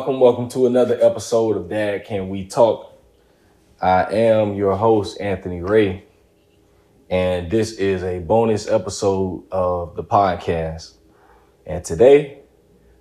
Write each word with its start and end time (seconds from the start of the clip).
Welcome, 0.00 0.20
welcome, 0.20 0.48
to 0.48 0.64
another 0.64 0.96
episode 0.98 1.58
of 1.58 1.68
Dad 1.68 2.06
Can 2.06 2.30
We 2.30 2.46
Talk. 2.46 2.98
I 3.82 4.04
am 4.04 4.54
your 4.54 4.74
host, 4.74 5.20
Anthony 5.20 5.60
Ray, 5.60 6.04
and 7.10 7.50
this 7.50 7.72
is 7.72 8.02
a 8.02 8.18
bonus 8.18 8.66
episode 8.66 9.44
of 9.52 9.96
the 9.96 10.02
podcast. 10.02 10.94
And 11.66 11.84
today, 11.84 12.38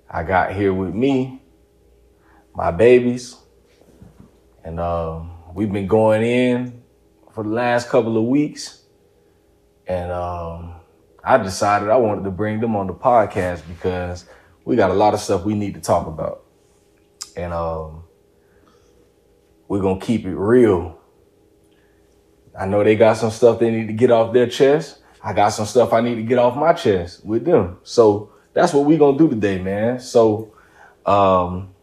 I 0.09 0.23
got 0.23 0.53
here 0.53 0.73
with 0.73 0.93
me, 0.93 1.41
my 2.53 2.69
babies, 2.69 3.37
and 4.65 4.77
um, 4.81 5.31
we've 5.53 5.71
been 5.71 5.87
going 5.87 6.21
in 6.21 6.83
for 7.31 7.45
the 7.45 7.49
last 7.49 7.87
couple 7.87 8.17
of 8.17 8.25
weeks. 8.25 8.83
And 9.87 10.11
um, 10.11 10.73
I 11.23 11.37
decided 11.37 11.87
I 11.87 11.95
wanted 11.95 12.25
to 12.25 12.31
bring 12.31 12.59
them 12.59 12.75
on 12.75 12.87
the 12.87 12.93
podcast 12.93 13.61
because 13.69 14.25
we 14.65 14.75
got 14.75 14.91
a 14.91 14.95
lot 14.95 15.13
of 15.13 15.21
stuff 15.21 15.45
we 15.45 15.53
need 15.53 15.75
to 15.75 15.79
talk 15.79 16.05
about. 16.05 16.43
And 17.39 17.53
um, 17.53 18.03
we're 19.67 19.81
to 19.99 20.05
keep 20.05 20.25
it 20.25 20.35
real. 20.35 20.99
I 22.59 22.65
know 22.65 22.83
they 22.83 22.95
got 22.95 23.17
some 23.17 23.31
stuff 23.31 23.59
they 23.59 23.71
need 23.71 23.87
to 23.87 23.93
get 23.93 24.11
off 24.11 24.33
their 24.33 24.47
chest. 24.47 24.99
I 25.23 25.33
got 25.33 25.49
some 25.49 25.65
stuff 25.65 25.93
I 25.93 26.01
need 26.01 26.15
to 26.15 26.23
get 26.23 26.37
off 26.37 26.55
my 26.55 26.73
chest 26.73 27.25
with 27.25 27.45
them. 27.45 27.77
So 27.83 28.33
that's 28.53 28.73
what 28.73 28.85
we're 28.85 28.97
to 29.17 29.23
do 29.23 29.29
today, 29.29 29.59
man. 29.61 29.99
So 29.99 30.53
um, 31.05 31.73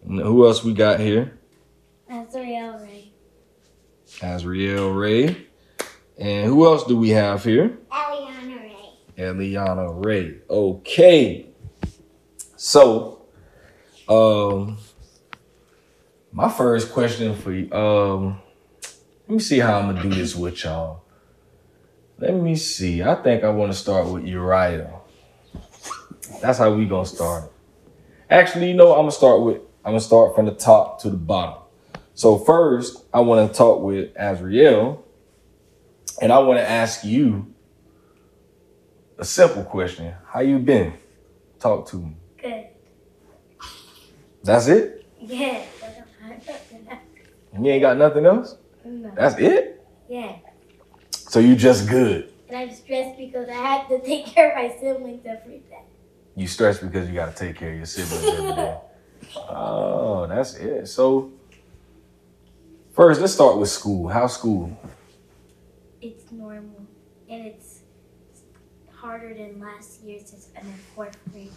And 0.03 0.19
who 0.19 0.45
else 0.45 0.63
we 0.63 0.73
got 0.73 0.99
here? 0.99 1.39
Azrael 2.09 2.79
Ray. 2.79 3.13
Azriel 4.19 4.99
Ray. 4.99 5.47
And 6.17 6.45
who 6.47 6.65
else 6.65 6.83
do 6.83 6.97
we 6.97 7.09
have 7.09 7.43
here? 7.43 7.77
Eliana 7.91 8.61
Ray. 8.61 8.89
Eliana 9.17 10.05
Ray. 10.05 10.39
Okay. 10.49 11.50
So, 12.63 13.23
um, 14.07 14.77
my 16.31 16.47
first 16.47 16.93
question 16.93 17.35
for 17.35 17.51
you, 17.51 17.73
um, 17.73 18.39
let 19.27 19.33
me 19.33 19.39
see 19.39 19.57
how 19.57 19.79
I'm 19.79 19.87
gonna 19.87 20.03
do 20.03 20.09
this 20.09 20.35
with 20.35 20.63
y'all. 20.63 21.01
Let 22.19 22.35
me 22.35 22.55
see. 22.55 23.01
I 23.01 23.15
think 23.15 23.43
I 23.43 23.49
want 23.49 23.71
to 23.71 23.77
start 23.77 24.07
with 24.09 24.25
Uriah. 24.25 24.93
That's 26.39 26.59
how 26.59 26.71
we 26.71 26.85
gonna 26.85 27.03
start. 27.03 27.51
Actually, 28.29 28.67
you 28.67 28.75
know, 28.75 28.91
I'm 28.91 28.99
gonna 28.99 29.11
start 29.11 29.41
with. 29.41 29.57
I'm 29.83 29.93
gonna 29.93 29.99
start 29.99 30.35
from 30.35 30.45
the 30.45 30.53
top 30.53 31.01
to 31.01 31.09
the 31.09 31.17
bottom. 31.17 31.63
So 32.13 32.37
first, 32.37 33.05
I 33.11 33.21
want 33.21 33.51
to 33.51 33.57
talk 33.57 33.81
with 33.81 34.13
Azriel, 34.13 35.01
and 36.21 36.31
I 36.31 36.37
want 36.37 36.59
to 36.59 36.69
ask 36.69 37.03
you 37.03 37.55
a 39.17 39.25
simple 39.25 39.63
question. 39.63 40.13
How 40.27 40.41
you 40.41 40.59
been? 40.59 40.93
Talk 41.59 41.87
to 41.87 41.95
me. 41.95 42.17
That's 44.43 44.67
it? 44.67 45.05
Yeah. 45.19 45.63
You 47.59 47.67
ain't 47.67 47.81
got 47.81 47.97
nothing 47.97 48.25
else? 48.25 48.55
no. 48.85 49.11
That's 49.15 49.37
it? 49.37 49.85
Yeah. 50.09 50.37
So 51.11 51.39
you 51.39 51.55
just 51.55 51.87
good. 51.89 52.31
And 52.47 52.57
I'm 52.57 52.75
stressed 52.75 53.17
because 53.17 53.47
I 53.49 53.53
have 53.53 53.87
to 53.89 53.99
take 54.01 54.25
care 54.25 54.49
of 54.51 54.55
my 54.55 54.75
siblings 54.79 55.25
every 55.25 55.59
day. 55.59 55.83
You 56.35 56.47
stressed 56.47 56.81
because 56.81 57.07
you 57.07 57.15
gotta 57.15 57.33
take 57.33 57.57
care 57.57 57.71
of 57.71 57.77
your 57.77 57.85
siblings 57.85 58.25
every 58.25 58.55
day. 58.55 58.77
Oh, 59.37 60.25
that's 60.27 60.55
it. 60.55 60.87
So 60.87 61.31
first, 62.93 63.21
let's 63.21 63.33
start 63.33 63.57
with 63.57 63.69
school. 63.69 64.07
How's 64.07 64.33
school? 64.33 64.75
It's 66.01 66.31
normal. 66.31 66.87
And 67.29 67.45
it's 67.45 67.81
harder 68.91 69.33
than 69.33 69.59
last 69.59 70.01
year 70.03 70.19
since 70.25 70.49
I'm 70.57 70.65
in 70.65 70.73
fourth 70.95 71.17
grade. 71.31 71.51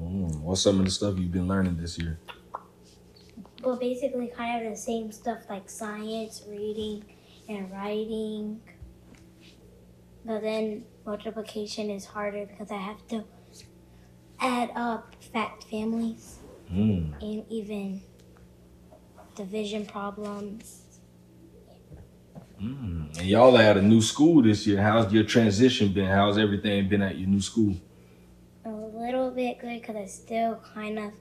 Mm, 0.00 0.40
what's 0.40 0.62
some 0.62 0.78
of 0.78 0.84
the 0.84 0.90
stuff 0.90 1.18
you've 1.18 1.32
been 1.32 1.48
learning 1.48 1.76
this 1.76 1.98
year? 1.98 2.18
Well, 3.62 3.76
basically, 3.76 4.28
kind 4.28 4.64
of 4.64 4.72
the 4.72 4.78
same 4.78 5.10
stuff 5.10 5.38
like 5.50 5.68
science, 5.68 6.44
reading, 6.48 7.04
and 7.48 7.70
writing. 7.72 8.60
But 10.24 10.42
then 10.42 10.84
multiplication 11.04 11.90
is 11.90 12.04
harder 12.04 12.46
because 12.46 12.70
I 12.70 12.76
have 12.76 13.06
to 13.08 13.24
add 14.40 14.70
up 14.76 15.14
fact 15.32 15.64
families 15.64 16.38
Mm. 16.72 17.14
and 17.22 17.44
even 17.50 18.02
division 19.34 19.86
problems. 19.86 20.82
Mm. 22.60 23.18
And 23.18 23.26
y'all 23.26 23.56
had 23.56 23.76
a 23.78 23.82
new 23.82 24.02
school 24.02 24.42
this 24.42 24.66
year. 24.66 24.82
How's 24.82 25.12
your 25.12 25.24
transition 25.24 25.92
been? 25.92 26.06
How's 26.06 26.36
everything 26.36 26.88
been 26.88 27.00
at 27.02 27.16
your 27.16 27.28
new 27.28 27.40
school? 27.40 27.74
Bit 29.38 29.60
good 29.60 29.80
because 29.80 29.94
I 29.94 30.06
still 30.06 30.60
kind 30.74 30.98
of 30.98 31.12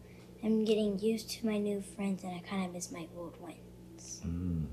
am 0.44 0.66
getting 0.66 0.98
used 0.98 1.30
to 1.30 1.46
my 1.46 1.60
new 1.60 1.84
friends 1.84 2.24
and 2.24 2.34
I 2.34 2.40
kind 2.40 2.66
of 2.66 2.74
miss 2.74 2.92
my 2.92 3.06
old 3.16 3.40
ones. 3.40 4.22
Mm. 4.26 4.66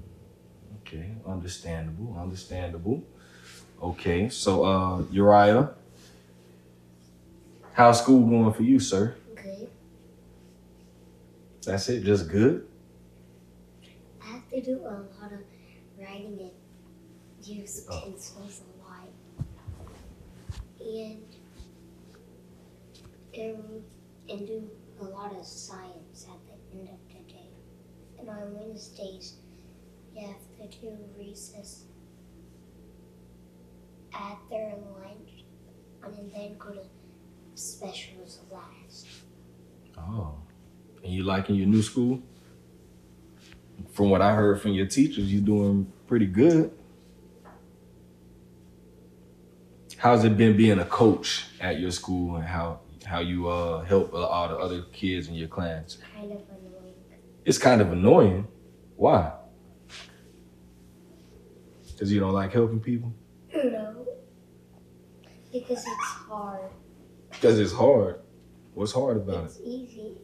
Okay, 0.81 1.11
understandable, 1.27 2.17
understandable. 2.19 3.03
Okay, 3.83 4.31
so 4.31 4.65
uh 4.65 5.03
Uriah, 5.11 5.75
how's 7.75 7.99
school 8.01 8.27
going 8.27 8.51
for 8.55 8.63
you, 8.63 8.81
sir? 8.81 9.15
Good. 9.35 9.69
That's 11.67 11.87
it, 11.91 12.03
just 12.03 12.31
good? 12.31 12.67
I 14.23 14.27
have 14.27 14.49
to 14.53 14.61
do 14.63 14.81
a 14.87 15.05
lot 15.21 15.33
of 15.33 15.41
writing 16.01 16.39
and 16.41 17.47
use 17.47 17.87
Oh. 17.91 18.01
pencils 18.05 18.63
a 18.65 18.89
lot. 18.89 19.09
And, 20.81 21.34
um, 23.39 23.83
and 24.29 24.47
do 24.47 24.71
a 25.01 25.05
lot 25.05 25.35
of 25.35 25.45
science 25.45 26.27
at 26.29 26.39
the 26.47 26.79
end 26.79 26.89
of 26.89 26.99
the 27.09 27.33
day. 27.33 27.51
And 28.19 28.29
on 28.29 28.55
Wednesdays, 28.55 29.35
you 30.15 30.27
have 30.27 30.71
to 30.71 30.79
do 30.79 30.97
recess 31.19 31.85
after 34.13 34.75
lunch, 35.03 35.45
and 36.05 36.33
then 36.33 36.57
go 36.59 36.73
to 36.73 36.81
specials 37.55 38.41
last. 38.51 39.07
Oh. 39.99 40.35
And 41.03 41.13
you 41.13 41.25
liking 41.25 41.57
your 41.57 41.67
new 41.67 41.83
school? 41.83 42.23
From 43.93 44.11
what 44.11 44.23
I 44.23 44.35
heard 44.35 44.61
from 44.61 44.73
your 44.73 44.87
teachers, 44.87 45.33
you're 45.33 45.43
doing 45.43 45.93
pretty 46.07 46.27
good. 46.27 46.71
How's 49.97 50.25
it 50.25 50.37
been 50.37 50.57
being 50.57 50.79
a 50.79 50.85
coach 50.85 51.47
at 51.61 51.81
your 51.81 51.91
school 51.91 52.37
and 52.37 52.45
how 52.45 52.81
how 53.05 53.21
you 53.21 53.49
uh 53.49 53.83
help 53.85 54.15
all 54.15 54.49
the 54.49 54.57
other 54.57 54.83
kids 54.93 55.29
in 55.29 55.35
your 55.35 55.49
class? 55.49 55.99
Kind 56.15 56.33
of 56.33 56.39
annoying. 56.39 56.95
It's 57.45 57.59
kind 57.59 57.81
of 57.81 57.93
annoying. 57.93 58.47
Why? 58.97 59.33
Because 61.93 62.13
you 62.13 62.21
don't 62.21 62.33
like 62.33 62.53
helping 62.53 62.81
people? 62.81 63.15
No. 63.55 64.07
Because 65.53 65.87
it's 65.87 66.07
hard. 66.29 66.71
Because 67.31 67.61
it's 67.61 67.73
hard. 67.73 68.21
What's 68.75 68.93
hard 68.93 69.17
about 69.19 69.45
it? 69.45 69.47
It's 69.47 69.61
easy. 69.65 70.19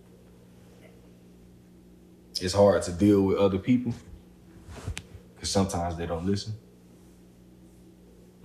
It's 2.41 2.55
hard 2.55 2.83
to 2.83 2.93
deal 2.93 3.23
with 3.23 3.37
other 3.39 3.59
people. 3.59 3.95
Because 5.35 5.51
sometimes 5.51 5.97
they 5.97 6.07
don't 6.07 6.27
listen. 6.27 6.55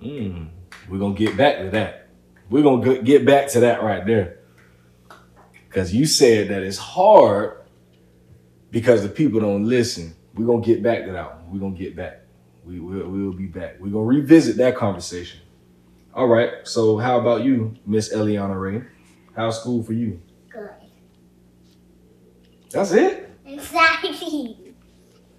Mm, 0.02 0.50
we're 0.90 1.00
going 1.00 1.16
to 1.16 1.26
get 1.26 1.36
back 1.36 1.58
to 1.60 1.70
that. 1.72 2.05
We're 2.50 2.64
going 2.64 2.82
to 2.84 3.02
get 3.02 3.26
back 3.26 3.50
to 3.50 3.60
that 3.62 3.84
right 3.84 4.06
there. 4.06 4.40
Because 5.68 5.94
you 5.94 6.06
said 6.06 6.50
that 6.50 6.64
it's 6.64 6.78
hard 6.78 7.66
because 8.72 9.04
the 9.04 9.10
people 9.10 9.40
don't 9.40 9.68
listen. 9.68 10.16
We're 10.36 10.46
going 10.46 10.62
to 10.62 10.68
get 10.68 10.84
back 10.84 11.06
to 11.06 11.12
that 11.12 11.36
one. 11.36 11.52
We're 11.52 11.60
going 11.60 11.76
to 11.76 11.84
get 11.84 11.96
back. 11.96 12.22
We 12.66 12.80
will 12.80 13.10
we'll 13.10 13.34
be 13.34 13.46
back. 13.46 13.76
We're 13.80 13.92
going 13.92 14.10
to 14.10 14.22
revisit 14.22 14.58
that 14.58 14.76
conversation. 14.76 15.40
All 16.14 16.28
right. 16.28 16.52
So, 16.64 16.98
how 16.98 17.20
about 17.20 17.44
you, 17.44 17.76
Miss 17.86 18.14
Eliana 18.14 18.60
Ray? 18.60 18.84
How's 19.36 19.60
school 19.60 19.84
for 19.84 19.94
you? 19.94 20.22
Good. 20.50 20.70
That's 22.72 22.92
it? 22.92 23.30
Exactly. 23.46 24.58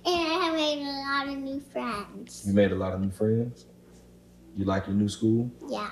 And 0.08 0.14
I 0.14 0.52
made 0.52 0.82
a 0.82 0.92
lot 1.00 1.26
of 1.26 1.36
new 1.42 1.60
friends. 1.72 2.44
You 2.46 2.52
made 2.52 2.70
a 2.70 2.76
lot 2.76 2.92
of 2.92 3.00
new 3.00 3.10
friends? 3.10 3.66
You 4.54 4.64
like 4.64 4.86
your 4.86 4.94
new 4.94 5.08
school? 5.08 5.50
Yeah. 5.68 5.90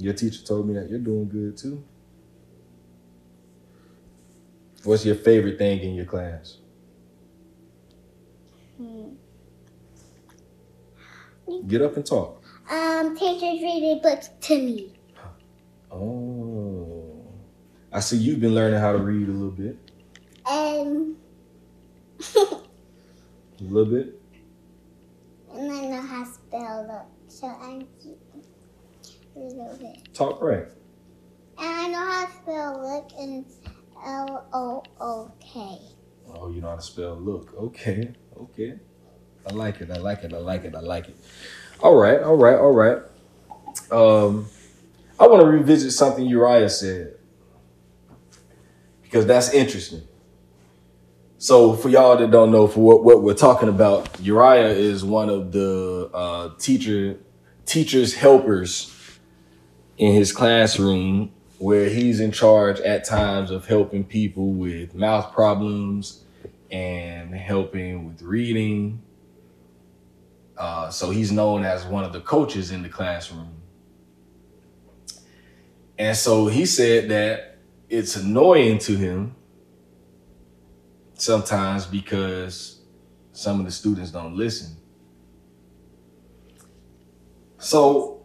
Your 0.00 0.14
teacher 0.14 0.42
told 0.42 0.66
me 0.66 0.72
that 0.74 0.88
you're 0.88 0.98
doing 0.98 1.28
good 1.28 1.58
too. 1.58 1.84
What's 4.82 5.04
your 5.04 5.14
favorite 5.14 5.58
thing 5.58 5.80
in 5.80 5.94
your 5.94 6.06
class? 6.06 6.56
Hmm. 8.78 9.10
Get 11.66 11.82
up 11.82 11.96
and 11.96 12.06
talk. 12.06 12.42
Um, 12.70 13.14
teachers 13.14 13.60
reading 13.60 14.00
books 14.02 14.30
to 14.40 14.56
me. 14.56 14.94
Oh. 15.90 17.22
I 17.92 18.00
see 18.00 18.16
you've 18.16 18.40
been 18.40 18.54
learning 18.54 18.80
how 18.80 18.92
to 18.92 18.98
read 18.98 19.28
a 19.28 19.32
little 19.32 19.50
bit. 19.50 19.76
Um, 20.46 21.16
A 22.36 22.60
little 23.60 23.92
bit. 23.92 24.18
and 25.54 25.70
I 25.70 25.80
know 25.88 26.00
how 26.00 26.24
to 26.24 26.30
spell. 26.30 27.08
So 27.28 27.46
I'm 27.48 27.86
Talk 30.12 30.42
right. 30.42 30.66
And 31.58 31.68
I 31.68 31.88
know 31.88 31.98
how 31.98 32.26
to 32.26 32.32
spell 32.32 32.80
look 32.80 33.10
and 33.18 33.44
L 34.04 34.46
O 34.52 34.82
O 35.00 35.32
K. 35.40 35.78
Oh, 36.34 36.50
you 36.50 36.60
know 36.60 36.70
how 36.70 36.76
to 36.76 36.82
spell 36.82 37.14
look. 37.16 37.54
Okay. 37.56 38.12
Okay. 38.36 38.78
I 39.48 39.52
like 39.52 39.80
it. 39.80 39.90
I 39.90 39.96
like 39.96 40.24
it. 40.24 40.34
I 40.34 40.38
like 40.38 40.64
it. 40.64 40.74
I 40.74 40.80
like 40.80 41.08
it. 41.08 41.16
All 41.80 41.96
right. 41.96 42.20
All 42.20 42.36
right. 42.36 42.56
All 42.56 42.72
right. 42.72 42.98
Um, 43.90 44.46
I 45.18 45.26
want 45.26 45.42
to 45.42 45.46
revisit 45.46 45.92
something 45.92 46.26
Uriah 46.26 46.68
said 46.68 47.14
because 49.02 49.26
that's 49.26 49.52
interesting. 49.52 50.02
So, 51.38 51.72
for 51.74 51.88
y'all 51.88 52.18
that 52.18 52.30
don't 52.30 52.50
know, 52.50 52.66
for 52.68 52.80
what, 52.80 53.02
what 53.02 53.22
we're 53.22 53.32
talking 53.32 53.70
about, 53.70 54.20
Uriah 54.20 54.68
is 54.68 55.02
one 55.02 55.30
of 55.30 55.52
the 55.52 56.10
uh, 56.12 56.50
teacher 56.58 57.18
teachers 57.64 58.14
helpers 58.14 58.94
in 60.00 60.14
his 60.14 60.32
classroom, 60.32 61.30
where 61.58 61.90
he's 61.90 62.20
in 62.20 62.32
charge 62.32 62.80
at 62.80 63.04
times 63.04 63.50
of 63.50 63.66
helping 63.66 64.02
people 64.02 64.50
with 64.50 64.94
mouth 64.94 65.30
problems 65.30 66.24
and 66.70 67.34
helping 67.34 68.06
with 68.06 68.22
reading. 68.22 69.02
Uh, 70.56 70.88
so 70.88 71.10
he's 71.10 71.30
known 71.30 71.64
as 71.64 71.84
one 71.84 72.02
of 72.02 72.14
the 72.14 72.20
coaches 72.22 72.70
in 72.70 72.82
the 72.82 72.88
classroom. 72.88 73.52
And 75.98 76.16
so 76.16 76.46
he 76.46 76.64
said 76.64 77.10
that 77.10 77.58
it's 77.90 78.16
annoying 78.16 78.78
to 78.78 78.96
him 78.96 79.34
sometimes 81.12 81.84
because 81.84 82.80
some 83.32 83.60
of 83.60 83.66
the 83.66 83.72
students 83.72 84.10
don't 84.10 84.34
listen. 84.34 84.78
So 87.58 88.19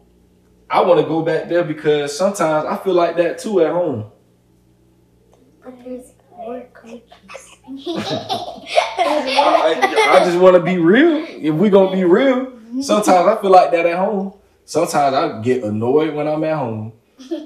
I 0.68 0.80
want 0.80 1.00
to 1.00 1.06
go 1.06 1.22
back 1.22 1.48
there 1.48 1.62
because 1.64 2.16
sometimes 2.16 2.66
I 2.66 2.76
feel 2.76 2.94
like 2.94 3.16
that 3.16 3.38
too 3.38 3.60
at 3.60 3.70
home. 3.70 4.10
There's 5.84 6.12
more 6.36 6.66
coaches. 6.74 7.02
I, 8.98 10.08
I 10.10 10.24
just 10.24 10.38
want 10.38 10.56
to 10.56 10.62
be 10.62 10.78
real. 10.78 11.24
If 11.28 11.54
we're 11.54 11.70
gonna 11.70 11.94
be 11.94 12.04
real, 12.04 12.52
sometimes 12.80 13.28
I 13.28 13.40
feel 13.40 13.50
like 13.50 13.70
that 13.72 13.86
at 13.86 13.98
home. 13.98 14.34
Sometimes 14.64 15.14
I 15.14 15.40
get 15.42 15.62
annoyed 15.62 16.14
when 16.14 16.26
I'm 16.26 16.42
at 16.44 16.56
home 16.56 16.92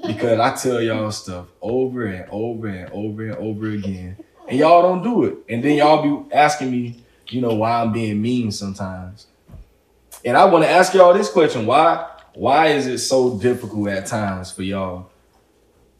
because 0.05 0.39
I 0.39 0.55
tell 0.55 0.81
y'all 0.81 1.11
stuff 1.11 1.47
over 1.61 2.05
and 2.05 2.27
over 2.31 2.67
and 2.67 2.91
over 2.91 3.25
and 3.25 3.35
over 3.35 3.69
again, 3.69 4.17
and 4.47 4.57
y'all 4.57 4.81
don't 4.81 5.03
do 5.03 5.25
it. 5.25 5.37
And 5.49 5.63
then 5.63 5.77
y'all 5.77 6.23
be 6.23 6.33
asking 6.33 6.71
me, 6.71 7.03
you 7.29 7.41
know, 7.41 7.53
why 7.53 7.81
I'm 7.81 7.91
being 7.91 8.21
mean 8.21 8.51
sometimes. 8.51 9.27
And 10.25 10.37
I 10.37 10.45
want 10.45 10.63
to 10.63 10.69
ask 10.69 10.93
y'all 10.93 11.13
this 11.13 11.29
question: 11.29 11.65
Why? 11.65 12.10
Why 12.33 12.67
is 12.67 12.87
it 12.87 12.99
so 12.99 13.37
difficult 13.37 13.89
at 13.89 14.05
times 14.05 14.51
for 14.51 14.63
y'all? 14.63 15.09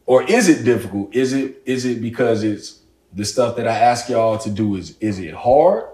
Or 0.05 0.23
is 0.23 0.50
it 0.50 0.63
difficult? 0.63 1.13
Is 1.15 1.33
it 1.33 1.61
is 1.65 1.85
it 1.85 2.01
because 2.01 2.43
it's 2.43 2.79
the 3.13 3.25
stuff 3.25 3.55
that 3.57 3.67
I 3.67 3.77
ask 3.77 4.09
y'all 4.09 4.38
to 4.39 4.50
do 4.50 4.75
is 4.75 4.97
is 5.00 5.19
it 5.19 5.33
hard? 5.33 5.85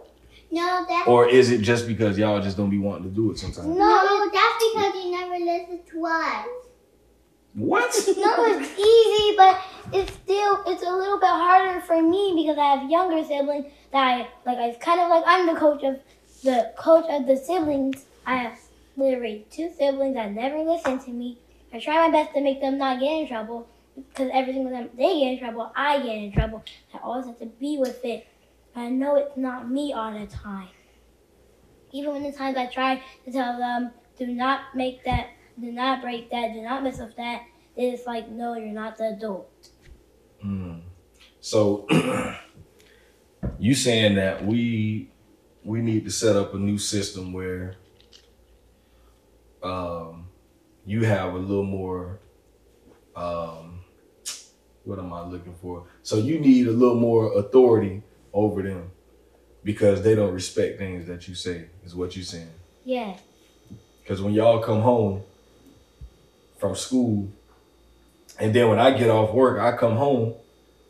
no, 0.49 0.85
that's 0.87 1.07
Or 1.07 1.27
is 1.27 1.51
it 1.51 1.61
just 1.61 1.87
because 1.87 2.17
y'all 2.17 2.41
just 2.41 2.55
don't 2.57 2.69
be 2.69 2.77
wanting 2.77 3.03
to 3.03 3.09
do 3.09 3.31
it 3.31 3.37
sometimes? 3.37 3.67
no, 3.67 4.29
that's 4.31 4.63
because 4.73 4.95
you 5.03 5.11
never 5.11 5.37
listen 5.43 5.79
to 5.91 6.05
us. 6.05 6.45
What? 7.53 7.91
No, 8.17 8.45
it's 8.45 8.79
easy, 8.79 9.35
but 9.35 9.59
it's 9.91 10.13
still 10.13 10.63
it's 10.67 10.83
a 10.83 10.91
little 10.91 11.19
bit 11.19 11.29
harder 11.29 11.81
for 11.81 12.01
me 12.01 12.33
because 12.35 12.57
I 12.57 12.75
have 12.75 12.89
younger 12.89 13.23
siblings 13.27 13.65
that 13.91 13.97
I 13.97 14.27
like. 14.45 14.57
I 14.59 14.77
kind 14.79 14.99
of 15.01 15.09
like 15.09 15.23
I'm 15.25 15.47
the 15.47 15.59
coach 15.59 15.83
of 15.83 15.99
the 16.43 16.71
coach 16.77 17.05
of 17.09 17.25
the 17.25 17.35
siblings. 17.35 18.05
I 18.27 18.35
have 18.37 18.59
literally 18.97 19.45
two 19.49 19.71
siblings 19.77 20.15
that 20.15 20.31
never 20.31 20.59
listen 20.59 20.99
to 20.99 21.11
me. 21.11 21.37
I 21.71 21.79
try 21.79 22.07
my 22.07 22.11
best 22.11 22.33
to 22.33 22.41
make 22.41 22.59
them 22.59 22.77
not 22.77 22.99
get 22.99 23.11
in 23.11 23.27
trouble 23.27 23.67
because 23.95 24.29
every 24.33 24.53
single 24.53 24.71
time 24.71 24.89
they 24.97 25.19
get 25.19 25.33
in 25.33 25.39
trouble, 25.39 25.71
I 25.75 25.99
get 25.99 26.17
in 26.17 26.31
trouble. 26.31 26.63
I 26.93 26.99
always 26.99 27.25
have 27.27 27.39
to 27.39 27.45
be 27.45 27.77
with 27.77 28.03
it. 28.03 28.27
I 28.75 28.89
know 28.89 29.15
it's 29.15 29.37
not 29.37 29.69
me 29.69 29.93
all 29.93 30.11
the 30.11 30.27
time. 30.27 30.69
Even 31.91 32.13
when 32.13 32.23
the 32.23 32.31
times 32.31 32.57
I 32.57 32.67
try 32.67 33.01
to 33.25 33.31
tell 33.31 33.57
them, 33.57 33.91
do 34.17 34.27
not 34.27 34.75
make 34.75 35.03
that, 35.05 35.29
do 35.59 35.71
not 35.71 36.01
break 36.01 36.29
that, 36.31 36.53
do 36.53 36.61
not 36.61 36.83
mess 36.83 36.99
with 36.99 37.15
that, 37.15 37.43
it's 37.75 38.05
like, 38.05 38.29
no, 38.29 38.55
you're 38.55 38.67
not 38.67 38.97
the 38.97 39.09
adult. 39.09 39.69
Mm. 40.43 40.81
So 41.39 41.87
you 43.59 43.73
saying 43.73 44.15
that 44.15 44.45
we 44.45 45.11
we 45.63 45.81
need 45.81 46.05
to 46.05 46.11
set 46.11 46.35
up 46.35 46.53
a 46.53 46.57
new 46.57 46.77
system 46.77 47.33
where 47.33 47.75
um 49.63 50.27
you 50.85 51.03
have 51.03 51.33
a 51.33 51.37
little 51.37 51.63
more 51.63 52.19
um 53.15 53.81
what 54.87 54.99
am 54.99 55.11
I 55.11 55.21
looking 55.21 55.53
for? 55.61 55.85
So 56.01 56.17
you 56.17 56.39
need 56.39 56.67
a 56.67 56.71
little 56.71 56.95
more 56.95 57.37
authority 57.37 58.03
over 58.33 58.61
them 58.61 58.91
because 59.63 60.01
they 60.01 60.15
don't 60.15 60.33
respect 60.33 60.77
things 60.77 61.07
that 61.07 61.27
you 61.27 61.35
say 61.35 61.65
is 61.83 61.93
what 61.93 62.15
you're 62.15 62.23
saying. 62.23 62.49
Yeah. 62.85 63.17
Because 64.01 64.21
when 64.21 64.33
y'all 64.33 64.59
come 64.59 64.81
home 64.81 65.23
from 66.57 66.73
school, 66.73 67.29
and 68.39 68.53
then 68.53 68.69
when 68.69 68.79
I 68.79 68.97
get 68.97 69.09
off 69.09 69.33
work, 69.33 69.59
I 69.59 69.75
come 69.75 69.97
home, 69.97 70.35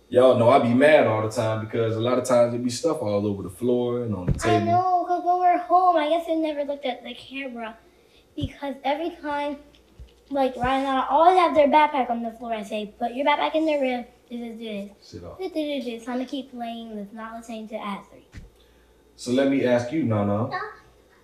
y'all 0.10 0.38
know 0.38 0.50
I 0.50 0.60
be 0.60 0.76
mad 0.76 1.08
all 1.08 1.28
the 1.28 1.34
time 1.34 1.66
because 1.66 1.96
a 1.96 2.00
lot 2.00 2.20
of 2.20 2.26
times 2.26 2.52
there 2.52 2.62
be 2.62 2.70
stuff 2.70 3.02
all 3.02 3.26
over 3.26 3.42
the 3.42 3.50
floor 3.50 4.04
and 4.04 4.14
on 4.14 4.28
the 4.28 4.34
table. 4.34 4.56
I 4.56 4.60
know, 4.60 5.04
because 5.04 5.24
when 5.26 5.40
we're 5.40 5.58
home, 5.58 5.96
I 5.96 6.10
guess 6.10 6.26
I 6.30 6.36
never 6.36 6.64
looked 6.64 6.86
at 6.86 7.04
the 7.04 7.16
camera. 7.16 7.76
Because 8.38 8.76
every 8.84 9.10
time, 9.20 9.58
like 10.30 10.56
Ryan 10.56 10.86
and 10.86 10.98
I 11.00 11.08
always 11.10 11.38
have 11.40 11.56
their 11.56 11.68
backpack 11.68 12.10
on 12.12 12.22
the 12.22 12.32
floor. 12.32 12.54
I 12.54 12.62
say, 12.62 12.94
put 13.00 13.14
your 13.14 13.26
backpack 13.26 13.56
in 13.56 13.66
the 13.66 13.80
room. 13.80 14.06
Do 14.30 14.38
this, 14.38 14.58
do 14.60 14.64
this. 14.64 14.92
Sit 15.02 15.24
off. 15.24 15.40
Do, 15.40 15.50
do, 15.50 15.56
do, 15.56 15.82
do. 15.82 15.90
It's 15.90 16.06
time 16.06 16.20
to 16.20 16.26
keep 16.26 16.52
playing. 16.52 16.96
Let's 16.96 17.12
not 17.14 17.36
listening 17.36 17.68
to 17.70 17.76
ad 17.76 18.02
three. 18.12 18.28
So 19.16 19.32
let 19.32 19.50
me 19.50 19.66
ask 19.66 19.92
you, 19.92 20.04
Nana. 20.04 20.50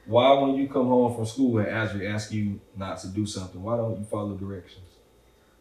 why 0.06 0.34
when 0.34 0.56
you 0.56 0.68
come 0.68 0.88
home 0.88 1.14
from 1.16 1.26
school 1.28 1.60
and 1.60 1.68
Ashley 1.68 2.08
asks 2.08 2.34
you 2.34 2.60
not 2.76 2.98
to 3.02 3.08
do 3.10 3.28
something, 3.28 3.62
why 3.62 3.78
don't 3.78 4.00
you 4.00 4.06
follow 4.06 4.36
directions? 4.36 4.88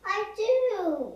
I 0.06 0.24
do. 0.34 1.12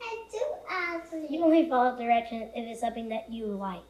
I 0.00 0.24
do, 0.32 0.40
Ashley. 0.70 1.26
You 1.28 1.44
only 1.44 1.68
follow 1.68 1.98
directions 1.98 2.50
if 2.54 2.66
it's 2.66 2.80
something 2.80 3.10
that 3.10 3.30
you 3.30 3.46
like. 3.46 3.82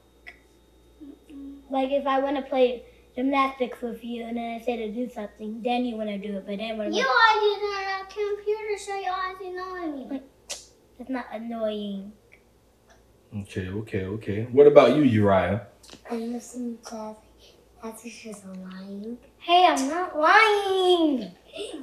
Like 1.70 1.90
if 1.90 2.06
I 2.08 2.18
want 2.18 2.36
to 2.36 2.42
play 2.42 2.82
gymnastics 3.14 3.80
with 3.82 4.04
you 4.04 4.24
and 4.24 4.36
then 4.36 4.60
I 4.60 4.64
say 4.64 4.76
to 4.76 4.92
do 4.92 5.08
something, 5.10 5.60
then 5.62 5.84
you 5.84 5.96
want 5.96 6.10
to 6.10 6.18
do 6.18 6.36
it. 6.38 6.46
But 6.46 6.58
then 6.58 6.78
when 6.78 6.92
You 6.92 7.06
always 7.06 7.42
use 7.42 7.76
on 7.76 8.00
a 8.00 8.04
computer, 8.04 8.78
so 8.78 8.94
you 8.96 9.10
always 9.10 9.88
annoy 9.88 10.10
me. 10.14 10.20
it's 10.98 11.10
not 11.10 11.26
annoying. 11.32 12.12
Okay, 13.36 13.68
okay, 13.68 14.04
okay. 14.04 14.42
What 14.50 14.66
about 14.66 14.96
you, 14.96 15.02
Uriah? 15.02 15.66
I'm 16.10 16.32
listening 16.32 16.78
to 16.86 16.94
that. 16.94 17.16
That's 17.82 18.02
just 18.02 18.44
lying. 18.44 19.16
Hey, 19.38 19.66
I'm 19.66 19.88
not 19.88 20.18
lying. 20.18 21.32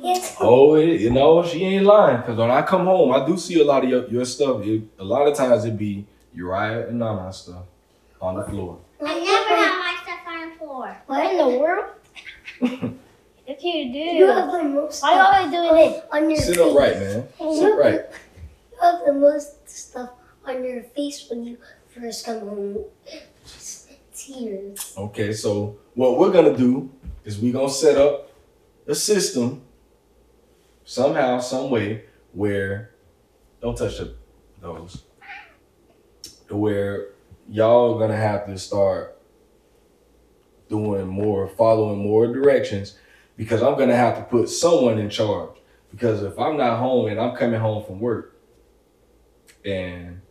Yes. 0.03 0.35
Oh, 0.39 0.75
it, 0.75 1.01
you 1.01 1.09
know, 1.09 1.43
she 1.43 1.63
ain't 1.63 1.85
lying. 1.85 2.21
Cause 2.21 2.37
when 2.37 2.51
I 2.51 2.61
come 2.61 2.85
home, 2.85 3.11
I 3.13 3.25
do 3.25 3.35
see 3.37 3.59
a 3.59 3.63
lot 3.65 3.83
of 3.83 3.89
your, 3.89 4.07
your 4.07 4.25
stuff. 4.25 4.61
It, 4.63 4.83
a 4.99 5.03
lot 5.03 5.27
of 5.27 5.35
times 5.35 5.65
it 5.65 5.75
be 5.77 6.05
Uriah 6.33 6.89
and 6.89 6.99
Nana 6.99 7.33
stuff 7.33 7.63
on 8.21 8.35
the 8.35 8.43
floor. 8.43 8.79
I 9.01 9.19
never 9.19 9.55
have 9.55 9.86
my 10.67 10.93
stuff 10.93 11.09
on 11.09 11.19
the 11.19 11.19
floor. 11.19 11.19
What 11.19 11.31
in 11.31 11.37
the 11.37 11.59
world? 11.59 12.93
If 13.49 13.63
you 13.63 13.93
do, 13.93 13.99
You 13.99 14.27
have 14.27 14.51
the 14.51 14.63
most 14.63 15.01
why 15.01 15.13
you 15.15 15.21
always 15.21 15.51
doing 15.51 15.91
it 15.93 16.03
on 16.11 16.29
your 16.29 16.39
Sit 16.39 16.55
face. 16.55 16.65
up 16.65 16.75
right, 16.77 16.99
man. 16.99 17.27
Sit 17.55 17.77
right. 17.77 18.01
You 18.71 18.77
have 18.81 19.05
the 19.05 19.13
most 19.13 19.69
stuff 19.69 20.09
on 20.45 20.63
your 20.63 20.83
face 20.83 21.29
when 21.29 21.45
you 21.45 21.57
first 21.89 22.25
come 22.25 22.39
home. 22.41 22.85
Just 23.45 23.89
tears. 24.13 24.93
Okay, 24.97 25.31
so 25.31 25.77
what 25.93 26.19
we're 26.19 26.31
gonna 26.31 26.57
do 26.57 26.91
is 27.23 27.39
we're 27.39 27.53
gonna 27.53 27.69
set 27.69 27.97
up 27.97 28.29
a 28.85 28.95
system 28.95 29.61
somehow, 30.83 31.39
some 31.39 31.69
way 31.69 32.03
where 32.33 32.91
don't 33.61 33.77
touch 33.77 33.97
the, 33.97 34.13
those. 34.61 35.03
Where 36.49 37.09
y'all 37.49 37.97
gonna 37.97 38.15
have 38.17 38.45
to 38.47 38.57
start 38.57 39.16
doing 40.69 41.07
more, 41.07 41.47
following 41.47 41.99
more 41.99 42.27
directions, 42.27 42.97
because 43.35 43.61
I'm 43.61 43.77
gonna 43.77 43.95
have 43.95 44.17
to 44.17 44.23
put 44.23 44.49
someone 44.49 44.99
in 44.99 45.09
charge. 45.09 45.57
Because 45.91 46.21
if 46.23 46.37
I'm 46.37 46.57
not 46.57 46.79
home 46.79 47.07
and 47.07 47.19
I'm 47.19 47.35
coming 47.35 47.59
home 47.59 47.83
from 47.85 47.99
work, 47.99 48.35
and 49.63 50.21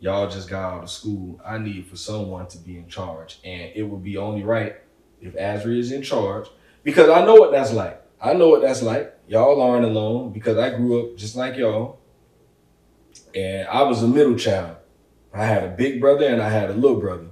y'all 0.00 0.28
just 0.28 0.48
got 0.48 0.74
out 0.74 0.82
of 0.84 0.90
school, 0.90 1.40
I 1.44 1.58
need 1.58 1.86
for 1.86 1.96
someone 1.96 2.46
to 2.48 2.58
be 2.58 2.76
in 2.76 2.88
charge. 2.88 3.38
And 3.44 3.72
it 3.74 3.82
would 3.82 4.02
be 4.02 4.16
only 4.16 4.42
right 4.42 4.76
if 5.20 5.34
Azri 5.34 5.78
is 5.78 5.92
in 5.92 6.02
charge 6.02 6.48
because 6.82 7.08
I 7.08 7.24
know 7.24 7.34
what 7.34 7.52
that's 7.52 7.72
like. 7.72 8.02
I 8.20 8.32
know 8.32 8.48
what 8.48 8.62
that's 8.62 8.82
like. 8.82 9.14
Y'all 9.28 9.60
aren't 9.60 9.84
alone 9.84 10.32
because 10.32 10.56
I 10.58 10.70
grew 10.70 11.00
up 11.00 11.16
just 11.16 11.36
like 11.36 11.56
y'all. 11.56 11.98
And 13.34 13.66
I 13.68 13.82
was 13.82 14.02
a 14.02 14.08
middle 14.08 14.36
child. 14.36 14.76
I 15.32 15.44
had 15.44 15.64
a 15.64 15.68
big 15.68 16.00
brother 16.00 16.26
and 16.26 16.40
I 16.40 16.48
had 16.48 16.70
a 16.70 16.74
little 16.74 17.00
brother. 17.00 17.26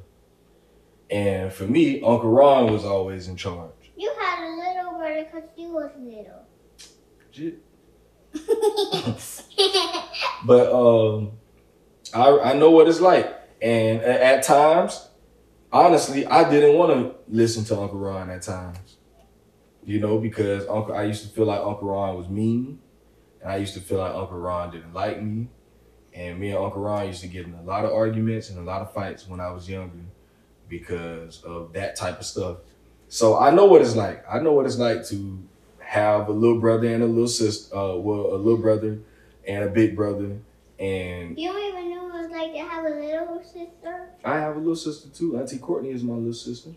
And 1.11 1.53
for 1.53 1.65
me, 1.65 2.01
Uncle 2.03 2.31
Ron 2.31 2.73
was 2.73 2.85
always 2.85 3.29
in 3.29 3.37
charge. 3.37 3.71
You 3.97 4.13
had 4.19 4.45
a 4.45 4.51
little 4.57 4.99
brother 4.99 5.25
because 5.25 5.49
you 5.57 5.71
was 5.71 5.91
little. 5.99 6.47
But 10.47 10.71
um, 10.73 11.33
I 12.13 12.51
I 12.51 12.53
know 12.55 12.71
what 12.71 12.87
it's 12.87 13.01
like, 13.01 13.33
and 13.63 14.03
at 14.03 14.43
times, 14.43 15.09
honestly, 15.73 16.27
I 16.27 16.51
didn't 16.51 16.77
want 16.77 16.93
to 16.93 17.15
listen 17.29 17.65
to 17.67 17.81
Uncle 17.81 17.99
Ron 17.99 18.29
at 18.29 18.43
times. 18.43 18.99
You 19.85 20.01
know, 20.01 20.19
because 20.19 20.67
Uncle 20.69 20.95
I 20.95 21.05
used 21.05 21.23
to 21.23 21.29
feel 21.29 21.47
like 21.47 21.61
Uncle 21.61 21.89
Ron 21.89 22.17
was 22.17 22.29
mean, 22.29 22.79
and 23.41 23.51
I 23.51 23.57
used 23.57 23.73
to 23.75 23.81
feel 23.81 23.99
like 23.99 24.15
Uncle 24.15 24.39
Ron 24.39 24.71
didn't 24.71 24.93
like 24.93 25.23
me, 25.23 25.49
and 26.13 26.39
me 26.39 26.51
and 26.51 26.59
Uncle 26.59 26.83
Ron 26.83 27.07
used 27.07 27.23
to 27.23 27.29
get 27.29 27.47
in 27.47 27.55
a 27.55 27.63
lot 27.63 27.87
of 27.87 27.93
arguments 27.93 28.51
and 28.51 28.59
a 28.59 28.63
lot 28.63 28.83
of 28.83 28.93
fights 28.93 29.27
when 29.27 29.41
I 29.41 29.51
was 29.51 29.67
younger 29.69 29.97
because 30.69 31.43
of 31.43 31.73
that 31.73 31.97
type 31.97 32.19
of 32.21 32.27
stuff. 32.27 32.59
So 33.09 33.39
I 33.39 33.51
know 33.51 33.67
what 33.67 33.83
it's 33.83 33.97
like. 33.97 34.25
I 34.31 34.41
know 34.41 34.53
what 34.53 34.67
it's 34.67 34.79
like 34.79 35.07
to 35.09 35.39
have 35.79 36.29
a 36.29 36.33
little 36.33 36.61
brother 36.61 36.93
and 36.93 37.03
a 37.03 37.07
little 37.07 37.29
sister, 37.29 37.77
uh, 37.77 37.95
well, 37.97 38.35
a 38.35 38.37
little 38.37 38.59
brother 38.59 38.99
and 39.47 39.65
a 39.65 39.69
big 39.69 39.95
brother, 39.95 40.39
and 40.79 41.39
You 41.39 41.53
don't 41.53 41.63
even 41.63 41.91
know 41.95 42.05
what 42.05 42.25
it's 42.25 42.33
like 42.33 42.53
to 42.53 42.59
have 42.59 42.85
a 42.85 42.89
little 42.89 43.43
sister, 43.45 44.09
I 44.25 44.39
have 44.39 44.57
a 44.57 44.59
little 44.59 44.75
sister 44.77 45.09
too. 45.11 45.39
Auntie 45.39 45.59
Courtney 45.59 45.91
is 45.91 46.03
my 46.03 46.15
little 46.15 46.33
sister. 46.33 46.71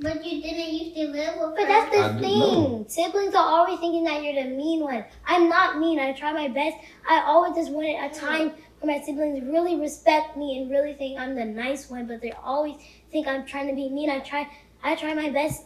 But 0.00 0.24
you 0.24 0.42
didn't 0.42 0.74
used 0.74 0.96
to 0.96 1.08
live 1.08 1.34
with 1.40 1.56
But 1.56 1.60
her. 1.60 1.66
that's 1.66 1.90
the 1.96 2.04
I 2.04 2.20
thing. 2.20 2.38
know. 2.38 2.84
Siblings 2.88 3.34
are 3.34 3.46
always 3.46 3.78
thinking 3.78 4.04
that 4.04 4.22
you're 4.22 4.42
the 4.42 4.50
mean 4.50 4.80
one. 4.80 5.04
I'm 5.26 5.48
not 5.48 5.78
mean. 5.78 5.98
I 5.98 6.12
try 6.12 6.32
my 6.32 6.48
best. 6.48 6.76
I 7.08 7.22
always 7.22 7.54
just 7.54 7.70
wanted 7.70 7.96
a 7.96 8.08
mm-hmm. 8.08 8.26
time 8.26 8.52
where 8.80 8.98
my 8.98 9.04
siblings 9.04 9.42
really 9.44 9.76
respect 9.76 10.36
me 10.36 10.60
and 10.60 10.70
really 10.70 10.94
think 10.94 11.18
I'm 11.18 11.34
the 11.34 11.44
nice 11.44 11.88
one, 11.88 12.06
but 12.06 12.20
they 12.20 12.32
always 12.32 12.76
think 13.12 13.26
I'm 13.26 13.46
trying 13.46 13.68
to 13.68 13.74
be 13.74 13.88
mean. 13.88 14.10
I 14.10 14.18
try 14.20 14.48
I 14.82 14.94
try 14.96 15.14
my 15.14 15.30
best 15.30 15.64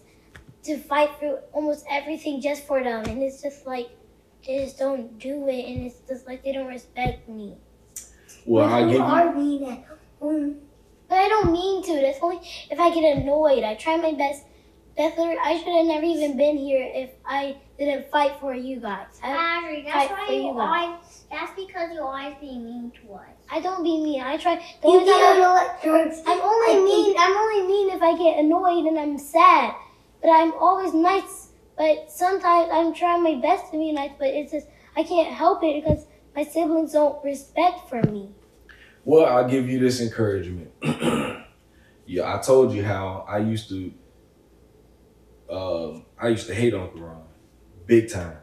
to 0.65 0.77
fight 0.77 1.11
through 1.19 1.39
almost 1.53 1.85
everything 1.91 2.41
just 2.41 2.67
for 2.67 2.83
them 2.83 3.05
and 3.07 3.23
it's 3.23 3.43
just 3.43 3.67
like 3.67 3.89
they 4.47 4.65
just 4.65 4.79
don't 4.79 5.19
do 5.19 5.49
it 5.49 5.65
and 5.65 5.87
it's 5.87 6.01
just 6.09 6.27
like 6.27 6.45
they 6.45 6.53
don't 6.53 6.69
respect 6.69 7.29
me. 7.29 7.57
Well, 8.45 8.69
I 8.69 8.81
you 8.81 8.87
give 8.87 8.97
you. 8.97 9.03
are 9.03 9.35
mean 9.35 9.65
at 9.65 9.85
home. 10.21 10.57
But 11.09 11.17
I 11.19 11.29
don't 11.29 11.53
mean 11.53 11.83
to. 11.85 11.95
That's 12.01 12.19
only 12.23 12.41
if 12.71 12.79
I 12.79 12.93
get 12.95 13.17
annoyed. 13.19 13.65
I 13.65 13.75
try 13.75 13.97
my 13.97 14.13
best. 14.13 14.45
That's 14.97 15.17
I 15.17 15.57
should 15.57 15.73
have 15.73 15.87
never 15.87 16.05
even 16.05 16.37
been 16.37 16.57
here 16.57 16.91
if 16.93 17.11
I 17.25 17.57
didn't 17.79 18.11
fight 18.11 18.33
for 18.41 18.53
you 18.53 18.81
guys. 18.81 19.07
I, 19.23 19.29
Adri, 19.29 19.85
that's 19.85 20.11
why 20.11 20.27
for 20.27 20.33
you 20.33 20.49
you 20.49 20.55
guys. 20.55 20.89
always. 20.89 21.25
That's 21.31 21.53
because 21.55 21.93
you 21.95 22.01
always 22.03 22.35
be 22.41 22.59
mean 22.59 22.91
to 23.03 23.15
us. 23.15 23.29
I 23.49 23.61
don't 23.61 23.85
be 23.85 24.03
mean. 24.03 24.21
I 24.21 24.37
try. 24.39 24.57
The 24.57 24.89
You 24.89 24.99
only 24.99 25.11
time 25.11 25.39
know 25.39 25.57
it. 25.57 26.23
I'm 26.27 26.41
only 26.41 26.73
I 26.73 26.85
mean. 26.85 27.17
I'm 27.17 27.37
only 27.37 27.67
mean 27.69 27.91
if 27.91 28.03
I 28.03 28.19
get 28.19 28.39
annoyed 28.41 28.87
and 28.87 28.99
I'm 28.99 29.19
sad. 29.19 29.73
But 30.21 30.31
I'm 30.31 30.53
always 30.55 30.93
nice. 30.93 31.51
But 31.77 32.11
sometimes 32.11 32.69
I'm 32.73 32.93
trying 32.93 33.23
my 33.23 33.37
best 33.37 33.71
to 33.71 33.79
be 33.79 33.93
nice. 33.93 34.11
But 34.19 34.29
it's 34.29 34.51
just 34.51 34.67
I 34.97 35.05
can't 35.05 35.33
help 35.33 35.63
it 35.63 35.85
because 35.85 36.07
my 36.35 36.43
siblings 36.43 36.93
don't 36.93 37.23
respect 37.25 37.89
for 37.89 38.03
me. 38.03 38.35
Well, 39.09 39.25
I'll 39.25 39.49
give 39.49 39.71
you 39.71 39.79
this 39.79 40.03
encouragement. 40.03 40.71
yeah, 42.07 42.35
I 42.35 42.43
told 42.43 42.75
you 42.75 42.85
how 42.85 43.25
I 43.27 43.39
used 43.39 43.71
to. 43.71 43.91
Um, 45.51 46.05
I 46.21 46.29
used 46.29 46.47
to 46.49 46.55
hate 46.55 46.75
Uncle 46.75 47.01
Ron, 47.01 47.23
big 47.87 48.11
time. 48.11 48.37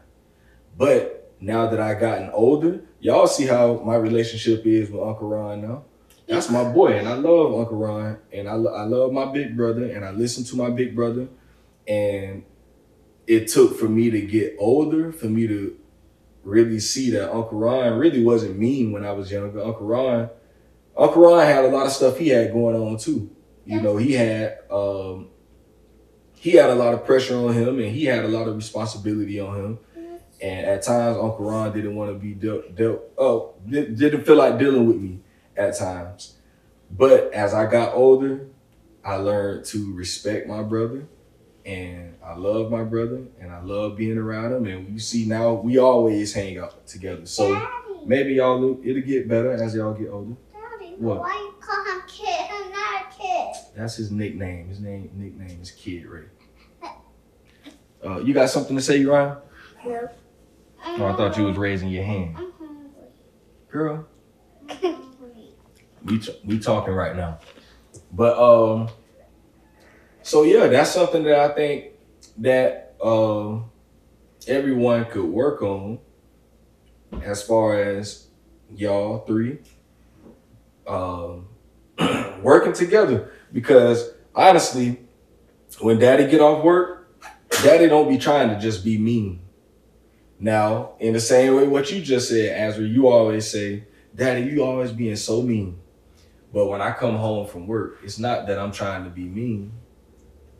But 0.76 1.32
now 1.38 1.68
that 1.68 1.78
I 1.78 1.94
gotten 1.94 2.30
older, 2.30 2.80
y'all 2.98 3.28
see 3.28 3.46
how 3.46 3.74
my 3.84 3.94
relationship 3.94 4.66
is 4.66 4.90
with 4.90 5.00
Uncle 5.00 5.28
Ron 5.28 5.62
now. 5.62 5.84
That's 6.26 6.50
my 6.50 6.64
boy, 6.64 6.94
and 6.98 7.08
I 7.08 7.14
love 7.14 7.54
Uncle 7.54 7.76
Ron, 7.76 8.18
and 8.32 8.48
I, 8.48 8.54
lo- 8.54 8.74
I 8.74 8.82
love 8.82 9.12
my 9.12 9.26
big 9.26 9.56
brother, 9.56 9.84
and 9.84 10.04
I 10.04 10.10
listen 10.10 10.42
to 10.46 10.56
my 10.56 10.70
big 10.70 10.96
brother, 10.96 11.28
and 11.86 12.42
it 13.28 13.46
took 13.46 13.78
for 13.78 13.88
me 13.88 14.10
to 14.10 14.20
get 14.20 14.56
older 14.58 15.12
for 15.12 15.26
me 15.26 15.46
to 15.46 15.78
really 16.42 16.80
see 16.80 17.10
that 17.10 17.32
Uncle 17.32 17.56
Ron 17.56 18.00
really 18.00 18.24
wasn't 18.24 18.58
mean 18.58 18.90
when 18.90 19.04
I 19.04 19.12
was 19.12 19.30
younger. 19.30 19.62
Uncle 19.62 19.86
Ron, 19.86 20.28
Uncle 20.96 21.22
Ron 21.22 21.44
had 21.44 21.64
a 21.64 21.68
lot 21.68 21.86
of 21.86 21.92
stuff 21.92 22.18
he 22.18 22.28
had 22.28 22.52
going 22.52 22.76
on 22.76 22.96
too. 22.96 23.30
You 23.64 23.80
know, 23.80 23.96
he 23.96 24.12
had 24.12 24.58
um, 24.70 25.28
he 26.34 26.52
had 26.52 26.70
a 26.70 26.74
lot 26.74 26.94
of 26.94 27.04
pressure 27.04 27.36
on 27.36 27.52
him, 27.52 27.80
and 27.80 27.90
he 27.90 28.04
had 28.04 28.24
a 28.24 28.28
lot 28.28 28.46
of 28.46 28.56
responsibility 28.56 29.40
on 29.40 29.56
him. 29.56 29.78
And 30.40 30.66
at 30.66 30.82
times, 30.82 31.16
Uncle 31.16 31.46
Ron 31.46 31.72
didn't 31.72 31.96
want 31.96 32.12
to 32.12 32.18
be 32.18 32.34
dealt, 32.34 32.74
dealt 32.74 33.00
oh, 33.18 33.54
didn't 33.68 34.24
feel 34.24 34.36
like 34.36 34.58
dealing 34.58 34.86
with 34.86 34.96
me 34.96 35.20
at 35.56 35.76
times. 35.76 36.36
But 36.90 37.32
as 37.32 37.54
I 37.54 37.68
got 37.68 37.94
older, 37.94 38.46
I 39.04 39.16
learned 39.16 39.64
to 39.66 39.94
respect 39.94 40.46
my 40.46 40.62
brother, 40.62 41.06
and 41.64 42.16
I 42.22 42.36
love 42.36 42.70
my 42.70 42.84
brother, 42.84 43.22
and 43.40 43.50
I 43.50 43.60
love 43.62 43.96
being 43.96 44.18
around 44.18 44.52
him. 44.52 44.66
And 44.66 44.88
you 44.92 45.00
see 45.00 45.26
now, 45.26 45.54
we 45.54 45.78
always 45.78 46.34
hang 46.34 46.58
out 46.58 46.86
together. 46.86 47.26
So 47.26 47.68
maybe 48.04 48.34
y'all 48.34 48.78
it'll 48.84 49.02
get 49.02 49.28
better 49.28 49.52
as 49.52 49.74
y'all 49.74 49.94
get 49.94 50.10
older. 50.10 50.36
What? 50.98 51.20
why 51.20 51.34
you 51.34 51.54
call 51.60 51.84
him 51.84 52.02
kid? 52.08 52.50
I'm 52.50 52.70
not 52.70 53.02
a 53.02 53.16
kid. 53.18 53.54
That's 53.76 53.96
his 53.96 54.10
nickname. 54.10 54.68
His 54.68 54.80
name 54.80 55.10
nickname 55.14 55.60
is 55.60 55.70
Kid 55.70 56.06
Ray. 56.06 56.24
Uh, 58.04 58.20
you 58.20 58.32
got 58.32 58.48
something 58.48 58.76
to 58.76 58.82
say, 58.82 59.04
Ryan? 59.04 59.38
No. 59.84 60.08
Oh, 60.86 61.06
I 61.06 61.16
thought 61.16 61.36
you 61.36 61.44
was 61.44 61.56
raising 61.56 61.88
your 61.88 62.04
hand, 62.04 62.36
I'm 62.38 62.52
hungry. 62.52 62.90
girl. 63.68 64.06
I'm 64.68 64.76
hungry. 64.76 65.48
We 66.04 66.18
t- 66.20 66.40
we 66.44 66.58
talking 66.60 66.94
right 66.94 67.16
now, 67.16 67.40
but 68.12 68.38
um, 68.38 68.88
so 70.22 70.44
yeah, 70.44 70.68
that's 70.68 70.90
something 70.90 71.24
that 71.24 71.38
I 71.38 71.54
think 71.54 71.86
that 72.38 72.94
um 73.02 73.70
everyone 74.46 75.06
could 75.06 75.24
work 75.24 75.62
on 75.62 75.98
as 77.22 77.42
far 77.42 77.80
as 77.80 78.28
y'all 78.74 79.20
three 79.20 79.58
um 80.86 81.48
working 82.42 82.72
together 82.72 83.32
because 83.52 84.10
honestly 84.34 85.00
when 85.80 85.98
daddy 85.98 86.26
get 86.26 86.40
off 86.40 86.64
work, 86.64 87.20
daddy 87.62 87.88
don't 87.88 88.08
be 88.08 88.18
trying 88.18 88.48
to 88.48 88.58
just 88.58 88.84
be 88.84 88.98
mean. 88.98 89.40
Now, 90.38 90.92
in 91.00 91.12
the 91.12 91.20
same 91.20 91.56
way 91.56 91.66
what 91.66 91.90
you 91.90 92.00
just 92.02 92.28
said, 92.28 92.58
Azra, 92.58 92.84
you 92.84 93.08
always 93.08 93.50
say, 93.50 93.84
Daddy, 94.14 94.42
you 94.42 94.62
always 94.62 94.92
being 94.92 95.16
so 95.16 95.42
mean. 95.42 95.78
But 96.52 96.66
when 96.66 96.80
I 96.80 96.92
come 96.92 97.16
home 97.16 97.46
from 97.46 97.66
work, 97.66 97.98
it's 98.02 98.18
not 98.18 98.46
that 98.46 98.58
I'm 98.58 98.72
trying 98.72 99.04
to 99.04 99.10
be 99.10 99.24
mean. 99.24 99.72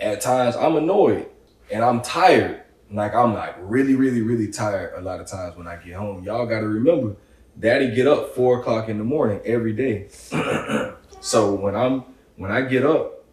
At 0.00 0.21
times 0.21 0.56
I'm 0.56 0.76
annoyed 0.76 1.26
and 1.71 1.83
I'm 1.83 2.02
tired. 2.02 2.62
Like 2.90 3.14
I'm 3.14 3.35
like 3.35 3.56
really, 3.61 3.95
really, 3.95 4.21
really 4.21 4.50
tired 4.50 4.92
a 4.97 5.00
lot 5.00 5.21
of 5.21 5.26
times 5.26 5.56
when 5.56 5.66
I 5.66 5.76
get 5.76 5.95
home. 5.95 6.23
Y'all 6.23 6.47
gotta 6.47 6.68
remember, 6.68 7.16
daddy 7.58 7.94
get 7.94 8.06
up 8.06 8.34
four 8.34 8.60
o'clock 8.60 8.88
in 8.88 8.98
the 8.98 9.04
morning 9.04 9.40
every 9.44 9.72
day. 9.72 10.08
so 11.20 11.54
when 11.54 11.75
I'm 11.75 12.04
when 12.36 12.50
I 12.50 12.62
get 12.62 12.84
up, 12.84 13.25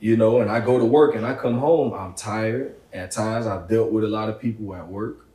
you 0.00 0.16
know, 0.16 0.40
and 0.40 0.50
I 0.50 0.60
go 0.60 0.78
to 0.78 0.84
work 0.84 1.14
and 1.14 1.26
I 1.26 1.34
come 1.34 1.58
home, 1.58 1.92
I'm 1.92 2.14
tired. 2.14 2.76
At 2.92 3.10
times 3.10 3.46
I've 3.46 3.68
dealt 3.68 3.92
with 3.92 4.04
a 4.04 4.08
lot 4.08 4.28
of 4.28 4.40
people 4.40 4.74
at 4.74 4.86
work. 4.88 5.26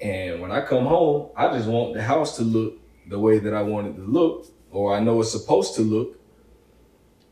And 0.00 0.40
when 0.40 0.50
I 0.50 0.62
come 0.62 0.86
home, 0.86 1.30
I 1.36 1.48
just 1.56 1.68
want 1.68 1.94
the 1.94 2.02
house 2.02 2.36
to 2.38 2.42
look 2.42 2.78
the 3.06 3.18
way 3.18 3.38
that 3.38 3.54
I 3.54 3.62
want 3.62 3.88
it 3.88 3.94
to 3.94 4.02
look, 4.02 4.46
or 4.70 4.94
I 4.94 5.00
know 5.00 5.20
it's 5.20 5.30
supposed 5.30 5.74
to 5.76 5.82
look. 5.82 6.18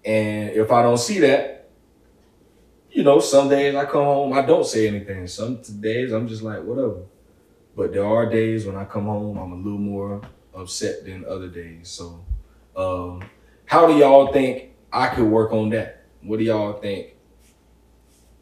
And 0.04 0.50
if 0.50 0.70
I 0.70 0.82
don't 0.82 0.98
see 0.98 1.18
that, 1.20 1.68
you 2.90 3.02
know, 3.02 3.20
some 3.20 3.48
days 3.48 3.74
I 3.74 3.84
come 3.84 4.04
home, 4.04 4.32
I 4.32 4.42
don't 4.42 4.66
say 4.66 4.88
anything. 4.88 5.26
Some 5.26 5.62
days 5.80 6.12
I'm 6.12 6.28
just 6.28 6.42
like, 6.42 6.62
whatever. 6.62 7.02
But 7.76 7.92
there 7.92 8.04
are 8.04 8.28
days 8.28 8.66
when 8.66 8.76
I 8.76 8.84
come 8.84 9.04
home, 9.04 9.38
I'm 9.38 9.52
a 9.52 9.56
little 9.56 9.78
more 9.78 10.22
upset 10.54 11.04
than 11.04 11.24
other 11.24 11.48
days. 11.48 11.88
So, 11.88 12.24
um, 12.76 13.22
how 13.66 13.86
do 13.86 13.96
y'all 13.96 14.32
think 14.32 14.72
I 14.92 15.08
could 15.08 15.26
work 15.26 15.52
on 15.52 15.70
that? 15.70 16.04
What 16.22 16.38
do 16.38 16.44
y'all 16.44 16.74
think 16.74 17.14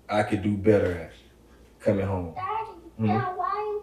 I 0.09 0.23
could 0.23 0.43
do 0.43 0.57
better 0.57 0.93
at 0.93 1.13
coming 1.81 2.07
home? 2.07 2.35
Daddy, 2.35 2.71
then 2.99 3.09
why, 3.09 3.35
why, 3.37 3.81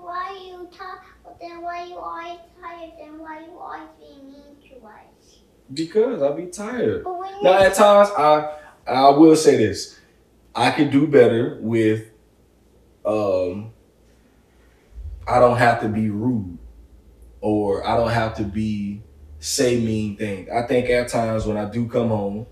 why 0.00 0.42
you 0.44 0.68
tired? 0.76 0.98
Then 1.40 1.62
why 1.62 1.84
you 1.86 1.96
always 1.96 2.38
tired? 2.60 2.92
Then 2.98 3.18
why 3.18 3.40
you 3.40 3.58
always 3.58 3.88
being 3.98 4.26
mean 4.32 4.56
to 4.68 4.86
us? 4.86 5.38
Because 5.72 6.22
I 6.22 6.32
be 6.32 6.46
tired. 6.46 7.04
Now 7.42 7.58
at 7.58 7.74
times 7.74 8.10
I 8.16 8.58
I 8.86 9.08
will 9.10 9.36
say 9.36 9.56
this. 9.56 9.98
I 10.54 10.70
could 10.70 10.90
do 10.90 11.06
better 11.06 11.58
with 11.60 12.10
um 13.04 13.71
I 15.26 15.38
don't 15.38 15.58
have 15.58 15.80
to 15.80 15.88
be 15.88 16.10
rude 16.10 16.58
or 17.40 17.86
I 17.86 17.96
don't 17.96 18.10
have 18.10 18.36
to 18.36 18.44
be 18.44 19.02
say 19.38 19.80
mean 19.80 20.16
things. 20.16 20.48
I 20.48 20.66
think 20.66 20.88
at 20.88 21.08
times 21.08 21.46
when 21.46 21.56
I 21.56 21.68
do 21.68 21.88
come 21.88 22.08
home 22.08 22.46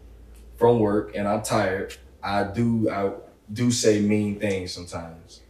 from 0.57 0.81
work 0.81 1.15
and 1.15 1.27
I'm 1.27 1.43
tired, 1.43 1.97
I 2.23 2.45
do 2.45 2.91
I 2.91 3.13
do 3.53 3.71
say 3.71 4.01
mean 4.01 4.39
things 4.39 4.73
sometimes. 4.73 5.41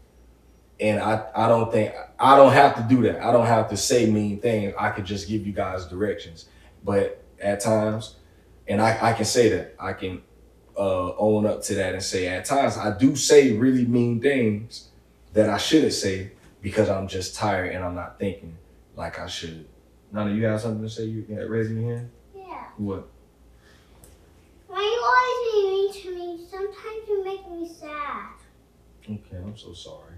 And 0.78 1.00
I, 1.00 1.26
I 1.34 1.48
don't 1.48 1.70
think 1.70 1.94
I 2.18 2.36
don't 2.36 2.52
have 2.52 2.76
to 2.76 2.82
do 2.82 3.02
that. 3.02 3.22
I 3.22 3.32
don't 3.32 3.46
have 3.46 3.68
to 3.70 3.76
say 3.76 4.10
mean 4.10 4.40
things. 4.40 4.74
I 4.78 4.90
could 4.90 5.04
just 5.04 5.28
give 5.28 5.46
you 5.46 5.52
guys 5.52 5.86
directions. 5.86 6.46
But 6.84 7.22
at 7.40 7.60
times, 7.60 8.16
and 8.66 8.80
I, 8.80 9.10
I 9.10 9.12
can 9.12 9.24
say 9.24 9.48
that. 9.50 9.74
I 9.78 9.92
can 9.92 10.22
uh, 10.76 11.14
own 11.16 11.44
up 11.44 11.62
to 11.64 11.74
that 11.74 11.94
and 11.94 12.02
say 12.02 12.28
at 12.28 12.44
times 12.46 12.78
I 12.78 12.96
do 12.96 13.16
say 13.16 13.52
really 13.52 13.84
mean 13.84 14.20
things 14.20 14.88
that 15.34 15.50
I 15.50 15.58
shouldn't 15.58 15.92
say 15.92 16.32
because 16.62 16.88
I'm 16.88 17.08
just 17.08 17.34
tired 17.34 17.74
and 17.74 17.84
I'm 17.84 17.94
not 17.94 18.18
thinking 18.18 18.56
like 18.96 19.18
I 19.18 19.26
should. 19.26 19.66
Nana, 20.12 20.32
you 20.32 20.44
have 20.46 20.60
something 20.60 20.82
to 20.82 20.90
say? 20.90 21.04
You 21.04 21.22
got 21.22 21.48
raising 21.48 21.80
your 21.80 21.96
hand? 21.96 22.10
yeah. 22.34 22.64
What? 22.76 23.08
Why 24.66 24.80
you 24.80 25.00
always 25.04 25.52
being 25.52 25.70
mean 25.70 25.92
to 26.02 26.38
me? 26.38 26.46
Sometimes 26.48 27.08
you 27.08 27.24
make 27.24 27.50
me 27.50 27.68
sad. 27.68 28.30
Okay, 29.04 29.36
I'm 29.36 29.56
so 29.56 29.72
sorry. 29.72 30.14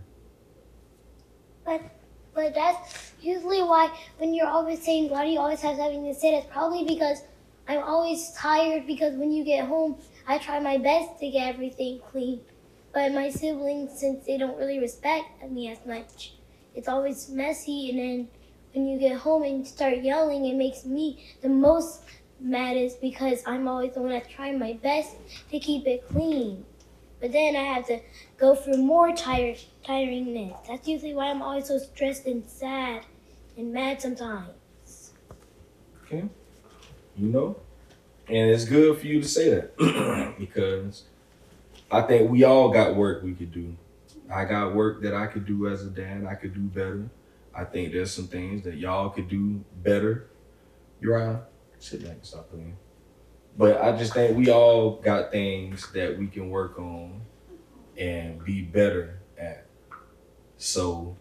But 2.35 2.55
that's 2.55 3.13
usually 3.21 3.63
why 3.63 3.91
when 4.19 4.35
you're 4.35 4.49
always 4.49 4.83
saying 4.83 5.11
why 5.11 5.25
do 5.25 5.31
you 5.31 5.39
always 5.39 5.61
have 5.61 5.77
something 5.77 6.05
to 6.05 6.15
say, 6.15 6.33
that's 6.33 6.51
probably 6.51 6.85
because 6.85 7.23
I'm 7.69 7.83
always 7.83 8.33
tired 8.33 8.87
because 8.87 9.15
when 9.15 9.31
you 9.31 9.45
get 9.45 9.67
home 9.67 9.97
I 10.27 10.39
try 10.39 10.59
my 10.61 10.79
best 10.79 11.19
to 11.21 11.31
get 11.31 11.55
everything 11.55 12.01
clean. 12.11 12.41
But 12.93 13.13
my 13.13 13.31
siblings, 13.31 13.99
since 13.99 14.27
they 14.27 14.37
don't 14.37 14.59
really 14.59 14.79
respect 14.79 15.49
me 15.51 15.71
as 15.71 15.85
much, 15.87 16.35
it's 16.75 16.89
always 16.89 17.29
messy 17.31 17.91
and 17.91 17.99
then 17.99 18.29
when 18.75 18.89
you 18.89 18.99
get 18.99 19.19
home 19.19 19.43
and 19.43 19.67
start 19.67 19.99
yelling 19.99 20.47
it 20.47 20.57
makes 20.57 20.85
me 20.87 21.23
the 21.43 21.49
most 21.49 22.03
mad 22.41 22.77
is 22.77 22.95
because 22.95 23.43
I'm 23.47 23.69
always 23.69 23.93
the 23.95 24.01
one 24.01 24.11
that's 24.11 24.29
trying 24.33 24.59
my 24.59 24.73
best 24.75 25.17
to 25.51 25.59
keep 25.59 25.87
it 25.87 26.07
clean. 26.09 26.65
But 27.21 27.33
then 27.33 27.55
I 27.55 27.63
have 27.63 27.87
to 27.87 28.01
go 28.37 28.55
through 28.55 28.79
more 28.79 29.15
tired 29.15 29.59
tiringness. 29.85 30.67
That's 30.67 30.89
usually 30.89 31.15
why 31.15 31.31
I'm 31.31 31.41
always 31.41 31.69
so 31.69 31.79
stressed 31.79 32.27
and 32.27 32.45
sad 32.45 33.05
and 33.57 33.73
mad 33.73 34.03
sometimes. 34.03 35.13
Okay. 36.05 36.25
You 37.17 37.29
know? 37.29 37.57
And 38.29 38.51
it's 38.51 38.65
good 38.65 38.99
for 38.99 39.07
you 39.07 39.21
to 39.21 39.29
say 39.29 39.51
that 39.51 40.35
because 40.39 41.05
I 41.93 42.01
think 42.03 42.31
we 42.31 42.45
all 42.45 42.71
got 42.71 42.97
work 42.97 43.23
we 43.23 43.35
could 43.35 43.53
do. 43.53 43.77
I 44.33 44.47
got 44.47 44.75
work 44.75 45.03
that 45.03 45.15
I 45.15 45.27
could 45.27 45.45
do 45.45 45.69
as 45.69 45.85
a 45.85 45.91
dad, 45.91 46.25
I 46.25 46.35
could 46.35 46.55
do 46.55 46.61
better. 46.61 47.11
I 47.55 47.65
think 47.65 47.93
there's 47.93 48.11
some 48.11 48.29
things 48.29 48.63
that 48.65 48.77
y'all 48.77 49.11
could 49.11 49.29
do 49.29 49.63
better. 49.83 50.31
Uriah, 51.01 51.43
sit 51.79 52.03
back 52.03 52.13
and 52.13 52.25
stop 52.25 52.51
playing. 52.51 52.77
But 53.59 53.83
I 53.83 53.97
just 53.97 54.15
think 54.15 54.37
we 54.37 54.51
all 54.51 54.93
got 54.97 55.31
things 55.31 55.93
that 55.93 56.19
we 56.19 56.29
can 56.29 56.49
work 56.49 56.79
on 56.79 57.21
and 57.99 58.43
be 58.43 58.63
better 58.63 59.21
at. 59.37 59.67
So 60.57 61.17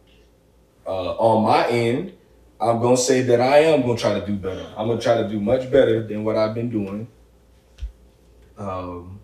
uh, 0.87 1.15
on 1.17 1.43
my 1.43 1.67
end, 1.67 2.13
I'm 2.61 2.79
gonna 2.79 2.95
say 2.95 3.21
that 3.23 3.41
I 3.41 3.57
am 3.59 3.81
gonna 3.81 3.97
try 3.97 4.19
to 4.19 4.25
do 4.25 4.35
better. 4.35 4.65
I'm 4.77 4.87
gonna 4.87 5.01
try 5.01 5.21
to 5.21 5.27
do 5.27 5.41
much 5.41 5.69
better 5.71 6.07
than 6.07 6.23
what 6.23 6.37
I've 6.37 6.53
been 6.53 6.69
doing. 6.69 7.07
Um, 8.57 9.20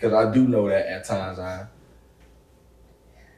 because 0.00 0.14
I 0.14 0.32
do 0.32 0.48
know 0.48 0.68
that 0.68 0.86
at 0.86 1.04
times 1.04 1.38
I, 1.38 1.66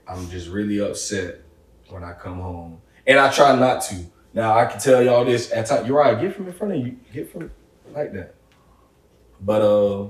I'm 0.06 0.30
just 0.30 0.48
really 0.48 0.78
upset 0.78 1.40
when 1.88 2.04
I 2.04 2.12
come 2.12 2.38
home, 2.38 2.80
and 3.06 3.18
I 3.18 3.30
try 3.32 3.56
not 3.56 3.82
to. 3.82 4.04
Now 4.32 4.56
I 4.56 4.66
can 4.66 4.78
tell 4.78 5.02
y'all 5.02 5.24
this 5.24 5.52
at 5.52 5.66
times. 5.66 5.86
You're 5.86 5.98
right. 5.98 6.18
Get 6.18 6.36
from 6.36 6.46
in 6.46 6.52
front 6.52 6.74
of 6.74 6.86
you. 6.86 6.96
Get 7.12 7.32
from 7.32 7.50
like 7.92 8.12
that. 8.12 8.34
But 9.40 9.62
uh, 9.62 10.04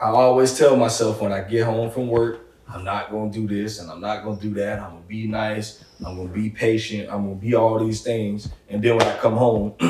I 0.00 0.08
always 0.08 0.58
tell 0.58 0.76
myself 0.76 1.20
when 1.20 1.32
I 1.32 1.42
get 1.42 1.64
home 1.64 1.90
from 1.90 2.08
work, 2.08 2.40
I'm 2.68 2.84
not 2.84 3.10
gonna 3.10 3.30
do 3.30 3.46
this 3.46 3.78
and 3.78 3.90
I'm 3.90 4.00
not 4.00 4.24
gonna 4.24 4.40
do 4.40 4.52
that. 4.54 4.80
I'm 4.80 4.90
gonna 4.90 5.00
be 5.06 5.28
nice. 5.28 5.84
I'm 6.04 6.16
gonna 6.16 6.28
be 6.28 6.50
patient. 6.50 7.08
I'm 7.08 7.22
gonna 7.22 7.36
be 7.36 7.54
all 7.54 7.78
these 7.78 8.02
things. 8.02 8.48
And 8.68 8.82
then 8.82 8.96
when 8.96 9.06
I 9.06 9.16
come 9.18 9.34
home, 9.34 9.74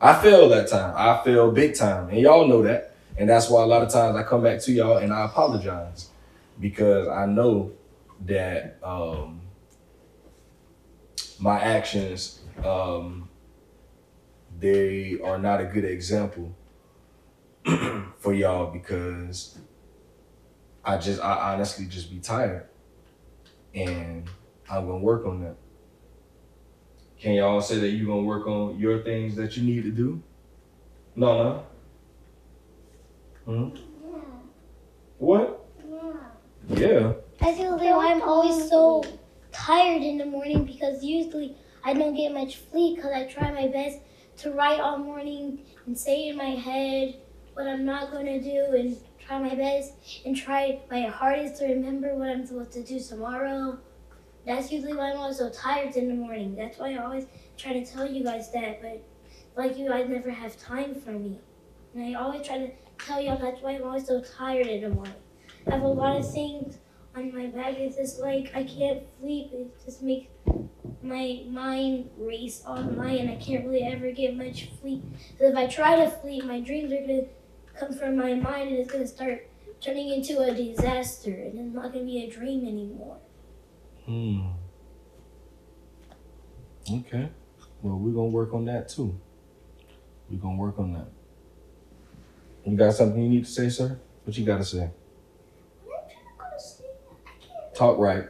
I 0.00 0.14
fail 0.22 0.48
that 0.50 0.68
time. 0.68 0.94
I 0.96 1.22
fail 1.24 1.50
big 1.50 1.74
time. 1.74 2.08
And 2.10 2.20
y'all 2.20 2.46
know 2.46 2.62
that. 2.62 2.95
And 3.18 3.28
that's 3.28 3.48
why 3.48 3.62
a 3.62 3.66
lot 3.66 3.82
of 3.82 3.90
times 3.90 4.16
I 4.16 4.22
come 4.22 4.42
back 4.42 4.60
to 4.62 4.72
y'all 4.72 4.98
and 4.98 5.12
I 5.12 5.24
apologize 5.24 6.10
because 6.60 7.08
I 7.08 7.26
know 7.26 7.72
that 8.26 8.78
um, 8.82 9.40
my 11.38 11.60
actions 11.60 12.40
um, 12.64 13.28
they 14.58 15.18
are 15.22 15.38
not 15.38 15.60
a 15.60 15.64
good 15.64 15.84
example 15.84 16.54
for 18.18 18.32
y'all 18.32 18.70
because 18.70 19.58
I 20.84 20.98
just 20.98 21.22
I 21.22 21.52
honestly 21.52 21.86
just 21.86 22.10
be 22.10 22.18
tired. 22.18 22.68
And 23.74 24.28
I'm 24.70 24.86
gonna 24.86 24.98
work 24.98 25.26
on 25.26 25.42
that. 25.42 25.56
Can 27.18 27.34
y'all 27.34 27.60
say 27.60 27.78
that 27.78 27.88
you're 27.88 28.06
gonna 28.06 28.22
work 28.22 28.46
on 28.46 28.78
your 28.78 29.02
things 29.02 29.36
that 29.36 29.56
you 29.56 29.64
need 29.64 29.82
to 29.84 29.90
do? 29.90 30.22
No, 31.14 31.42
no. 31.42 31.66
Hmm? 33.46 33.68
Yeah. 33.76 34.18
What? 35.18 35.66
Yeah. 35.88 36.12
Yeah. 36.68 37.12
That's 37.40 37.58
usually 37.58 37.92
why 37.92 38.12
I'm 38.12 38.22
always 38.22 38.68
so 38.68 39.04
tired 39.52 40.02
in 40.02 40.18
the 40.18 40.26
morning 40.26 40.64
because 40.64 41.02
usually 41.04 41.56
I 41.84 41.94
don't 41.94 42.16
get 42.16 42.34
much 42.34 42.58
sleep 42.70 42.96
because 42.96 43.12
I 43.12 43.24
try 43.24 43.52
my 43.52 43.68
best 43.68 43.98
to 44.38 44.50
write 44.50 44.80
all 44.80 44.98
morning 44.98 45.60
and 45.86 45.96
say 45.96 46.28
in 46.28 46.36
my 46.36 46.50
head 46.50 47.20
what 47.54 47.68
I'm 47.68 47.84
not 47.84 48.10
going 48.10 48.26
to 48.26 48.40
do 48.40 48.76
and 48.76 48.96
try 49.24 49.38
my 49.38 49.54
best 49.54 49.92
and 50.24 50.36
try 50.36 50.80
my 50.90 51.02
hardest 51.02 51.60
to 51.60 51.66
remember 51.66 52.16
what 52.16 52.28
I'm 52.28 52.44
supposed 52.44 52.72
to 52.72 52.82
do 52.82 52.98
tomorrow. 52.98 53.78
That's 54.44 54.72
usually 54.72 54.94
why 54.94 55.12
I'm 55.12 55.18
always 55.18 55.38
so 55.38 55.50
tired 55.50 55.94
in 55.94 56.08
the 56.08 56.14
morning. 56.14 56.56
That's 56.56 56.78
why 56.78 56.94
I 56.94 57.04
always 57.04 57.26
try 57.56 57.74
to 57.74 57.86
tell 57.86 58.10
you 58.10 58.24
guys 58.24 58.52
that, 58.52 58.82
but 58.82 59.02
like 59.56 59.78
you 59.78 59.88
guys 59.88 60.08
never 60.08 60.30
have 60.30 60.60
time 60.60 60.96
for 60.96 61.12
me. 61.12 61.38
And 61.94 62.04
I 62.04 62.20
always 62.20 62.46
try 62.46 62.58
to 62.58 62.70
tell 62.98 63.20
y'all 63.20 63.38
that's 63.38 63.62
why 63.62 63.72
I'm 63.72 63.84
always 63.84 64.06
so 64.06 64.20
tired 64.20 64.66
in 64.66 64.82
the 64.82 64.88
morning. 64.90 65.14
I 65.66 65.72
have 65.72 65.82
a 65.82 65.88
lot 65.88 66.16
of 66.16 66.30
things 66.30 66.78
on 67.14 67.34
my 67.34 67.46
back. 67.46 67.74
It's 67.74 67.96
just 67.96 68.20
like 68.20 68.52
I 68.54 68.64
can't 68.64 69.02
sleep. 69.20 69.50
It 69.52 69.84
just 69.84 70.02
makes 70.02 70.30
my 71.02 71.44
mind 71.48 72.10
race 72.16 72.62
all 72.66 72.82
night 72.82 73.20
and 73.20 73.30
I 73.30 73.36
can't 73.36 73.64
really 73.64 73.82
ever 73.82 74.10
get 74.12 74.36
much 74.36 74.70
sleep. 74.80 75.02
So 75.38 75.46
if 75.46 75.56
I 75.56 75.66
try 75.66 75.96
to 75.96 76.20
sleep, 76.20 76.44
my 76.44 76.60
dreams 76.60 76.92
are 76.92 77.00
gonna 77.00 77.24
come 77.78 77.92
from 77.92 78.16
my 78.16 78.34
mind 78.34 78.70
and 78.70 78.78
it's 78.78 78.90
gonna 78.90 79.06
start 79.06 79.48
turning 79.80 80.08
into 80.08 80.40
a 80.40 80.54
disaster 80.54 81.30
and 81.30 81.58
it's 81.58 81.74
not 81.74 81.92
gonna 81.92 82.04
be 82.04 82.24
a 82.24 82.30
dream 82.30 82.66
anymore. 82.66 83.18
Hmm. 84.04 84.46
Okay. 86.90 87.28
Well, 87.82 87.98
we're 87.98 88.12
gonna 88.14 88.28
work 88.28 88.54
on 88.54 88.64
that 88.66 88.88
too. 88.88 89.18
We're 90.30 90.38
gonna 90.38 90.56
work 90.56 90.78
on 90.78 90.92
that. 90.94 91.08
You 92.66 92.76
got 92.76 92.94
something 92.94 93.22
you 93.22 93.28
need 93.28 93.44
to 93.44 93.50
say, 93.50 93.68
sir? 93.68 93.96
What 94.24 94.36
you 94.36 94.44
gotta 94.44 94.64
say? 94.64 94.82
I'm 94.82 94.90
trying 95.86 96.26
to 96.26 96.34
go 96.36 96.44
to 96.52 96.60
sleep, 96.60 96.90
I 97.16 97.30
can't. 97.40 97.74
Talk 97.74 97.98
right. 97.98 98.24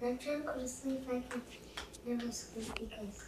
I'm 0.00 0.16
trying 0.16 0.42
to 0.42 0.46
go 0.46 0.54
to 0.54 0.68
sleep, 0.68 1.02
I 1.10 1.20
can 1.28 1.42
never 2.06 2.30
sleep 2.30 2.72
because 2.78 3.24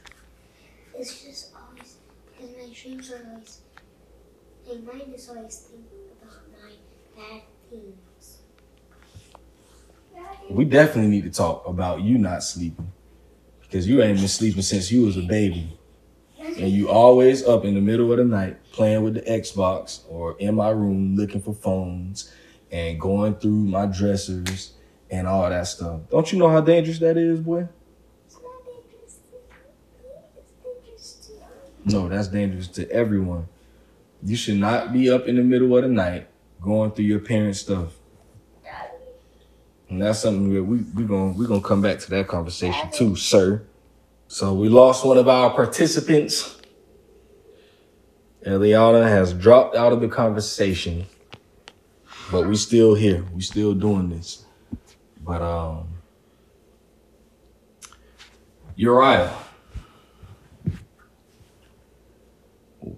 it's 0.97 1.25
just 1.25 1.53
always 1.55 1.97
because 2.31 2.57
my 2.57 2.73
dreams 2.73 3.11
are 3.11 3.27
always 3.29 3.61
my 4.69 4.93
mind 4.93 5.15
is 5.15 5.29
always 5.29 5.59
thinking 5.59 5.99
about 6.23 6.39
my 6.53 6.71
bad 7.17 7.43
things. 7.69 8.39
We 10.49 10.65
definitely 10.65 11.11
need 11.11 11.25
to 11.25 11.31
talk 11.31 11.67
about 11.67 12.03
you 12.03 12.19
not 12.19 12.45
sleeping. 12.45 12.93
Because 13.63 13.89
you 13.89 14.01
ain't 14.03 14.19
been 14.19 14.29
sleeping 14.29 14.63
since 14.63 14.93
you 14.93 15.07
was 15.07 15.17
a 15.17 15.23
baby. 15.23 15.77
And 16.39 16.69
you 16.69 16.89
always 16.89 17.45
up 17.45 17.65
in 17.65 17.75
the 17.75 17.81
middle 17.81 18.13
of 18.13 18.19
the 18.19 18.25
night 18.25 18.60
playing 18.73 19.03
with 19.03 19.15
the 19.15 19.23
Xbox 19.23 20.01
or 20.09 20.37
in 20.39 20.55
my 20.55 20.71
room 20.71 21.17
looking 21.17 21.41
for 21.41 21.55
phones 21.55 22.33
and 22.71 23.01
going 23.01 23.35
through 23.35 23.65
my 23.65 23.87
dressers 23.87 24.73
and 25.11 25.27
all 25.27 25.49
that 25.49 25.67
stuff. 25.67 26.01
Don't 26.11 26.33
you 26.33 26.39
know 26.39 26.49
how 26.49 26.61
dangerous 26.61 26.99
that 27.01 27.17
is, 27.17 27.41
boy? 27.41 27.69
No, 31.85 32.09
that's 32.09 32.29
dangerous 32.29 32.69
to 32.69 32.91
everyone. 32.91 33.49
You 34.23 34.37
should 34.37 34.59
not 34.59 34.93
be 34.93 35.11
up 35.11 35.27
in 35.27 35.37
the 35.37 35.43
middle 35.43 35.77
of 35.77 35.83
the 35.83 35.89
night 35.89 36.29
going 36.61 36.91
through 36.93 37.07
your 37.07 37.21
parents' 37.21 37.61
stuff. 37.61 37.95
And 39.89 40.01
that's 40.01 40.21
something 40.21 40.55
that 40.55 40.63
we 40.63 40.79
we 40.95 41.05
gonna 41.05 41.33
we 41.33 41.47
gonna 41.47 41.61
come 41.61 41.83
back 41.83 41.99
to 42.01 42.11
that 42.11 42.29
conversation 42.29 42.91
too, 42.93 43.17
sir. 43.17 43.63
So 44.29 44.55
we 44.55 44.69
lost 44.69 45.05
one 45.05 45.19
of 45.19 45.29
our 45.29 45.51
participants. 45.51 46.60
Eliana 48.47 49.07
has 49.07 49.35
dropped 49.35 49.77
out 49.77 49.93
of 49.93 50.01
the 50.01 50.09
conversation, 50.09 51.05
but 52.33 52.47
we 52.49 52.57
still 52.57 52.95
here. 52.95 53.25
We 53.35 53.43
still 53.43 53.75
doing 53.75 54.09
this. 54.09 54.45
But 55.23 55.43
um, 55.43 55.89
Uriah, 58.77 59.35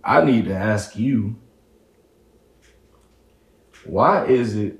I 0.05 0.25
need 0.25 0.45
to 0.45 0.55
ask 0.55 0.97
you, 0.97 1.37
why 3.85 4.27
is 4.27 4.55
it 4.55 4.79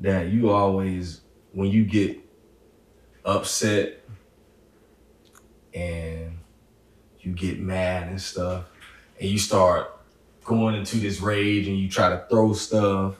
that 0.00 0.28
you 0.28 0.50
always, 0.50 1.20
when 1.52 1.70
you 1.70 1.84
get 1.84 2.18
upset 3.24 4.02
and 5.74 6.31
you 7.22 7.32
get 7.32 7.60
mad 7.60 8.08
and 8.08 8.20
stuff, 8.20 8.64
and 9.18 9.30
you 9.30 9.38
start 9.38 9.96
going 10.44 10.74
into 10.74 10.96
this 10.98 11.20
rage 11.20 11.68
and 11.68 11.78
you 11.78 11.88
try 11.88 12.08
to 12.10 12.26
throw 12.28 12.52
stuff 12.52 13.14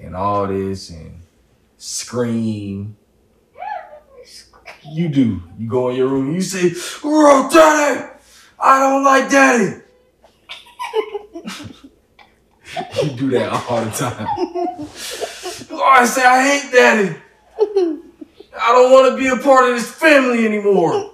and 0.00 0.14
all 0.14 0.46
this 0.46 0.90
and 0.90 1.20
scream. 1.76 2.96
You 4.86 5.08
do. 5.08 5.42
You 5.58 5.68
go 5.68 5.88
in 5.88 5.96
your 5.96 6.08
room 6.08 6.34
you 6.34 6.42
say, 6.42 6.72
Oh, 7.02 7.48
daddy! 7.52 8.10
I 8.58 8.78
don't 8.80 9.02
like 9.04 9.30
daddy! 9.30 9.80
you 13.02 13.10
do 13.16 13.30
that 13.30 13.50
all 13.68 13.84
the 13.84 13.90
time. 13.90 14.26
Oh, 15.70 15.82
I 15.82 16.04
say, 16.04 16.24
I 16.24 16.42
hate 16.46 16.72
daddy. 16.72 17.16
I 18.56 18.72
don't 18.72 18.92
want 18.92 19.10
to 19.12 19.16
be 19.18 19.28
a 19.28 19.36
part 19.42 19.70
of 19.70 19.76
this 19.76 19.90
family 19.90 20.46
anymore. 20.46 21.13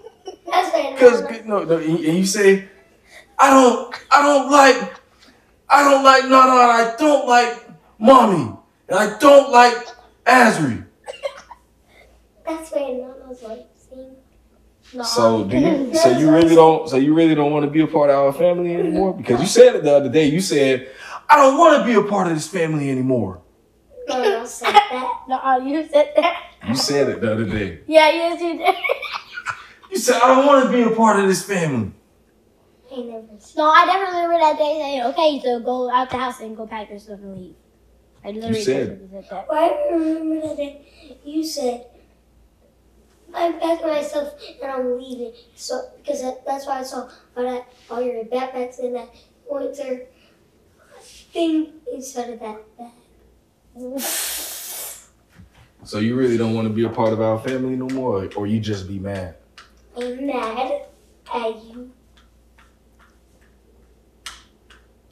That's 0.50 0.72
why 0.72 0.96
Cause 0.98 1.44
no, 1.46 1.64
no, 1.64 1.76
and 1.78 1.98
and 2.04 2.18
you 2.18 2.26
say, 2.26 2.68
I 3.38 3.50
don't, 3.50 3.94
I 4.10 4.22
don't 4.22 4.50
like, 4.50 4.94
I 5.68 5.82
don't 5.88 6.04
like 6.04 6.24
Nana. 6.24 6.36
I 6.36 6.94
don't 6.98 7.26
like 7.26 7.68
mommy, 7.98 8.56
and 8.88 8.98
I 8.98 9.18
don't 9.18 9.50
like 9.52 9.74
Asri. 10.26 10.84
That's 12.46 12.70
why 12.72 12.80
Nana's 12.92 13.42
like 13.42 13.68
saying. 13.76 14.16
No, 14.92 15.04
So 15.04 15.44
do 15.44 15.56
you? 15.56 15.94
So 15.94 16.18
you 16.18 16.30
really 16.32 16.54
don't? 16.56 16.88
So 16.88 16.96
you 16.96 17.14
really 17.14 17.36
don't 17.36 17.52
want 17.52 17.64
to 17.64 17.70
be 17.70 17.80
a 17.80 17.86
part 17.86 18.10
of 18.10 18.16
our 18.16 18.32
family 18.32 18.74
anymore? 18.74 19.14
Because 19.14 19.40
you 19.40 19.46
said 19.46 19.76
it 19.76 19.84
the 19.84 19.94
other 19.94 20.08
day. 20.08 20.26
You 20.26 20.40
said, 20.40 20.88
I 21.28 21.36
don't 21.36 21.56
want 21.56 21.80
to 21.80 21.86
be 21.86 21.94
a 21.94 22.02
part 22.02 22.26
of 22.26 22.34
this 22.34 22.48
family 22.48 22.90
anymore. 22.90 23.40
Nana 24.08 24.46
said 24.46 24.72
that. 24.72 25.20
no, 25.28 25.58
you 25.64 25.88
said 25.88 26.12
that. 26.16 26.46
You 26.66 26.74
said 26.74 27.08
it 27.08 27.20
the 27.20 27.32
other 27.32 27.44
day. 27.44 27.80
Yeah, 27.86 28.10
yes, 28.10 28.40
you 28.40 28.58
did. 28.58 28.74
You 29.90 29.98
said, 29.98 30.20
I 30.22 30.28
don't 30.34 30.46
want 30.46 30.64
to 30.64 30.72
be 30.72 30.82
a 30.82 30.94
part 30.94 31.18
of 31.18 31.26
this 31.26 31.44
family. 31.44 31.92
I 32.92 32.96
never 32.96 33.26
No, 33.56 33.70
I 33.70 33.86
definitely 33.86 34.22
remember 34.22 34.38
that 34.38 34.58
day 34.58 34.78
saying, 34.80 35.02
okay, 35.02 35.40
so 35.42 35.60
go 35.60 35.90
out 35.90 36.10
the 36.10 36.16
house 36.16 36.40
and 36.40 36.56
go 36.56 36.66
pack 36.66 36.90
your 36.90 36.98
stuff 36.98 37.20
and 37.20 37.36
leave. 37.36 37.54
I 38.24 38.30
literally 38.32 38.62
said 38.62 38.88
definitely 38.88 39.22
said 39.22 39.30
that. 39.30 39.48
Well, 39.48 39.90
I 39.90 39.94
remember 39.94 40.48
that 40.48 40.56
day 40.56 41.18
you 41.24 41.44
said, 41.44 41.86
I'm 43.34 43.58
packing 43.60 43.86
my 43.86 44.02
stuff 44.02 44.32
and 44.62 44.70
I'm 44.70 44.98
leaving. 44.98 45.32
So 45.54 45.90
because 45.96 46.22
that, 46.22 46.44
that's 46.46 46.66
why 46.66 46.80
I 46.80 46.82
saw 46.82 47.08
all 47.36 47.44
that 47.44 47.66
all 47.90 48.02
your 48.02 48.24
backpacks 48.24 48.80
and 48.80 48.94
that 48.96 49.08
winter 49.48 50.06
thing 51.32 51.74
inside 51.92 52.30
of 52.30 52.40
that 52.40 52.78
bag. 52.78 54.00
So 55.84 55.98
you 55.98 56.16
really 56.16 56.36
don't 56.36 56.54
want 56.54 56.68
to 56.68 56.74
be 56.74 56.84
a 56.84 56.88
part 56.88 57.12
of 57.12 57.20
our 57.20 57.38
family 57.38 57.76
no 57.76 57.88
more, 57.88 58.28
or 58.36 58.46
you 58.46 58.60
just 58.60 58.86
be 58.86 58.98
mad? 58.98 59.36
Mad 60.00 60.86
at 61.34 61.64
you. 61.64 61.92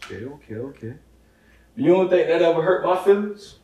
Okay, 0.02 0.24
okay, 0.24 0.54
okay. 0.54 0.94
You 1.76 1.88
don't 1.88 2.08
think 2.08 2.26
that 2.26 2.40
ever 2.40 2.62
hurt 2.62 2.84
my 2.84 2.96
feelings? 3.04 3.58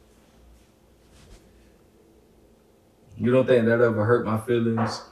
You 3.17 3.31
don't 3.33 3.47
think 3.47 3.65
that 3.65 3.81
ever 3.81 4.05
hurt 4.05 4.27
my 4.27 4.39
feelings 4.39 5.03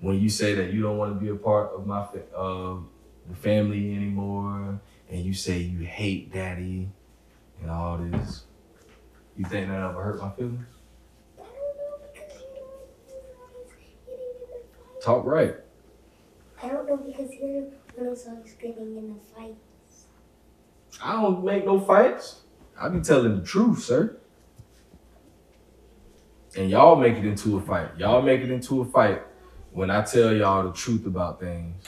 when 0.00 0.20
you 0.20 0.28
say 0.28 0.54
that 0.54 0.72
you 0.72 0.82
don't 0.82 0.98
want 0.98 1.14
to 1.14 1.20
be 1.20 1.30
a 1.30 1.36
part 1.36 1.72
of 1.72 1.86
my 1.86 2.06
of 2.34 2.84
the 3.28 3.36
family 3.36 3.94
anymore, 3.94 4.80
and 5.08 5.24
you 5.24 5.32
say 5.32 5.58
you 5.58 5.86
hate 5.86 6.32
daddy 6.32 6.90
and 7.62 7.70
all 7.70 7.96
this? 7.96 8.44
You 9.38 9.46
think 9.46 9.68
that 9.68 9.80
ever 9.80 10.02
hurt 10.02 10.20
my 10.20 10.30
feelings? 10.32 10.66
Getting 15.04 15.16
in 15.16 15.24
the 15.24 15.24
fight. 15.24 15.24
Talk 15.24 15.24
right. 15.26 15.54
I 16.62 16.68
don't 16.68 16.86
know 16.88 16.96
because 16.96 17.32
you're 17.34 17.62
the 17.62 17.70
one 17.96 18.08
who's 18.08 18.26
always 18.26 18.54
getting 18.54 18.96
in 18.96 19.14
the 19.14 19.20
fight. 19.34 19.56
I 21.02 21.20
don't 21.22 21.44
make 21.44 21.64
no 21.64 21.80
fights. 21.80 22.40
I 22.78 22.88
be 22.88 23.00
telling 23.00 23.40
the 23.40 23.46
truth, 23.46 23.82
sir. 23.82 24.16
And 26.56 26.70
y'all 26.70 26.96
make 26.96 27.16
it 27.16 27.24
into 27.24 27.58
a 27.58 27.60
fight. 27.62 27.96
Y'all 27.98 28.22
make 28.22 28.40
it 28.40 28.50
into 28.50 28.82
a 28.82 28.84
fight 28.84 29.22
when 29.72 29.90
I 29.90 30.02
tell 30.02 30.34
y'all 30.34 30.64
the 30.64 30.72
truth 30.72 31.06
about 31.06 31.40
things, 31.40 31.84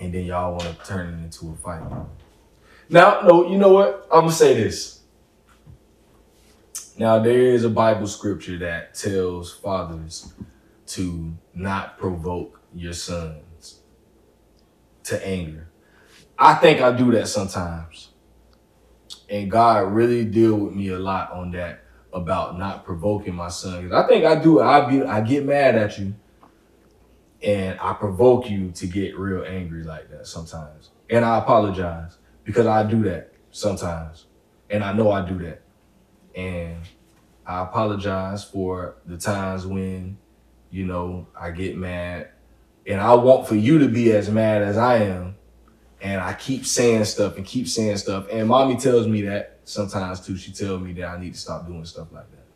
and 0.00 0.14
then 0.14 0.24
y'all 0.24 0.52
want 0.52 0.64
to 0.64 0.86
turn 0.86 1.14
it 1.14 1.24
into 1.24 1.50
a 1.50 1.56
fight. 1.56 1.82
Now, 2.88 3.20
no, 3.22 3.50
you 3.50 3.58
know 3.58 3.72
what? 3.72 4.08
I'm 4.10 4.22
gonna 4.22 4.32
say 4.32 4.54
this. 4.54 5.02
Now, 6.98 7.18
there 7.18 7.52
is 7.52 7.64
a 7.64 7.70
Bible 7.70 8.06
scripture 8.06 8.58
that 8.58 8.94
tells 8.94 9.54
fathers 9.54 10.32
to 10.88 11.36
not 11.54 11.98
provoke 11.98 12.60
your 12.74 12.92
sons 12.92 13.80
to 15.04 15.26
anger. 15.26 15.68
I 16.38 16.54
think 16.54 16.80
I 16.80 16.92
do 16.92 17.10
that 17.12 17.28
sometimes 17.28 18.10
and 19.28 19.50
God 19.50 19.92
really 19.92 20.24
deal 20.24 20.56
with 20.56 20.74
me 20.74 20.88
a 20.88 20.98
lot 20.98 21.32
on 21.32 21.50
that 21.52 21.84
about 22.12 22.58
not 22.58 22.84
provoking 22.84 23.34
my 23.34 23.48
son. 23.48 23.92
I 23.92 24.06
think 24.06 24.24
I 24.24 24.40
do. 24.40 24.60
I 24.60 24.88
be 24.88 25.02
I 25.02 25.20
get 25.20 25.44
mad 25.44 25.74
at 25.74 25.98
you, 25.98 26.14
and 27.42 27.78
I 27.80 27.92
provoke 27.92 28.48
you 28.48 28.70
to 28.72 28.86
get 28.86 29.18
real 29.18 29.44
angry 29.44 29.84
like 29.84 30.10
that 30.10 30.26
sometimes. 30.26 30.90
And 31.10 31.24
I 31.24 31.38
apologize 31.38 32.18
because 32.44 32.66
I 32.66 32.82
do 32.84 33.02
that 33.04 33.32
sometimes, 33.50 34.26
and 34.70 34.82
I 34.82 34.92
know 34.92 35.10
I 35.10 35.26
do 35.26 35.38
that, 35.40 35.62
and 36.34 36.78
I 37.46 37.62
apologize 37.62 38.44
for 38.44 38.96
the 39.04 39.18
times 39.18 39.66
when, 39.66 40.18
you 40.70 40.86
know, 40.86 41.28
I 41.38 41.50
get 41.50 41.76
mad, 41.76 42.30
and 42.86 43.00
I 43.00 43.14
want 43.14 43.48
for 43.48 43.54
you 43.54 43.78
to 43.80 43.88
be 43.88 44.12
as 44.12 44.30
mad 44.30 44.62
as 44.62 44.76
I 44.76 44.98
am 44.98 45.38
and 46.00 46.20
I 46.20 46.34
keep 46.34 46.64
saying 46.64 47.04
stuff 47.04 47.36
and 47.36 47.44
keep 47.44 47.68
saying 47.68 47.96
stuff. 47.96 48.26
And 48.30 48.48
mommy 48.48 48.76
tells 48.76 49.06
me 49.06 49.22
that 49.22 49.60
sometimes 49.64 50.20
too. 50.20 50.36
She 50.36 50.52
tells 50.52 50.80
me 50.80 50.92
that 50.94 51.08
I 51.08 51.18
need 51.20 51.34
to 51.34 51.38
stop 51.38 51.66
doing 51.66 51.84
stuff 51.84 52.08
like 52.12 52.30
that. 52.30 52.46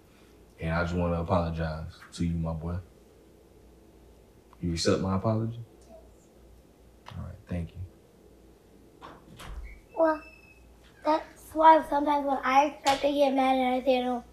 And 0.60 0.72
I 0.72 0.82
just 0.82 0.94
want 0.94 1.12
to 1.14 1.20
apologize 1.20 1.92
to 2.12 2.24
you, 2.24 2.34
my 2.34 2.52
boy. 2.52 2.76
You 4.60 4.72
accept 4.72 5.00
my 5.00 5.16
apology? 5.16 5.58
Yes. 5.88 7.16
All 7.16 7.24
right, 7.24 7.34
thank 7.48 7.70
you. 7.70 9.08
Well, 9.96 10.22
that's 11.04 11.50
why 11.52 11.84
sometimes 11.90 12.26
when 12.26 12.38
I 12.44 12.66
expect 12.66 13.02
to 13.02 13.12
get 13.12 13.34
mad 13.34 13.56
and 13.56 13.74
I 13.74 13.84
say 13.84 14.02
don't 14.02 14.24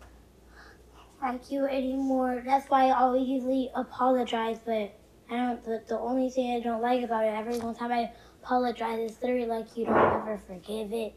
like 1.21 1.51
you 1.51 1.65
anymore, 1.65 2.43
that's 2.45 2.69
why 2.69 2.87
I 2.87 2.99
always 2.99 3.27
usually 3.27 3.69
apologize. 3.75 4.59
But 4.65 4.93
I 5.29 5.37
don't. 5.37 5.63
The, 5.63 5.83
the 5.87 5.99
only 5.99 6.29
thing 6.29 6.55
I 6.55 6.59
don't 6.59 6.81
like 6.81 7.03
about 7.03 7.25
it, 7.25 7.29
every 7.29 7.53
single 7.53 7.73
time 7.73 7.91
I 7.91 8.11
apologize, 8.41 9.11
it's 9.11 9.21
literally 9.21 9.45
like 9.45 9.75
you 9.75 9.85
don't 9.85 9.97
ever 9.97 10.39
forgive 10.47 10.93
it. 10.93 11.13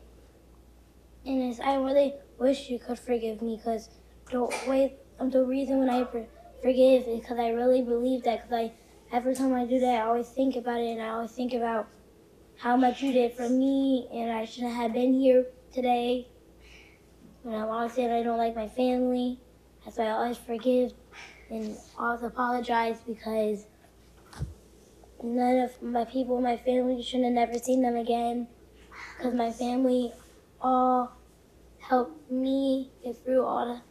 And 1.24 1.42
it's, 1.50 1.60
I 1.60 1.76
really 1.76 2.14
wish 2.38 2.68
you 2.68 2.78
could 2.78 2.98
forgive 2.98 3.42
me 3.42 3.56
because 3.56 3.88
the 4.30 4.42
way, 4.66 4.96
the 5.20 5.44
reason 5.44 5.78
when 5.78 5.90
I 5.90 6.04
forgive 6.04 7.06
is 7.06 7.20
because 7.20 7.38
I 7.38 7.50
really 7.50 7.82
believe 7.82 8.24
that. 8.24 8.48
Because 8.48 8.70
I, 9.12 9.16
every 9.16 9.34
time 9.34 9.54
I 9.54 9.64
do 9.64 9.78
that, 9.80 10.02
I 10.02 10.06
always 10.06 10.28
think 10.28 10.56
about 10.56 10.80
it, 10.80 10.92
and 10.92 11.02
I 11.02 11.10
always 11.10 11.30
think 11.30 11.54
about 11.54 11.86
how 12.56 12.76
much 12.76 13.02
you 13.02 13.12
did 13.12 13.34
for 13.34 13.48
me, 13.48 14.08
and 14.12 14.30
I 14.30 14.44
shouldn't 14.44 14.74
have 14.74 14.92
been 14.92 15.14
here 15.14 15.46
today. 15.72 16.28
And 17.44 17.56
I'm 17.56 17.68
always 17.68 17.92
saying 17.92 18.10
I 18.10 18.22
don't 18.22 18.38
like 18.38 18.54
my 18.54 18.68
family. 18.68 19.40
That's 19.84 19.98
why 19.98 20.06
I 20.06 20.10
always 20.10 20.38
forgive 20.38 20.92
and 21.50 21.76
always 21.98 22.22
apologize 22.22 23.00
because 23.06 23.66
none 25.22 25.58
of 25.58 25.82
my 25.82 26.04
people 26.04 26.40
my 26.40 26.56
family 26.56 27.02
should 27.02 27.22
have 27.22 27.32
never 27.32 27.58
seen 27.58 27.82
them 27.82 27.96
again. 27.96 28.48
Because 29.16 29.34
my 29.34 29.50
family 29.52 30.12
all 30.60 31.12
helped 31.78 32.30
me 32.30 32.90
get 33.02 33.16
through 33.24 33.44
all 33.44 33.66
the 33.66 33.82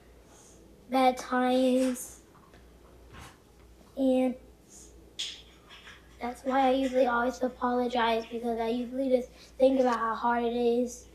bad 0.89 1.17
times. 1.17 2.21
And 3.97 4.35
that's 6.21 6.43
why 6.43 6.67
I 6.67 6.71
usually 6.71 7.07
always 7.07 7.41
apologize 7.41 8.25
because 8.31 8.59
I 8.59 8.69
usually 8.69 9.09
just 9.09 9.29
think 9.57 9.79
about 9.79 9.97
how 9.97 10.15
hard 10.15 10.43
it 10.43 10.55
is. 10.55 11.07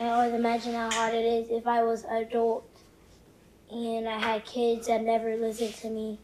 I 0.00 0.08
always 0.10 0.34
imagine 0.34 0.74
how 0.74 0.90
hard 0.90 1.14
it 1.14 1.24
is 1.24 1.50
if 1.50 1.66
I 1.66 1.82
was 1.82 2.04
adult 2.04 2.67
and 3.70 4.08
I 4.08 4.18
had 4.18 4.44
kids 4.44 4.86
that 4.86 5.02
never 5.02 5.36
listened 5.36 5.74
to 5.76 5.90
me. 5.90 6.18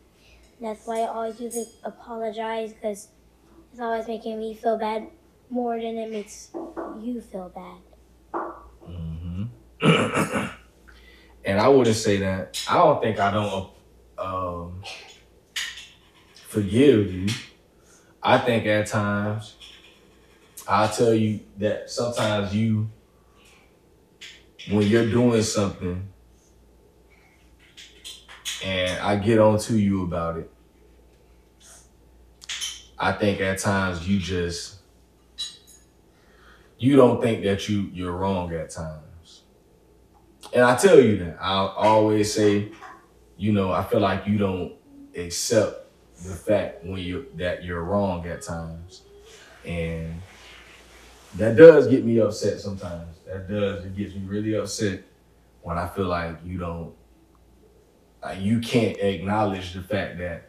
That's 0.61 0.87
why 0.87 1.00
I 1.00 1.09
always 1.09 1.40
usually 1.40 1.66
apologize 1.83 2.72
because 2.72 3.09
it's 3.72 3.80
always 3.80 4.07
making 4.07 4.38
me 4.38 4.54
feel 4.54 4.78
bad 4.78 5.09
more 5.50 5.76
than 5.80 5.96
it 5.96 6.11
makes 6.11 6.50
you 7.00 7.20
feel 7.20 7.50
bad. 7.54 7.80
hmm 8.87 9.44
and 11.44 11.61
I 11.61 11.68
wouldn't 11.68 11.96
say 11.96 12.18
that. 12.18 12.62
I 12.68 12.78
don't 12.78 13.02
think 13.02 13.18
I 13.18 13.30
don't 13.30 13.70
um, 14.18 14.83
forgive 16.33 17.12
you. 17.12 17.28
I 18.22 18.38
think 18.38 18.64
at 18.66 18.87
times 18.87 19.57
I'll 20.66 20.88
tell 20.88 21.12
you 21.12 21.40
that 21.59 21.90
sometimes 21.90 22.54
you, 22.54 22.88
when 24.70 24.87
you're 24.87 25.11
doing 25.11 25.42
something, 25.42 26.13
and 28.64 28.98
I 29.00 29.16
get 29.16 29.38
on 29.38 29.59
to 29.61 29.79
you 29.79 30.03
about 30.05 30.38
it, 30.38 30.50
I 32.98 33.12
think 33.12 33.40
at 33.40 33.59
times 33.59 34.09
you 34.09 34.18
just 34.18 34.77
you 36.79 36.96
don't 36.96 37.20
think 37.20 37.44
that 37.44 37.68
you 37.68 37.90
you're 37.92 38.12
wrong 38.12 38.53
at 38.55 38.70
times. 38.70 39.42
And 40.53 40.64
I 40.64 40.77
tell 40.77 40.98
you 40.98 41.18
that. 41.18 41.37
I'll 41.40 41.68
always 41.68 42.33
say, 42.33 42.70
you 43.37 43.53
know, 43.53 43.70
I 43.70 43.85
feel 43.85 44.00
like 44.00 44.27
you 44.27 44.38
don't 44.38 44.72
accept 45.14 45.87
the 46.22 46.35
fact 46.35 46.85
when 46.85 46.98
you 46.98 47.27
that 47.37 47.64
you're 47.64 47.85
wrong 47.85 48.27
at 48.27 48.40
times. 48.42 49.03
And 49.66 50.22
that 51.37 51.57
does 51.57 51.87
get 51.87 52.03
me 52.03 52.18
upset 52.18 52.61
sometimes. 52.61 53.18
That 53.27 53.46
does. 53.46 53.85
It 53.85 53.94
gets 53.94 54.14
me 54.14 54.22
really 54.27 54.55
upset 54.55 55.03
when 55.61 55.77
I 55.77 55.87
feel 55.87 56.07
like 56.07 56.38
you 56.44 56.59
don't 56.59 56.94
like 58.25 58.41
you 58.41 58.61
can't 58.61 58.97
acknowledge 58.99 59.75
the 59.75 59.83
fact 59.83 60.19
that, 60.19 60.49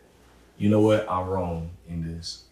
you 0.58 0.70
know 0.70 0.80
what, 0.80 1.10
I'm 1.10 1.28
wrong 1.28 1.72
in 1.90 2.16
this. 2.16 2.44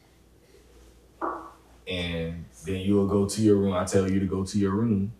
And 1.88 2.46
then 2.66 2.82
you'll 2.82 3.08
go 3.08 3.28
to 3.28 3.42
your 3.42 3.56
room. 3.56 3.74
I 3.74 3.86
tell 3.86 4.10
you 4.10 4.20
to 4.20 4.26
go 4.26 4.44
to 4.44 4.58
your 4.58 4.72
room. 4.72 5.14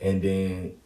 And 0.00 0.22
then 0.22 0.76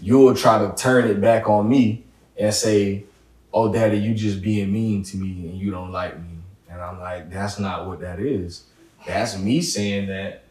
you'll 0.00 0.34
try 0.34 0.58
to 0.58 0.74
turn 0.74 1.08
it 1.08 1.20
back 1.20 1.48
on 1.48 1.68
me 1.68 2.04
and 2.36 2.52
say, 2.54 3.04
Oh, 3.52 3.72
daddy, 3.72 3.98
you 3.98 4.14
just 4.14 4.42
being 4.42 4.72
mean 4.72 5.04
to 5.04 5.16
me 5.16 5.48
and 5.48 5.56
you 5.56 5.70
don't 5.70 5.92
like 5.92 6.18
me. 6.18 6.38
And 6.68 6.80
I'm 6.82 6.98
like, 6.98 7.30
that's 7.30 7.60
not 7.60 7.86
what 7.86 8.00
that 8.00 8.18
is. 8.18 8.64
That's 9.06 9.38
me 9.38 9.62
saying 9.62 10.08
that 10.08 10.42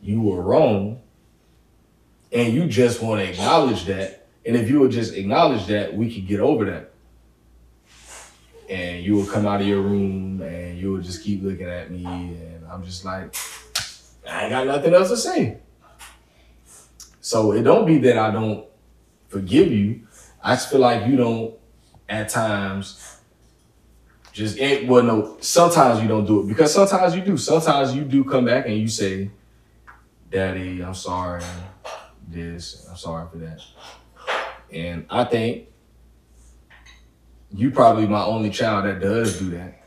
you 0.00 0.22
were 0.22 0.40
wrong. 0.40 1.00
And 2.32 2.54
you 2.54 2.66
just 2.66 3.02
want 3.02 3.20
to 3.20 3.28
acknowledge 3.28 3.84
that. 3.84 4.25
And 4.46 4.56
if 4.56 4.70
you 4.70 4.80
would 4.80 4.92
just 4.92 5.14
acknowledge 5.14 5.66
that, 5.66 5.94
we 5.94 6.12
could 6.12 6.26
get 6.26 6.40
over 6.40 6.64
that. 6.66 6.92
And 8.70 9.04
you 9.04 9.14
will 9.14 9.26
come 9.26 9.46
out 9.46 9.60
of 9.60 9.66
your 9.66 9.80
room 9.80 10.40
and 10.40 10.78
you 10.78 10.92
will 10.92 11.02
just 11.02 11.22
keep 11.22 11.42
looking 11.42 11.68
at 11.68 11.90
me. 11.90 12.04
And 12.04 12.64
I'm 12.70 12.84
just 12.84 13.04
like, 13.04 13.34
I 14.28 14.42
ain't 14.42 14.50
got 14.50 14.66
nothing 14.66 14.94
else 14.94 15.10
to 15.10 15.16
say. 15.16 15.58
So 17.20 17.52
it 17.52 17.62
don't 17.62 17.86
be 17.86 17.98
that 17.98 18.18
I 18.18 18.30
don't 18.30 18.66
forgive 19.28 19.72
you. 19.72 20.06
I 20.42 20.54
just 20.54 20.70
feel 20.70 20.80
like 20.80 21.06
you 21.06 21.16
don't 21.16 21.54
at 22.08 22.28
times 22.28 23.18
just 24.32 24.60
ain't 24.60 24.86
well 24.86 25.02
no 25.02 25.36
sometimes 25.40 26.00
you 26.02 26.06
don't 26.06 26.26
do 26.26 26.42
it 26.42 26.46
because 26.46 26.72
sometimes 26.72 27.16
you 27.16 27.22
do 27.22 27.36
sometimes 27.36 27.96
you 27.96 28.04
do 28.04 28.22
come 28.22 28.44
back 28.44 28.66
and 28.66 28.76
you 28.76 28.86
say 28.86 29.30
daddy 30.30 30.84
i'm 30.84 30.94
sorry 30.94 31.42
this 32.28 32.86
i'm 32.88 32.96
sorry 32.96 33.26
for 33.32 33.38
that 33.38 33.60
and 34.72 35.06
i 35.10 35.24
think 35.24 35.68
you 37.52 37.70
probably 37.70 38.06
my 38.06 38.24
only 38.24 38.50
child 38.50 38.84
that 38.84 39.00
does 39.00 39.38
do 39.38 39.50
that 39.50 39.82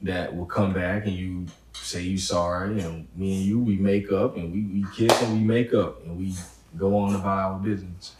that 0.00 0.34
will 0.34 0.46
come 0.46 0.72
back 0.72 1.06
and 1.06 1.14
you 1.14 1.46
say 1.74 2.02
you 2.02 2.18
sorry 2.18 2.80
and 2.80 3.06
me 3.16 3.36
and 3.36 3.44
you 3.44 3.58
we 3.58 3.76
make 3.76 4.10
up 4.10 4.36
and 4.36 4.52
we, 4.52 4.80
we 4.80 4.86
kiss 4.94 5.22
and 5.22 5.32
we 5.34 5.40
make 5.40 5.74
up 5.74 6.02
and 6.04 6.18
we 6.18 6.34
go 6.76 6.96
on 6.96 7.14
about 7.14 7.52
our 7.52 7.58
business 7.58 8.16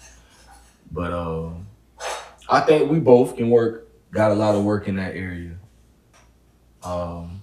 but 0.91 1.13
uh 1.13 1.51
I 2.49 2.61
think 2.61 2.91
we 2.91 2.99
both 2.99 3.37
can 3.37 3.49
work. 3.49 3.89
Got 4.11 4.31
a 4.31 4.35
lot 4.35 4.55
of 4.55 4.63
work 4.63 4.87
in 4.87 4.97
that 4.97 5.15
area. 5.17 5.57
Um, 6.83 7.43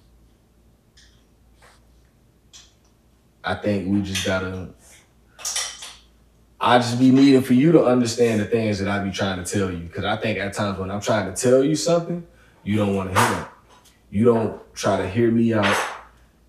I 3.42 3.54
think 3.54 3.90
we 3.92 4.02
just 4.02 4.24
gotta. 4.24 4.68
I 6.60 6.78
just 6.78 6.98
be 6.98 7.10
needing 7.10 7.40
for 7.42 7.54
you 7.54 7.72
to 7.72 7.84
understand 7.84 8.40
the 8.40 8.44
things 8.44 8.78
that 8.80 8.88
I 8.88 9.02
be 9.02 9.10
trying 9.10 9.42
to 9.42 9.50
tell 9.50 9.70
you, 9.70 9.78
because 9.78 10.04
I 10.04 10.16
think 10.16 10.38
at 10.38 10.52
times 10.52 10.78
when 10.78 10.90
I'm 10.90 11.00
trying 11.00 11.32
to 11.32 11.40
tell 11.40 11.64
you 11.64 11.74
something, 11.74 12.26
you 12.64 12.76
don't 12.76 12.94
want 12.94 13.14
to 13.14 13.20
hear 13.20 13.40
it. 13.40 13.46
You 14.10 14.24
don't 14.26 14.74
try 14.74 14.98
to 14.98 15.08
hear 15.08 15.30
me 15.30 15.54
out 15.54 15.76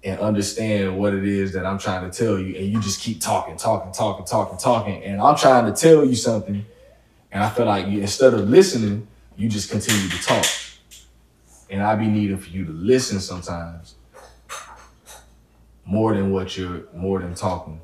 and 0.03 0.19
understand 0.19 0.97
what 0.97 1.13
it 1.13 1.23
is 1.23 1.53
that 1.53 1.65
I'm 1.65 1.77
trying 1.77 2.09
to 2.09 2.17
tell 2.17 2.37
you, 2.37 2.55
and 2.57 2.65
you 2.67 2.81
just 2.81 2.99
keep 2.99 3.21
talking, 3.21 3.55
talking, 3.55 3.93
talking, 3.93 4.25
talking, 4.25 4.57
talking, 4.57 5.03
and 5.03 5.21
I'm 5.21 5.37
trying 5.37 5.71
to 5.71 5.79
tell 5.79 6.03
you 6.03 6.15
something 6.15 6.65
and 7.31 7.43
I 7.43 7.49
feel 7.49 7.65
like 7.65 7.87
you, 7.87 8.01
instead 8.01 8.33
of 8.33 8.49
listening, 8.49 9.07
you 9.37 9.47
just 9.47 9.71
continue 9.71 10.09
to 10.09 10.21
talk. 10.21 10.45
And 11.69 11.81
I 11.81 11.95
be 11.95 12.07
needing 12.07 12.37
for 12.37 12.49
you 12.49 12.65
to 12.65 12.71
listen 12.71 13.21
sometimes 13.21 13.95
more 15.85 16.13
than 16.13 16.31
what 16.31 16.57
you're 16.57 16.83
more 16.93 17.19
than 17.19 17.33
talking. 17.33 17.79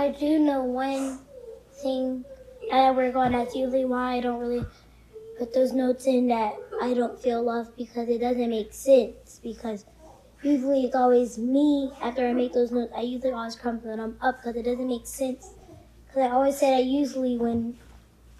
I 0.00 0.08
do 0.08 0.38
know 0.38 0.64
one 0.64 1.18
thing 1.74 2.24
that 2.70 2.86
I 2.86 2.90
work 2.90 3.14
on 3.16 3.32
that's 3.32 3.54
usually 3.54 3.84
why 3.84 4.14
I 4.14 4.20
don't 4.20 4.40
really 4.40 4.64
put 5.38 5.52
those 5.52 5.74
notes 5.74 6.06
in 6.06 6.28
that 6.28 6.54
I 6.80 6.94
don't 6.94 7.20
feel 7.20 7.42
love 7.42 7.76
because 7.76 8.08
it 8.08 8.18
doesn't 8.18 8.48
make 8.48 8.72
sense. 8.72 9.38
Because 9.42 9.84
usually 10.42 10.84
it's 10.84 10.96
always 10.96 11.36
me 11.36 11.92
after 12.00 12.26
I 12.26 12.32
make 12.32 12.54
those 12.54 12.70
notes. 12.70 12.90
I 12.96 13.02
usually 13.02 13.34
always 13.34 13.56
crumple 13.56 13.94
them 13.94 14.16
up 14.22 14.38
because 14.38 14.56
it 14.56 14.62
doesn't 14.62 14.88
make 14.88 15.06
sense. 15.06 15.52
Because 16.06 16.22
I 16.22 16.30
always 16.30 16.56
say 16.56 16.70
that 16.78 16.84
usually 16.84 17.36
when 17.36 17.76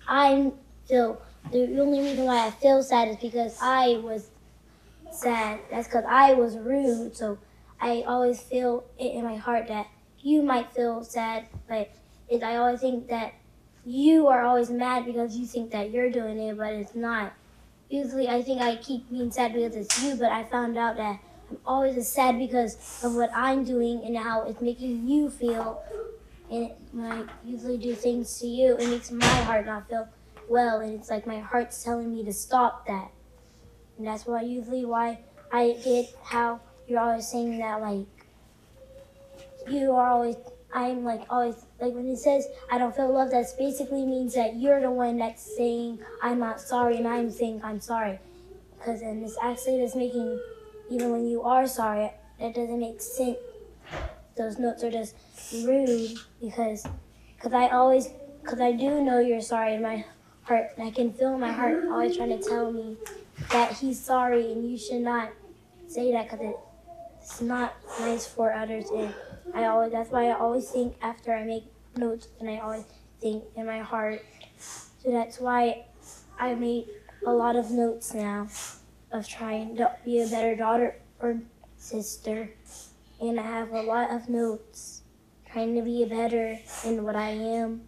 I 0.08 0.52
feel, 0.88 1.20
the 1.52 1.78
only 1.78 2.00
reason 2.00 2.24
why 2.24 2.46
I 2.46 2.52
feel 2.52 2.82
sad 2.82 3.08
is 3.08 3.16
because 3.16 3.58
I 3.60 4.00
was 4.02 4.30
sad. 5.12 5.60
That's 5.70 5.88
because 5.88 6.06
I 6.08 6.32
was 6.32 6.56
rude. 6.56 7.14
So 7.14 7.36
I 7.78 8.02
always 8.06 8.40
feel 8.40 8.84
it 8.98 9.12
in 9.12 9.24
my 9.24 9.36
heart 9.36 9.68
that 9.68 9.88
you 10.22 10.42
might 10.42 10.72
feel 10.72 11.02
sad, 11.04 11.46
but 11.68 11.90
it, 12.28 12.42
I 12.42 12.56
always 12.56 12.80
think 12.80 13.08
that 13.08 13.34
you 13.84 14.28
are 14.28 14.44
always 14.44 14.70
mad 14.70 15.06
because 15.06 15.36
you 15.36 15.46
think 15.46 15.70
that 15.72 15.90
you're 15.90 16.10
doing 16.10 16.38
it, 16.38 16.56
but 16.56 16.72
it's 16.72 16.94
not. 16.94 17.32
Usually 17.88 18.28
I 18.28 18.42
think 18.42 18.60
I 18.60 18.76
keep 18.76 19.10
being 19.10 19.30
sad 19.30 19.52
because 19.52 19.74
it's 19.74 20.02
you, 20.02 20.14
but 20.14 20.30
I 20.30 20.44
found 20.44 20.78
out 20.78 20.96
that 20.96 21.18
I'm 21.50 21.58
always 21.66 22.06
sad 22.06 22.38
because 22.38 23.02
of 23.02 23.14
what 23.14 23.30
I'm 23.34 23.64
doing 23.64 24.02
and 24.04 24.16
how 24.16 24.42
it's 24.42 24.60
making 24.60 25.08
you 25.08 25.30
feel 25.30 25.82
and 26.50 26.70
when 26.90 27.06
I 27.06 27.24
usually 27.44 27.78
do 27.78 27.94
things 27.94 28.40
to 28.40 28.46
you, 28.46 28.76
it 28.76 28.88
makes 28.88 29.10
my 29.12 29.24
heart 29.24 29.66
not 29.66 29.88
feel 29.88 30.08
well, 30.48 30.80
and 30.80 30.92
it's 30.94 31.08
like 31.08 31.24
my 31.24 31.38
heart's 31.38 31.82
telling 31.84 32.12
me 32.12 32.24
to 32.24 32.32
stop 32.32 32.86
that. 32.88 33.12
And 33.96 34.06
that's 34.06 34.26
why 34.26 34.42
usually 34.42 34.84
why 34.84 35.20
I 35.52 35.76
get 35.84 36.12
how 36.24 36.60
you're 36.88 36.98
always 36.98 37.28
saying 37.28 37.58
that 37.58 37.80
like 37.80 38.06
you 39.68 39.92
are 39.92 40.08
always 40.08 40.36
I'm 40.72 41.04
like 41.04 41.22
always 41.28 41.56
like 41.80 41.94
when 41.94 42.06
he 42.06 42.16
says 42.16 42.46
I 42.70 42.78
don't 42.78 42.94
feel 42.94 43.12
love, 43.12 43.30
that 43.30 43.46
basically 43.58 44.06
means 44.06 44.34
that 44.34 44.56
you're 44.56 44.80
the 44.80 44.90
one 44.90 45.18
that's 45.18 45.56
saying 45.56 45.98
I'm 46.22 46.38
not 46.38 46.60
sorry 46.60 46.96
and 46.98 47.08
I'm 47.08 47.30
saying 47.30 47.60
I'm 47.64 47.80
sorry. 47.80 48.20
Because 48.78 49.00
then 49.00 49.20
this 49.20 49.36
actually 49.42 49.82
is 49.82 49.96
making 49.96 50.40
even 50.90 51.10
when 51.10 51.26
you 51.26 51.42
are 51.42 51.66
sorry, 51.66 52.12
that 52.38 52.54
doesn't 52.54 52.78
make 52.78 53.00
sense. 53.00 53.36
Those 54.36 54.58
notes 54.58 54.82
are 54.84 54.90
just 54.90 55.14
rude 55.52 56.18
because 56.40 56.86
because 57.36 57.52
I 57.52 57.68
always 57.68 58.08
because 58.42 58.60
I 58.60 58.72
do 58.72 59.02
know 59.02 59.18
you're 59.18 59.40
sorry 59.40 59.74
in 59.74 59.82
my 59.82 60.04
heart 60.42 60.70
and 60.76 60.86
I 60.86 60.90
can 60.90 61.12
feel 61.12 61.36
my 61.36 61.52
heart 61.52 61.84
always 61.90 62.16
trying 62.16 62.38
to 62.38 62.48
tell 62.48 62.72
me 62.72 62.96
that 63.50 63.72
he's 63.72 64.00
sorry 64.00 64.52
and 64.52 64.70
you 64.70 64.78
should 64.78 65.02
not 65.02 65.30
say 65.88 66.12
that 66.12 66.30
because 66.30 66.54
it's 67.20 67.40
not 67.40 67.74
nice 67.98 68.26
for 68.26 68.52
others 68.52 68.88
and 68.90 69.12
I 69.54 69.66
always 69.66 69.92
that's 69.92 70.10
why 70.10 70.28
I 70.28 70.38
always 70.38 70.70
think 70.70 70.96
after 71.02 71.34
I 71.34 71.44
make 71.44 71.64
notes 71.96 72.28
and 72.40 72.48
I 72.48 72.58
always 72.58 72.84
think 73.20 73.44
in 73.56 73.66
my 73.66 73.80
heart. 73.80 74.24
So 74.58 75.10
that's 75.10 75.40
why 75.40 75.86
I 76.38 76.54
made 76.54 76.88
a 77.26 77.32
lot 77.32 77.56
of 77.56 77.70
notes 77.70 78.14
now 78.14 78.48
of 79.12 79.26
trying 79.28 79.76
to 79.76 79.94
be 80.04 80.20
a 80.22 80.28
better 80.28 80.54
daughter 80.56 80.96
or 81.20 81.40
sister. 81.76 82.50
And 83.20 83.38
I 83.38 83.42
have 83.42 83.72
a 83.72 83.82
lot 83.82 84.10
of 84.10 84.28
notes 84.28 85.02
trying 85.50 85.74
to 85.76 85.82
be 85.82 86.04
better 86.04 86.58
in 86.84 87.02
what 87.04 87.16
I 87.16 87.30
am. 87.30 87.82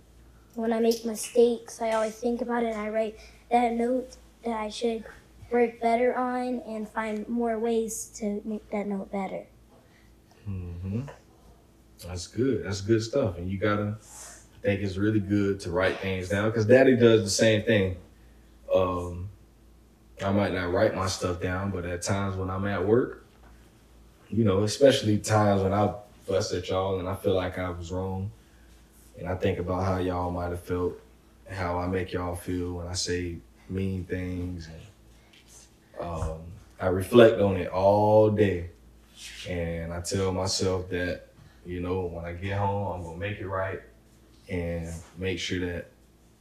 When 0.55 0.72
I 0.72 0.81
make 0.81 1.05
mistakes, 1.05 1.81
I 1.81 1.92
always 1.92 2.14
think 2.16 2.42
about 2.42 2.62
it 2.62 2.72
and 2.75 2.81
I 2.81 2.88
write 2.90 3.18
that 3.51 3.72
note 3.72 4.16
that 4.44 4.55
I 4.55 4.68
should 4.68 5.05
work 5.51 5.81
better 5.81 6.14
on 6.16 6.61
and 6.66 6.88
find 6.88 7.29
more 7.29 7.59
ways 7.59 8.11
to 8.16 8.42
make 8.44 8.68
that 8.70 8.87
note 8.87 9.12
better. 9.12 9.46
hmm 10.44 11.03
That's 12.06 12.26
good. 12.26 12.64
That's 12.64 12.80
good 12.80 13.02
stuff. 13.02 13.38
And 13.38 13.50
you 13.50 13.58
gotta 13.58 13.96
I 14.62 14.66
think 14.66 14.80
it's 14.82 14.96
really 14.96 15.20
good 15.20 15.60
to 15.60 15.70
write 15.70 15.98
things 15.98 16.28
down 16.28 16.48
because 16.48 16.66
Daddy 16.66 16.96
does 16.96 17.24
the 17.24 17.30
same 17.30 17.62
thing. 17.62 17.96
Um, 18.72 19.28
I 20.24 20.30
might 20.30 20.52
not 20.52 20.72
write 20.72 20.94
my 20.94 21.08
stuff 21.08 21.40
down, 21.40 21.70
but 21.70 21.84
at 21.84 22.02
times 22.02 22.36
when 22.36 22.48
I'm 22.48 22.66
at 22.66 22.86
work, 22.86 23.24
you 24.30 24.44
know, 24.44 24.62
especially 24.62 25.18
times 25.18 25.62
when 25.62 25.72
I 25.72 25.92
fuss 26.26 26.52
at 26.54 26.68
y'all 26.68 27.00
and 27.00 27.08
I 27.08 27.14
feel 27.16 27.34
like 27.34 27.58
I 27.58 27.70
was 27.70 27.90
wrong, 27.90 28.30
and 29.18 29.28
I 29.28 29.34
think 29.34 29.58
about 29.58 29.84
how 29.84 29.98
y'all 29.98 30.30
might 30.30 30.50
have 30.50 30.62
felt, 30.62 30.94
how 31.50 31.78
I 31.78 31.88
make 31.88 32.12
y'all 32.12 32.36
feel 32.36 32.74
when 32.74 32.86
I 32.86 32.94
say 32.94 33.38
mean 33.68 34.04
things, 34.04 34.68
and 34.68 36.06
um, 36.08 36.40
I 36.80 36.86
reflect 36.86 37.40
on 37.40 37.56
it 37.56 37.68
all 37.68 38.30
day, 38.30 38.70
and 39.48 39.92
I 39.92 40.00
tell 40.00 40.32
myself 40.32 40.88
that, 40.90 41.26
you 41.64 41.81
know, 41.81 42.03
when 42.03 42.25
I 42.25 42.33
get 42.33 42.59
home, 42.59 42.92
I'm 42.92 43.03
gonna 43.03 43.18
make 43.18 43.38
it 43.38 43.48
right, 43.48 43.81
and 44.48 44.88
make 45.18 45.38
sure 45.38 45.61
that, 45.61 45.90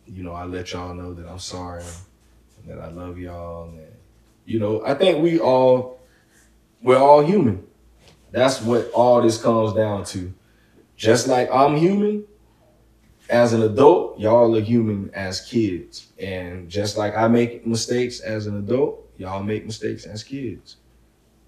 you 0.05 0.23
know, 0.23 0.33
I 0.33 0.45
let 0.45 0.73
y'all 0.73 0.93
know 0.93 1.13
that 1.13 1.27
I'm 1.27 1.39
sorry, 1.39 1.83
and 2.57 2.71
that 2.71 2.83
I 2.83 2.89
love 2.89 3.17
y'all, 3.17 3.69
and 3.69 3.85
you 4.45 4.59
know, 4.59 4.83
I 4.85 4.95
think 4.95 5.21
we 5.21 5.39
all, 5.39 5.99
we're 6.81 6.97
all 6.97 7.23
human. 7.23 7.65
That's 8.31 8.61
what 8.61 8.89
all 8.91 9.21
this 9.21 9.41
comes 9.41 9.73
down 9.73 10.05
to. 10.05 10.33
Just 10.95 11.27
like 11.27 11.49
I'm 11.51 11.75
human 11.75 12.25
as 13.29 13.53
an 13.53 13.61
adult, 13.63 14.19
y'all 14.19 14.55
are 14.55 14.61
human 14.61 15.09
as 15.13 15.41
kids. 15.41 16.07
And 16.19 16.69
just 16.69 16.97
like 16.97 17.15
I 17.15 17.27
make 17.27 17.65
mistakes 17.65 18.19
as 18.19 18.45
an 18.45 18.57
adult, 18.57 19.09
y'all 19.17 19.41
make 19.41 19.65
mistakes 19.65 20.05
as 20.05 20.23
kids. 20.23 20.77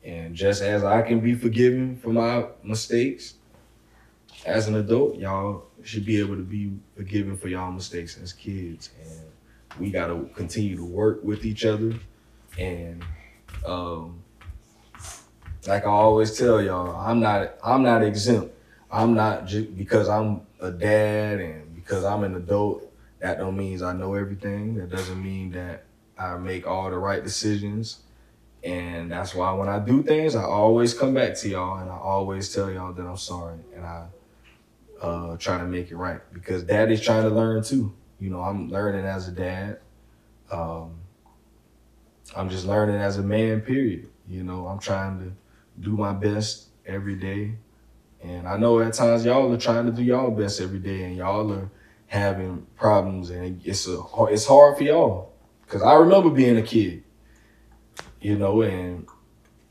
And 0.04 0.36
just 0.36 0.62
as 0.62 0.84
I 0.84 1.02
can 1.02 1.20
be 1.20 1.36
forgiven 1.36 1.98
for 1.98 2.10
my 2.10 2.46
mistakes 2.64 3.36
as 4.46 4.68
an 4.68 4.76
adult, 4.76 5.16
y'all 5.16 5.66
should 5.84 6.06
be 6.06 6.20
able 6.20 6.36
to 6.36 6.44
be 6.44 6.72
forgiven 6.96 7.38
for 7.38 7.48
y'all 7.48 7.72
mistakes 7.72 8.18
as 8.22 8.34
kids. 8.34 8.90
And 9.02 9.22
we 9.80 9.90
got 9.90 10.08
to 10.08 10.30
continue 10.36 10.76
to 10.76 10.86
work 10.86 11.24
with 11.24 11.46
each 11.46 11.66
other. 11.66 11.94
And 12.58 13.04
um, 13.66 14.22
like 15.68 15.84
I 15.84 15.90
always 15.90 16.38
tell 16.38 16.62
y'all, 16.62 16.96
I'm 16.96 17.20
not 17.20 17.56
I'm 17.64 17.84
not 17.84 18.04
exempt. 18.04 18.54
I'm 18.92 19.14
not 19.14 19.48
just 19.48 19.76
because 19.76 20.08
I'm 20.10 20.42
a 20.60 20.72
dad 20.72 21.40
and 21.40 21.76
because 21.76 22.04
I'm 22.04 22.24
an 22.24 22.36
adult. 22.36 22.90
That 23.20 23.38
don't 23.38 23.56
means 23.56 23.82
I 23.82 23.94
know 23.94 24.16
everything. 24.16 24.76
That 24.76 24.90
doesn't 24.90 25.24
mean 25.24 25.52
that 25.54 25.86
I 26.18 26.36
make 26.38 26.68
all 26.68 26.90
the 26.90 26.98
right 26.98 27.24
decisions. 27.24 28.00
And 28.64 29.12
that's 29.12 29.34
why 29.34 29.52
when 29.54 29.68
I 29.68 29.80
do 29.80 30.04
things, 30.04 30.36
I 30.36 30.44
always 30.44 30.94
come 30.94 31.14
back 31.14 31.36
to 31.38 31.50
y'all 31.50 31.80
and 31.80 31.90
I 31.90 31.98
always 31.98 32.54
tell 32.54 32.72
y'all 32.72 32.94
that 32.94 33.06
I'm 33.06 33.18
sorry 33.18 33.60
and 33.76 33.86
I 33.86 34.08
uh, 35.04 35.38
try 35.38 35.58
to 35.58 35.66
make 35.66 35.92
it 35.92 35.98
right 35.98 36.22
because 36.34 36.64
daddy's 36.64 37.02
trying 37.02 37.24
to 37.24 37.30
learn 37.30 37.64
too. 37.64 37.94
You 38.20 38.30
know, 38.30 38.42
I'm 38.42 38.70
learning 38.70 39.06
as 39.06 39.28
a 39.28 39.32
dad. 39.32 39.80
Um, 40.52 41.00
I'm 42.36 42.50
just 42.50 42.66
learning 42.66 42.96
as 42.96 43.18
a 43.18 43.24
man, 43.24 43.62
period. 43.62 44.10
You 44.28 44.44
know, 44.44 44.68
I'm 44.68 44.80
trying 44.80 45.20
to 45.20 45.34
do 45.82 45.98
my 45.98 46.14
best 46.14 46.70
every 46.86 47.16
day. 47.16 47.56
And 48.22 48.48
I 48.48 48.58
know 48.58 48.80
at 48.80 48.94
times 48.94 49.26
y'all 49.26 49.52
are 49.52 49.58
trying 49.58 49.86
to 49.86 49.92
do 49.92 50.02
y'all 50.02 50.32
best 50.32 50.62
every 50.62 50.80
day 50.80 51.04
and 51.04 51.18
y'all 51.18 51.52
are 51.52 51.70
having 52.08 52.66
problems 52.78 53.30
and 53.30 53.60
it's 53.66 53.88
a 53.88 54.02
it's 54.30 54.46
hard 54.46 54.78
for 54.78 54.84
y'all. 54.84 55.34
Cause 55.68 55.82
I 55.82 55.96
remember 55.96 56.30
being 56.30 56.58
a 56.58 56.62
kid, 56.62 57.04
you 58.22 58.38
know, 58.38 58.62
and 58.62 59.08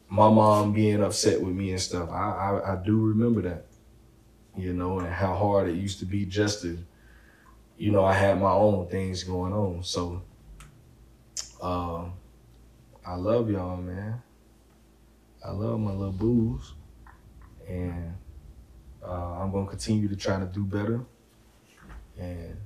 my 0.08 0.28
mom 0.28 0.72
being 0.72 1.02
upset 1.02 1.40
with 1.40 1.54
me 1.54 1.70
and 1.70 1.80
stuff. 1.80 2.10
I, 2.10 2.14
I, 2.14 2.72
I 2.72 2.76
do 2.84 2.98
remember 2.98 3.40
that, 3.42 3.66
you 4.56 4.72
know, 4.72 4.98
and 4.98 5.12
how 5.12 5.34
hard 5.34 5.68
it 5.68 5.76
used 5.76 5.98
to 6.00 6.04
be 6.04 6.24
just 6.24 6.62
to, 6.62 6.78
you 7.78 7.90
know, 7.90 8.04
I 8.04 8.12
had 8.12 8.40
my 8.40 8.50
own 8.50 8.88
things 8.88 9.24
going 9.24 9.52
on. 9.52 9.82
So, 9.82 10.22
um, 11.60 12.12
I 13.04 13.14
love 13.14 13.50
y'all, 13.50 13.76
man. 13.76 14.22
I 15.44 15.50
love 15.50 15.80
my 15.80 15.90
little 15.90 16.12
boos, 16.12 16.74
and 17.68 18.14
uh, 19.04 19.40
I'm 19.40 19.50
gonna 19.50 19.66
continue 19.66 20.08
to 20.08 20.16
try 20.16 20.38
to 20.38 20.46
do 20.46 20.64
better 20.64 21.00
and 22.18 22.56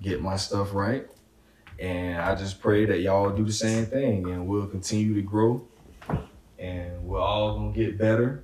get 0.00 0.22
my 0.22 0.36
stuff 0.36 0.72
right. 0.72 1.06
And 1.78 2.18
I 2.18 2.34
just 2.34 2.60
pray 2.60 2.86
that 2.86 3.00
y'all 3.00 3.30
do 3.30 3.44
the 3.44 3.52
same 3.52 3.86
thing, 3.86 4.30
and 4.30 4.46
we'll 4.46 4.66
continue 4.66 5.14
to 5.14 5.22
grow, 5.22 5.66
and 6.58 7.04
we're 7.04 7.20
all 7.20 7.56
gonna 7.56 7.72
get 7.72 7.98
better, 7.98 8.42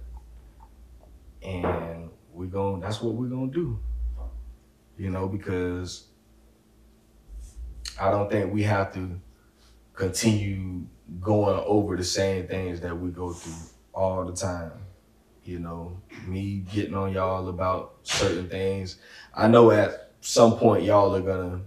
and 1.42 2.03
we're 2.34 2.46
going. 2.46 2.80
That's 2.80 3.00
what 3.00 3.14
we're 3.14 3.28
gonna 3.28 3.50
do, 3.50 3.78
you 4.98 5.10
know, 5.10 5.28
because 5.28 6.08
I 8.00 8.10
don't 8.10 8.30
think 8.30 8.52
we 8.52 8.62
have 8.64 8.92
to 8.94 9.20
continue 9.94 10.82
going 11.20 11.62
over 11.66 11.96
the 11.96 12.04
same 12.04 12.46
things 12.46 12.80
that 12.80 12.98
we 12.98 13.10
go 13.10 13.32
through 13.32 13.68
all 13.92 14.24
the 14.24 14.34
time. 14.34 14.72
You 15.44 15.60
know, 15.60 16.00
me 16.26 16.64
getting 16.72 16.94
on 16.94 17.12
y'all 17.12 17.48
about 17.48 17.96
certain 18.02 18.48
things. 18.48 18.96
I 19.34 19.46
know 19.46 19.70
at 19.70 20.12
some 20.20 20.56
point 20.56 20.84
y'all 20.84 21.14
are 21.14 21.20
gonna 21.20 21.60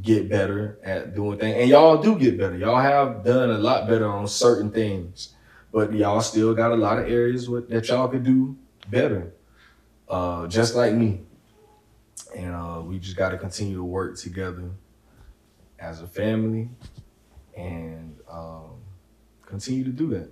get 0.00 0.28
better 0.28 0.78
at 0.84 1.14
doing 1.14 1.38
things, 1.38 1.56
and 1.56 1.68
y'all 1.68 2.00
do 2.00 2.18
get 2.18 2.38
better. 2.38 2.56
Y'all 2.56 2.80
have 2.80 3.24
done 3.24 3.50
a 3.50 3.58
lot 3.58 3.88
better 3.88 4.06
on 4.06 4.28
certain 4.28 4.70
things, 4.70 5.34
but 5.72 5.92
y'all 5.92 6.20
still 6.20 6.54
got 6.54 6.72
a 6.72 6.76
lot 6.76 6.98
of 6.98 7.08
areas 7.08 7.48
with, 7.48 7.68
that 7.70 7.88
y'all 7.88 8.08
could 8.08 8.22
do 8.22 8.56
better. 8.88 9.32
Uh, 10.12 10.46
just 10.46 10.74
like 10.74 10.92
me, 10.92 11.22
and 12.36 12.54
uh, 12.54 12.82
we 12.84 12.98
just 12.98 13.16
got 13.16 13.30
to 13.30 13.38
continue 13.38 13.78
to 13.78 13.82
work 13.82 14.14
together 14.18 14.70
as 15.78 16.02
a 16.02 16.06
family, 16.06 16.68
and 17.56 18.14
um, 18.30 18.74
continue 19.46 19.82
to 19.82 19.90
do 19.90 20.08
that. 20.08 20.30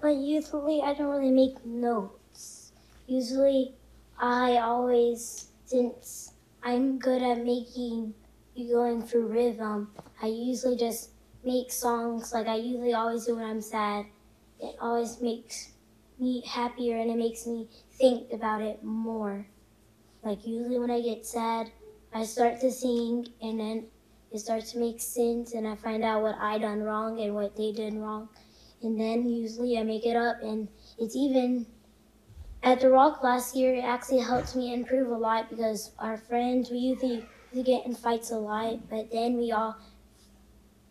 But 0.00 0.16
usually 0.16 0.80
I 0.80 0.94
don't 0.94 1.08
really 1.08 1.30
make 1.30 1.62
notes. 1.66 2.72
Usually 3.06 3.74
I 4.18 4.60
always, 4.64 5.48
since 5.66 6.32
I'm 6.62 6.98
good 6.98 7.20
at 7.20 7.44
making 7.44 8.14
you 8.54 8.72
going 8.72 9.02
through 9.02 9.26
rhythm, 9.26 9.90
I 10.22 10.28
usually 10.28 10.78
just 10.78 11.10
make 11.44 11.70
songs 11.70 12.32
like 12.32 12.46
I 12.46 12.56
usually 12.56 12.94
always 12.94 13.26
do 13.26 13.36
when 13.36 13.44
I'm 13.44 13.60
sad. 13.60 14.06
It 14.58 14.74
always 14.80 15.20
makes 15.20 15.75
me 16.18 16.42
happier 16.46 16.98
and 16.98 17.10
it 17.10 17.16
makes 17.16 17.46
me 17.46 17.68
think 17.92 18.32
about 18.32 18.62
it 18.62 18.82
more. 18.82 19.46
Like 20.22 20.46
usually 20.46 20.78
when 20.78 20.90
I 20.90 21.00
get 21.00 21.26
sad, 21.26 21.70
I 22.12 22.24
start 22.24 22.60
to 22.60 22.70
sing 22.70 23.26
and 23.40 23.60
then 23.60 23.86
it 24.32 24.38
starts 24.38 24.72
to 24.72 24.78
make 24.78 25.00
sense 25.00 25.52
and 25.52 25.66
I 25.66 25.76
find 25.76 26.02
out 26.04 26.22
what 26.22 26.36
I 26.40 26.58
done 26.58 26.82
wrong 26.82 27.20
and 27.20 27.34
what 27.34 27.56
they 27.56 27.72
did 27.72 27.94
wrong. 27.94 28.28
And 28.82 29.00
then 29.00 29.28
usually 29.28 29.78
I 29.78 29.82
make 29.82 30.06
it 30.06 30.16
up 30.16 30.42
and 30.42 30.68
it's 30.98 31.16
even 31.16 31.66
at 32.62 32.80
the 32.80 32.90
rock 32.90 33.22
last 33.22 33.54
year 33.54 33.74
it 33.74 33.84
actually 33.84 34.20
helped 34.20 34.56
me 34.56 34.74
improve 34.74 35.10
a 35.10 35.16
lot 35.16 35.50
because 35.50 35.92
our 35.98 36.16
friends 36.16 36.70
we 36.70 36.78
usually 36.78 37.24
we 37.56 37.62
get 37.62 37.86
in 37.86 37.94
fights 37.94 38.30
a 38.30 38.38
lot, 38.38 38.88
but 38.90 39.10
then 39.10 39.38
we 39.38 39.50
all 39.52 39.76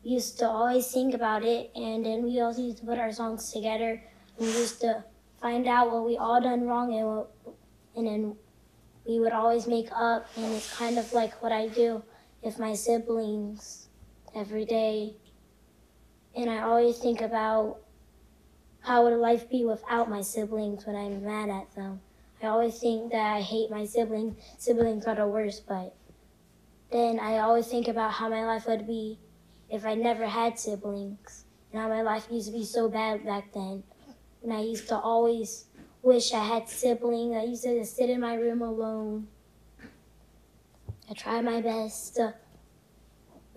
used 0.03 0.39
to 0.39 0.47
always 0.47 0.91
think 0.91 1.13
about 1.13 1.43
it, 1.43 1.71
and 1.75 2.05
then 2.05 2.23
we 2.23 2.39
also 2.39 2.61
used 2.61 2.79
to 2.79 2.85
put 2.85 2.97
our 2.97 3.11
songs 3.11 3.51
together. 3.51 4.01
We 4.39 4.47
used 4.47 4.81
to 4.81 5.03
find 5.45 5.67
out 5.67 5.91
what 5.91 6.03
we 6.03 6.17
all 6.17 6.41
done 6.41 6.65
wrong, 6.65 6.91
and 6.91 7.05
what, 7.05 7.29
and 7.95 8.07
then 8.07 8.35
we 9.07 9.19
would 9.19 9.31
always 9.31 9.67
make 9.67 9.89
up. 9.95 10.25
And 10.35 10.51
it's 10.55 10.75
kind 10.75 10.97
of 10.97 11.13
like 11.13 11.39
what 11.43 11.51
I 11.51 11.67
do 11.67 12.01
with 12.41 12.57
my 12.57 12.73
siblings 12.73 13.89
every 14.33 14.65
day. 14.65 15.13
And 16.35 16.49
I 16.49 16.63
always 16.63 16.97
think 16.97 17.21
about 17.21 17.77
how 18.79 19.03
would 19.03 19.19
life 19.19 19.47
be 19.47 19.63
without 19.65 20.09
my 20.09 20.23
siblings 20.23 20.87
when 20.87 20.95
I'm 20.95 21.23
mad 21.23 21.49
at 21.49 21.75
them. 21.75 22.01
I 22.41 22.47
always 22.47 22.79
think 22.79 23.11
that 23.11 23.35
I 23.35 23.41
hate 23.41 23.69
my 23.69 23.85
siblings. 23.85 24.35
Siblings 24.57 25.05
are 25.05 25.13
the 25.13 25.27
worst, 25.27 25.67
but 25.67 25.93
then 26.91 27.19
I 27.19 27.37
always 27.37 27.67
think 27.67 27.87
about 27.87 28.13
how 28.13 28.29
my 28.29 28.45
life 28.45 28.65
would 28.65 28.87
be 28.87 29.19
if 29.69 29.85
I 29.85 29.93
never 29.93 30.25
had 30.25 30.57
siblings. 30.57 31.45
And 31.71 31.81
how 31.83 31.87
my 31.87 32.01
life 32.01 32.25
used 32.31 32.47
to 32.47 32.51
be 32.51 32.65
so 32.65 32.89
bad 32.89 33.23
back 33.23 33.53
then. 33.53 33.83
And 34.45 34.53
I 34.53 34.61
used 34.61 34.87
to 34.89 34.99
always 34.99 35.65
wish 36.03 36.31
I 36.31 36.43
had 36.43 36.69
siblings. 36.69 37.35
I 37.35 37.45
used 37.45 37.63
to 37.63 37.79
just 37.79 37.95
sit 37.95 38.11
in 38.11 38.21
my 38.21 38.35
room 38.35 38.61
alone. 38.61 39.27
I 41.09 41.13
tried 41.15 41.43
my 41.43 41.61
best 41.61 42.17
to, 42.17 42.35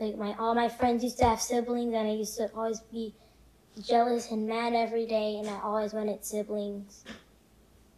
like 0.01 0.17
my 0.17 0.35
all 0.39 0.55
my 0.55 0.71
friends 0.71 1.05
used 1.05 1.19
to 1.19 1.27
have 1.27 1.43
siblings 1.43 1.93
and 1.93 2.09
I 2.09 2.13
used 2.13 2.39
to 2.39 2.51
always 2.55 2.81
be 2.81 3.15
jealous 3.87 4.31
and 4.31 4.47
mad 4.47 4.73
every 4.73 5.05
day 5.05 5.37
and 5.37 5.51
I 5.51 5.61
always 5.61 5.93
wanted 5.93 6.25
siblings. 6.25 7.05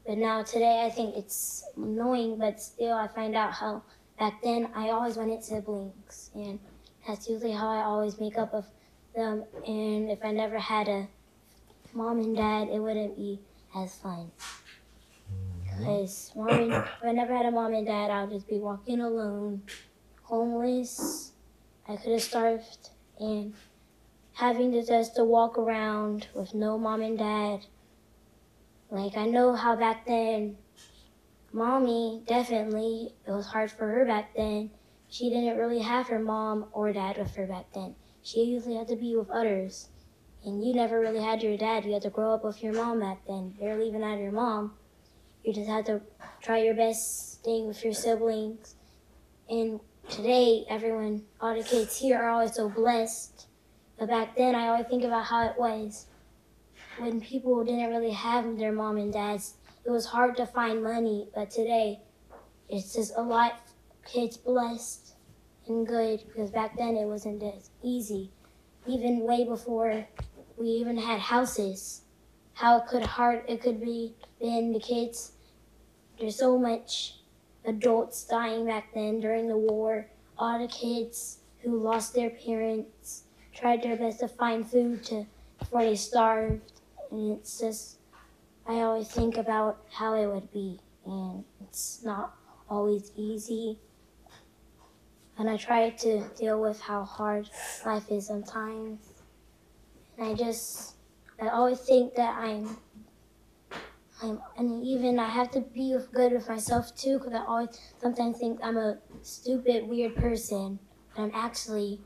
But 0.05 0.19
now 0.19 0.43
today 0.43 0.85
I 0.85 0.91
think 0.91 1.15
it's 1.17 1.63
annoying 1.77 2.39
but 2.41 2.61
still 2.61 2.97
I 2.97 3.07
find 3.07 3.37
out 3.37 3.53
how 3.53 3.85
back 4.19 4.43
then 4.43 4.69
I 4.75 4.91
always 4.91 5.17
wanted 5.17 5.45
siblings 5.45 6.33
and 6.35 6.59
that's 7.07 7.29
usually 7.29 7.53
how 7.53 7.69
I 7.69 7.85
always 7.85 8.19
make 8.19 8.37
up 8.37 8.53
of 8.53 8.67
them 9.15 9.45
and 9.65 10.11
if 10.11 10.25
I 10.25 10.33
never 10.33 10.59
had 10.59 10.89
a 10.89 11.07
mom 11.95 12.19
and 12.19 12.37
dad 12.37 12.69
it 12.69 12.79
wouldn't 12.79 13.17
be 13.17 13.41
as 13.77 13.95
fun. 13.97 14.31
Mm-hmm. 15.33 15.79
Because 15.79 16.33
mom 16.35 16.49
and, 16.49 16.73
if 16.73 17.05
I 17.05 17.13
never 17.13 17.37
had 17.37 17.47
a 17.47 17.51
mom 17.51 17.75
and 17.75 17.87
dad 17.87 18.11
I'll 18.11 18.29
just 18.29 18.49
be 18.49 18.59
walking 18.59 19.01
alone, 19.01 19.63
homeless. 20.23 21.33
I 21.89 21.97
could 21.97 22.13
have 22.13 22.23
starved 22.23 22.91
and 23.19 23.53
having 24.33 24.73
to 24.73 24.87
just 24.87 25.17
to 25.17 25.25
walk 25.25 25.59
around 25.59 26.29
with 26.35 26.55
no 26.55 26.79
mom 26.79 27.03
and 27.03 27.19
dad. 27.19 27.67
Like 28.91 29.17
I 29.17 29.27
know 29.27 29.55
how 29.55 29.77
back 29.77 30.07
then, 30.07 30.57
mommy 31.53 32.23
definitely 32.27 33.15
it 33.27 33.31
was 33.31 33.47
hard 33.47 33.71
for 33.71 33.89
her 33.89 34.05
back 34.05 34.35
then. 34.37 34.71
She 35.09 35.29
didn't 35.29 35.59
really 35.59 35.81
have 35.81 36.07
her 36.07 36.21
mom 36.21 36.67
or 36.73 36.93
dad 36.93 37.19
with 37.19 37.35
her 37.35 37.47
back 37.47 37.67
then. 37.75 37.97
She 38.23 38.45
usually 38.45 38.77
had 38.77 38.89
to 38.89 38.97
be 38.97 39.17
with 39.17 39.31
others, 39.31 39.89
and 40.45 40.65
you 40.65 40.75
never 40.75 41.01
really 41.01 41.23
had 41.23 41.43
your 41.43 41.57
dad. 41.57 41.85
You 41.85 41.93
had 41.93 42.03
to 42.03 42.11
grow 42.11 42.35
up 42.35 42.45
with 42.45 42.63
your 42.63 42.73
mom 42.73 43.01
back 43.01 43.19
then. 43.27 43.55
Barely 43.59 43.89
even 43.89 44.03
had 44.03 44.19
your 44.19 44.33
mom. 44.33 44.75
You 45.45 45.53
just 45.53 45.69
had 45.69 45.87
to 45.87 46.01
try 46.43 46.59
your 46.59 46.75
best 46.75 47.41
staying 47.41 47.69
with 47.69 47.83
your 47.85 47.95
siblings. 47.95 48.75
And 49.49 49.81
today, 50.09 50.65
everyone, 50.69 51.23
all 51.41 51.55
the 51.55 51.63
kids 51.63 51.99
here 51.99 52.19
are 52.19 52.31
always 52.31 52.55
so 52.55 52.69
blessed 52.69 53.47
but 54.01 54.09
back 54.09 54.35
then, 54.35 54.55
I 54.55 54.69
always 54.69 54.87
think 54.87 55.05
about 55.05 55.27
how 55.27 55.47
it 55.47 55.59
was 55.59 56.07
when 56.99 57.21
people 57.21 57.63
didn't 57.63 57.91
really 57.91 58.13
have 58.13 58.57
their 58.57 58.73
mom 58.73 58.97
and 58.97 59.13
dads. 59.13 59.57
It 59.85 59.91
was 59.91 60.07
hard 60.07 60.39
to 60.39 60.47
find 60.47 60.83
money, 60.83 61.29
but 61.35 61.51
today, 61.51 62.01
it's 62.71 62.95
just 62.95 63.13
a 63.15 63.23
lot 63.23 63.61
kids 64.07 64.39
blessed 64.39 65.17
and 65.67 65.87
good 65.87 66.23
because 66.27 66.51
back 66.51 66.79
then 66.79 66.97
it 66.97 67.05
wasn't 67.05 67.43
as 67.43 67.69
easy. 67.83 68.31
Even 68.87 69.21
way 69.21 69.45
before 69.45 70.07
we 70.61 70.69
even 70.69 70.99
had 70.99 71.19
houses, 71.19 72.03
how 72.53 72.77
it 72.77 72.87
could 72.87 73.03
hard 73.03 73.43
it 73.49 73.63
could 73.63 73.81
be 73.81 74.15
been 74.39 74.73
the 74.73 74.79
kids. 74.79 75.33
There's 76.19 76.37
so 76.37 76.59
much 76.59 77.15
adults 77.65 78.25
dying 78.25 78.67
back 78.67 78.93
then 78.93 79.21
during 79.21 79.49
the 79.49 79.57
war. 79.57 80.07
All 80.37 80.59
the 80.59 80.69
kids 80.69 81.39
who 81.63 81.79
lost 81.79 82.15
their 82.15 82.31
parents 82.31 83.25
tried 83.55 83.83
their 83.83 83.97
best 83.97 84.21
to 84.21 84.29
find 84.29 84.71
food 84.71 85.03
to 85.05 85.27
before 85.59 85.83
they 85.83 85.97
starved. 85.97 86.73
And 87.11 87.33
it's 87.39 87.59
just 87.59 87.99
I 88.67 88.83
always 88.83 89.09
think 89.09 89.39
about 89.39 89.79
how 89.91 90.15
it 90.15 90.27
would 90.27 90.53
be. 90.53 90.79
And 91.07 91.43
it's 91.63 92.05
not 92.05 92.37
always 92.69 93.13
easy. 93.17 93.79
And 95.39 95.49
I 95.49 95.57
try 95.57 95.89
to 95.89 96.23
deal 96.37 96.61
with 96.61 96.79
how 96.83 97.03
hard 97.03 97.49
life 97.87 98.11
is 98.11 98.27
sometimes 98.27 99.10
I 100.21 100.35
just 100.35 100.95
I 101.41 101.49
always 101.49 101.81
think 101.81 102.15
that 102.17 102.37
I'm 102.37 102.77
I'm 104.23 104.41
and 104.57 104.85
even 104.85 105.19
I 105.19 105.29
have 105.29 105.51
to 105.53 105.61
be 105.61 105.97
good 106.13 106.33
with 106.33 106.49
myself 106.49 106.95
too 106.95 107.19
because 107.19 107.33
I 107.33 107.45
always 107.45 107.71
sometimes 108.01 108.39
think 108.39 108.61
I'm 108.63 108.77
a 108.77 108.99
stupid 109.23 109.89
weird 109.89 110.15
person 110.17 110.79
but 111.17 111.23
I'm 111.23 111.33
actually 111.35 112.01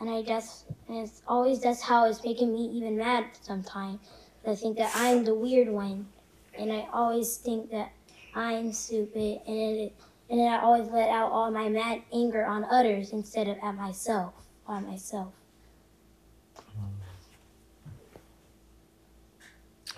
and 0.00 0.08
I 0.08 0.22
just 0.22 0.66
and 0.88 0.98
it's 0.98 1.22
always 1.26 1.60
that's 1.60 1.82
how 1.82 2.06
it's 2.06 2.24
making 2.24 2.52
me 2.52 2.66
even 2.74 2.96
mad 2.96 3.26
sometimes. 3.40 4.00
I 4.46 4.54
think 4.54 4.78
that 4.78 4.90
I'm 4.94 5.24
the 5.24 5.34
weird 5.34 5.68
one, 5.68 6.08
and 6.56 6.72
I 6.72 6.88
always 6.92 7.36
think 7.36 7.70
that 7.70 7.92
I'm 8.34 8.72
stupid, 8.72 9.40
and 9.46 9.76
it, 9.76 9.94
and 10.30 10.40
then 10.40 10.50
I 10.50 10.62
always 10.62 10.88
let 10.88 11.10
out 11.10 11.30
all 11.30 11.50
my 11.50 11.68
mad 11.68 12.02
anger 12.14 12.46
on 12.46 12.64
others 12.64 13.12
instead 13.12 13.48
of 13.48 13.58
at 13.62 13.74
myself, 13.74 14.32
on 14.66 14.86
myself. 14.86 15.37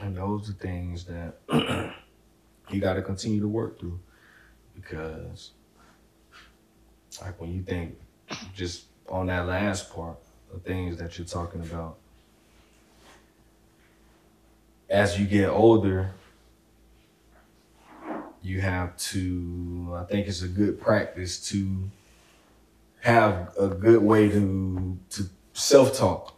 And 0.01 0.16
those 0.16 0.48
are 0.48 0.55
things 0.55 1.05
that 1.05 1.34
you 2.70 2.80
got 2.80 2.94
to 2.94 3.03
continue 3.03 3.40
to 3.40 3.48
work 3.48 3.78
through 3.78 4.01
because, 4.74 5.51
like, 7.20 7.38
when 7.40 7.55
you 7.55 7.62
think 7.62 7.98
just 8.55 8.84
on 9.09 9.26
that 9.26 9.46
last 9.46 9.94
part, 9.94 10.16
the 10.53 10.59
things 10.61 10.96
that 10.98 11.18
you're 11.18 11.26
talking 11.26 11.61
about, 11.61 11.98
as 14.88 15.20
you 15.20 15.26
get 15.26 15.51
older, 15.51 16.12
you 18.42 18.61
have 18.62 18.96
to, 18.96 19.94
I 19.96 20.05
think 20.05 20.26
it's 20.26 20.42
a 20.42 20.48
good 20.48 20.80
practice 20.80 21.46
to 21.51 21.90
have 23.01 23.53
a 23.59 23.68
good 23.68 24.03
way 24.03 24.28
to 24.30 24.98
to 25.11 25.24
self-talk. 25.53 26.34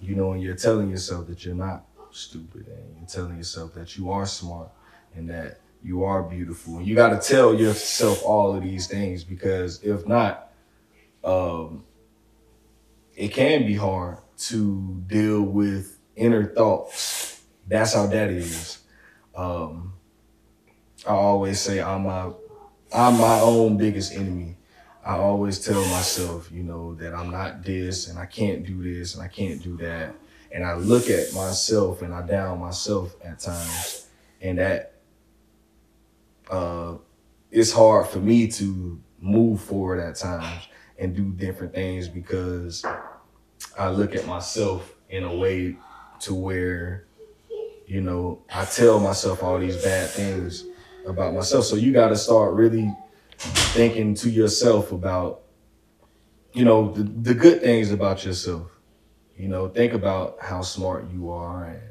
You 0.00 0.14
know, 0.14 0.32
and 0.32 0.42
you're 0.42 0.56
telling 0.56 0.90
yourself 0.90 1.26
that 1.28 1.44
you're 1.44 1.54
not 1.54 1.87
stupid 2.18 2.66
and 2.66 2.96
you're 2.98 3.06
telling 3.06 3.36
yourself 3.36 3.74
that 3.74 3.96
you 3.96 4.10
are 4.10 4.26
smart 4.26 4.68
and 5.14 5.28
that 5.30 5.60
you 5.82 6.04
are 6.04 6.22
beautiful. 6.22 6.78
And 6.78 6.86
you 6.86 6.94
got 6.94 7.20
to 7.20 7.28
tell 7.28 7.54
yourself 7.54 8.22
all 8.24 8.54
of 8.54 8.62
these 8.62 8.86
things 8.86 9.24
because 9.24 9.82
if 9.82 10.06
not, 10.06 10.52
um, 11.24 11.84
it 13.16 13.28
can 13.28 13.66
be 13.66 13.74
hard 13.74 14.18
to 14.38 15.02
deal 15.06 15.42
with 15.42 15.98
inner 16.16 16.46
thoughts. 16.46 17.42
That's 17.66 17.94
how 17.94 18.06
that 18.06 18.30
is. 18.30 18.78
Um, 19.34 19.94
I 21.06 21.10
always 21.12 21.60
say 21.60 21.80
I'm 21.80 22.04
my 22.04 22.30
I'm 22.92 23.18
my 23.18 23.40
own 23.40 23.76
biggest 23.76 24.14
enemy. 24.14 24.56
I 25.04 25.16
always 25.16 25.64
tell 25.64 25.80
myself, 25.86 26.50
you 26.50 26.62
know, 26.62 26.94
that 26.94 27.14
I'm 27.14 27.30
not 27.30 27.62
this 27.62 28.08
and 28.08 28.18
I 28.18 28.26
can't 28.26 28.64
do 28.64 28.82
this 28.82 29.14
and 29.14 29.22
I 29.22 29.28
can't 29.28 29.62
do 29.62 29.76
that. 29.78 30.14
And 30.52 30.64
I 30.64 30.74
look 30.74 31.10
at 31.10 31.32
myself 31.34 32.02
and 32.02 32.14
I 32.14 32.26
down 32.26 32.60
myself 32.60 33.14
at 33.24 33.38
times. 33.40 34.06
And 34.40 34.58
that 34.58 34.94
uh 36.50 36.94
it's 37.50 37.72
hard 37.72 38.06
for 38.06 38.18
me 38.18 38.46
to 38.46 39.00
move 39.20 39.60
forward 39.60 40.00
at 40.00 40.16
times 40.16 40.68
and 40.98 41.14
do 41.14 41.30
different 41.32 41.74
things 41.74 42.08
because 42.08 42.84
I 43.78 43.90
look 43.90 44.14
at 44.14 44.26
myself 44.26 44.94
in 45.08 45.24
a 45.24 45.34
way 45.34 45.76
to 46.20 46.34
where, 46.34 47.06
you 47.86 48.00
know, 48.00 48.42
I 48.52 48.64
tell 48.64 49.00
myself 49.00 49.42
all 49.42 49.58
these 49.58 49.82
bad 49.82 50.10
things 50.10 50.64
about 51.06 51.34
myself. 51.34 51.64
So 51.64 51.76
you 51.76 51.92
got 51.92 52.08
to 52.08 52.16
start 52.16 52.54
really 52.54 52.92
thinking 53.38 54.14
to 54.16 54.30
yourself 54.30 54.92
about, 54.92 55.42
you 56.52 56.64
know, 56.64 56.92
the, 56.92 57.02
the 57.02 57.34
good 57.34 57.62
things 57.62 57.92
about 57.92 58.24
yourself. 58.24 58.70
You 59.38 59.48
know, 59.48 59.68
think 59.68 59.92
about 59.92 60.38
how 60.40 60.62
smart 60.62 61.08
you 61.12 61.30
are 61.30 61.66
and, 61.66 61.82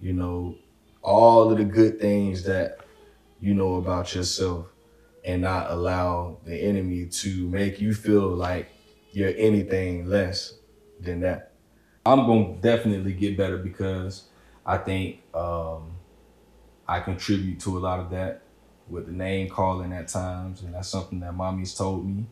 you 0.00 0.12
know, 0.12 0.54
all 1.02 1.50
of 1.50 1.58
the 1.58 1.64
good 1.64 2.00
things 2.00 2.44
that 2.44 2.78
you 3.40 3.54
know 3.54 3.74
about 3.74 4.14
yourself 4.14 4.68
and 5.24 5.42
not 5.42 5.70
allow 5.70 6.38
the 6.44 6.56
enemy 6.56 7.06
to 7.06 7.48
make 7.48 7.80
you 7.80 7.92
feel 7.92 8.28
like 8.28 8.68
you're 9.10 9.34
anything 9.36 10.06
less 10.06 10.54
than 11.00 11.20
that. 11.20 11.52
I'm 12.04 12.24
gonna 12.24 12.56
definitely 12.60 13.12
get 13.14 13.36
better 13.36 13.58
because 13.58 14.28
I 14.64 14.78
think 14.78 15.22
um, 15.34 15.96
I 16.86 17.00
contribute 17.00 17.58
to 17.60 17.78
a 17.78 17.80
lot 17.80 17.98
of 17.98 18.10
that 18.10 18.42
with 18.88 19.06
the 19.06 19.12
name 19.12 19.48
calling 19.48 19.92
at 19.92 20.06
times, 20.06 20.62
and 20.62 20.74
that's 20.74 20.88
something 20.88 21.18
that 21.20 21.34
mommy's 21.34 21.74
told 21.74 22.06
me 22.06 22.26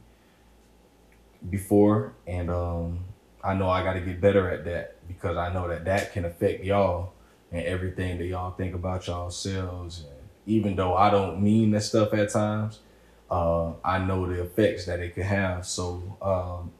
before, 1.50 2.14
and 2.26 2.50
um, 2.50 3.04
I 3.44 3.54
know 3.54 3.68
I 3.68 3.82
got 3.82 3.92
to 3.92 4.00
get 4.00 4.20
better 4.20 4.48
at 4.50 4.64
that 4.64 5.06
because 5.06 5.36
I 5.36 5.52
know 5.52 5.68
that 5.68 5.84
that 5.84 6.12
can 6.12 6.24
affect 6.24 6.64
y'all 6.64 7.12
and 7.52 7.62
everything 7.62 8.18
that 8.18 8.24
y'all 8.24 8.52
think 8.52 8.74
about 8.74 9.06
yourselves. 9.06 10.00
And 10.00 10.28
even 10.46 10.76
though 10.76 10.96
I 10.96 11.10
don't 11.10 11.42
mean 11.42 11.70
that 11.72 11.82
stuff 11.82 12.14
at 12.14 12.30
times, 12.30 12.80
uh, 13.30 13.72
I 13.84 13.98
know 13.98 14.26
the 14.26 14.42
effects 14.42 14.86
that 14.86 15.00
it 15.00 15.14
can 15.14 15.24
have. 15.24 15.66
So 15.66 16.16
um, 16.22 16.72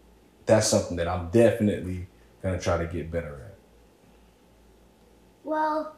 that's 0.47 0.67
something 0.67 0.97
that 0.97 1.07
I'm 1.07 1.29
definitely 1.29 2.07
gonna 2.43 2.61
try 2.61 2.79
to 2.79 2.87
get 2.87 3.11
better 3.11 3.43
at. 3.47 3.55
Well, 5.45 5.97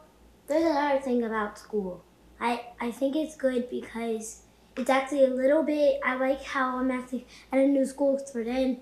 there's 0.49 0.65
another 0.65 1.01
thing 1.01 1.23
about 1.23 1.59
school. 1.59 2.05
I, 2.41 2.67
I 2.81 2.91
think 2.91 3.15
it's 3.17 3.37
good 3.37 3.71
because 3.71 4.43
it's 4.77 4.91
actually 4.91 5.25
a 5.25 5.31
little 5.31 5.63
bit, 5.63 6.01
I 6.05 6.17
like 6.17 6.43
how 6.43 6.79
I'm 6.79 6.91
actually 6.91 7.27
at 7.53 7.61
a 7.61 7.67
new 7.67 7.87
school 7.87 8.19
for 8.19 8.45
then 8.45 8.81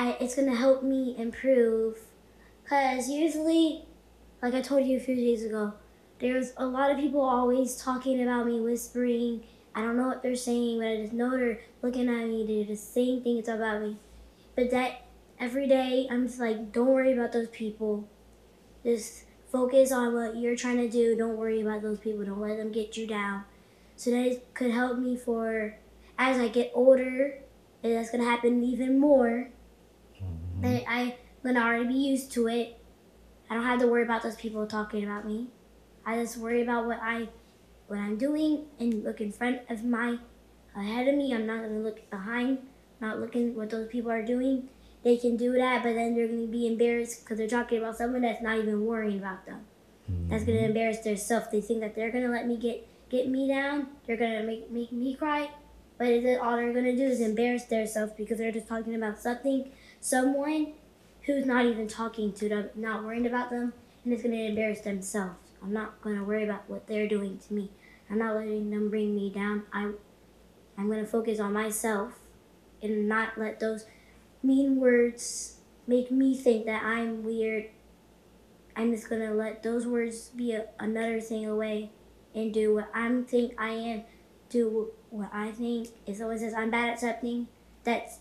I, 0.00 0.16
it's 0.18 0.34
going 0.34 0.48
to 0.48 0.56
help 0.56 0.82
me 0.82 1.14
improve. 1.18 1.98
Because 2.62 3.10
usually, 3.10 3.84
like 4.40 4.54
I 4.54 4.62
told 4.62 4.86
you 4.86 4.96
a 4.96 5.00
few 5.00 5.14
days 5.14 5.44
ago, 5.44 5.74
there's 6.20 6.54
a 6.56 6.64
lot 6.64 6.90
of 6.90 6.96
people 6.96 7.20
always 7.20 7.76
talking 7.76 8.22
about 8.22 8.46
me, 8.46 8.60
whispering. 8.60 9.42
I 9.74 9.82
don't 9.82 9.98
know 9.98 10.08
what 10.08 10.22
they're 10.22 10.36
saying, 10.36 10.78
but 10.78 10.86
I 10.86 10.96
just 11.02 11.12
know 11.12 11.36
they're 11.36 11.60
looking 11.82 12.08
at 12.08 12.26
me. 12.26 12.46
They're 12.46 12.74
just 12.74 12.94
saying 12.94 13.24
things 13.24 13.46
about 13.46 13.82
me. 13.82 13.98
But 14.56 14.70
that 14.70 15.04
every 15.38 15.68
day, 15.68 16.08
I'm 16.10 16.26
just 16.26 16.40
like, 16.40 16.72
don't 16.72 16.86
worry 16.86 17.12
about 17.12 17.32
those 17.32 17.48
people. 17.48 18.08
Just 18.82 19.24
focus 19.52 19.92
on 19.92 20.14
what 20.14 20.34
you're 20.34 20.56
trying 20.56 20.78
to 20.78 20.88
do. 20.88 21.14
Don't 21.14 21.36
worry 21.36 21.60
about 21.60 21.82
those 21.82 21.98
people. 21.98 22.24
Don't 22.24 22.40
let 22.40 22.56
them 22.56 22.72
get 22.72 22.96
you 22.96 23.06
down. 23.06 23.44
So 23.96 24.10
that 24.12 24.54
could 24.54 24.70
help 24.70 24.98
me 24.98 25.18
for 25.18 25.76
as 26.16 26.38
I 26.38 26.48
get 26.48 26.72
older, 26.74 27.34
and 27.82 27.92
that's 27.92 28.10
gonna 28.10 28.24
happen 28.24 28.64
even 28.64 28.98
more. 28.98 29.50
Mm-hmm. 30.62 30.88
I'm 30.88 31.12
gonna 31.42 31.60
already 31.60 31.88
be 31.88 31.94
used 31.94 32.32
to 32.32 32.48
it. 32.48 32.78
I 33.48 33.54
don't 33.54 33.64
have 33.64 33.80
to 33.80 33.88
worry 33.88 34.02
about 34.02 34.22
those 34.22 34.36
people 34.36 34.66
talking 34.66 35.04
about 35.04 35.26
me. 35.26 35.48
I 36.04 36.16
just 36.16 36.36
worry 36.36 36.62
about 36.62 36.86
what 36.86 36.98
I 37.02 37.28
what 37.86 37.98
I'm 37.98 38.16
doing 38.16 38.66
and 38.78 39.02
look 39.04 39.20
in 39.20 39.32
front 39.32 39.60
of 39.68 39.84
my 39.84 40.18
ahead 40.76 41.08
of 41.08 41.14
me. 41.14 41.34
I'm 41.34 41.46
not 41.46 41.62
gonna 41.62 41.80
look 41.80 42.08
behind, 42.10 42.58
not 43.00 43.20
looking 43.20 43.54
what 43.56 43.70
those 43.70 43.88
people 43.88 44.10
are 44.10 44.24
doing. 44.24 44.68
They 45.02 45.16
can 45.16 45.36
do 45.36 45.52
that, 45.52 45.82
but 45.82 45.94
then 45.94 46.14
they're 46.14 46.28
gonna 46.28 46.46
be 46.46 46.66
embarrassed 46.66 47.24
because 47.24 47.38
they're 47.38 47.48
talking 47.48 47.78
about 47.78 47.96
someone 47.96 48.22
that's 48.22 48.42
not 48.42 48.58
even 48.58 48.84
worrying 48.84 49.18
about 49.18 49.46
them. 49.46 49.64
That's 50.28 50.44
gonna 50.44 50.58
embarrass 50.58 51.00
their 51.00 51.16
self. 51.16 51.50
They 51.50 51.60
think 51.60 51.80
that 51.80 51.94
they're 51.94 52.10
gonna 52.10 52.28
let 52.28 52.46
me 52.46 52.56
get 52.56 52.86
get 53.08 53.28
me 53.28 53.48
down. 53.48 53.88
They're 54.06 54.16
gonna 54.16 54.42
make 54.42 54.70
make 54.70 54.92
me 54.92 55.14
cry, 55.14 55.50
but 55.98 56.08
is 56.08 56.24
it 56.24 56.40
all 56.40 56.56
they're 56.56 56.72
gonna 56.72 56.96
do 56.96 57.04
is 57.04 57.20
embarrass 57.20 57.64
themselves 57.64 58.12
because 58.16 58.38
they're 58.38 58.52
just 58.52 58.68
talking 58.68 58.94
about 58.94 59.18
something, 59.18 59.70
someone 60.00 60.72
who's 61.26 61.44
not 61.44 61.66
even 61.66 61.86
talking 61.86 62.32
to 62.32 62.48
them, 62.48 62.70
not 62.74 63.04
worrying 63.04 63.26
about 63.26 63.50
them, 63.50 63.72
and 64.04 64.12
it's 64.12 64.22
gonna 64.22 64.36
embarrass 64.36 64.80
themselves. 64.80 65.50
I'm 65.62 65.72
not 65.72 66.00
gonna 66.00 66.24
worry 66.24 66.44
about 66.44 66.68
what 66.68 66.86
they're 66.86 67.06
doing 67.06 67.38
to 67.46 67.54
me. 67.54 67.70
I'm 68.10 68.18
not 68.18 68.34
letting 68.34 68.70
them 68.70 68.88
bring 68.90 69.14
me 69.14 69.30
down. 69.30 69.64
I, 69.72 69.90
I'm 70.76 70.88
gonna 70.88 71.06
focus 71.06 71.38
on 71.38 71.52
myself, 71.52 72.18
and 72.82 73.08
not 73.08 73.38
let 73.38 73.60
those 73.60 73.84
mean 74.42 74.76
words 74.76 75.58
make 75.86 76.10
me 76.10 76.34
think 76.34 76.64
that 76.66 76.82
I'm 76.82 77.22
weird. 77.22 77.66
I'm 78.74 78.92
just 78.92 79.10
gonna 79.10 79.34
let 79.34 79.62
those 79.62 79.86
words 79.86 80.30
be 80.30 80.52
a, 80.52 80.66
another 80.78 81.20
thing 81.20 81.46
away, 81.46 81.90
and 82.34 82.54
do 82.54 82.74
what 82.74 82.88
I 82.94 83.22
think 83.28 83.54
I 83.60 83.70
am. 83.70 84.04
Do 84.48 84.90
what 85.10 85.30
I 85.32 85.52
think. 85.52 85.88
If 86.06 86.16
someone 86.16 86.38
says 86.38 86.54
I'm 86.54 86.70
bad 86.70 86.90
at 86.90 87.00
something, 87.00 87.48
that's 87.84 88.20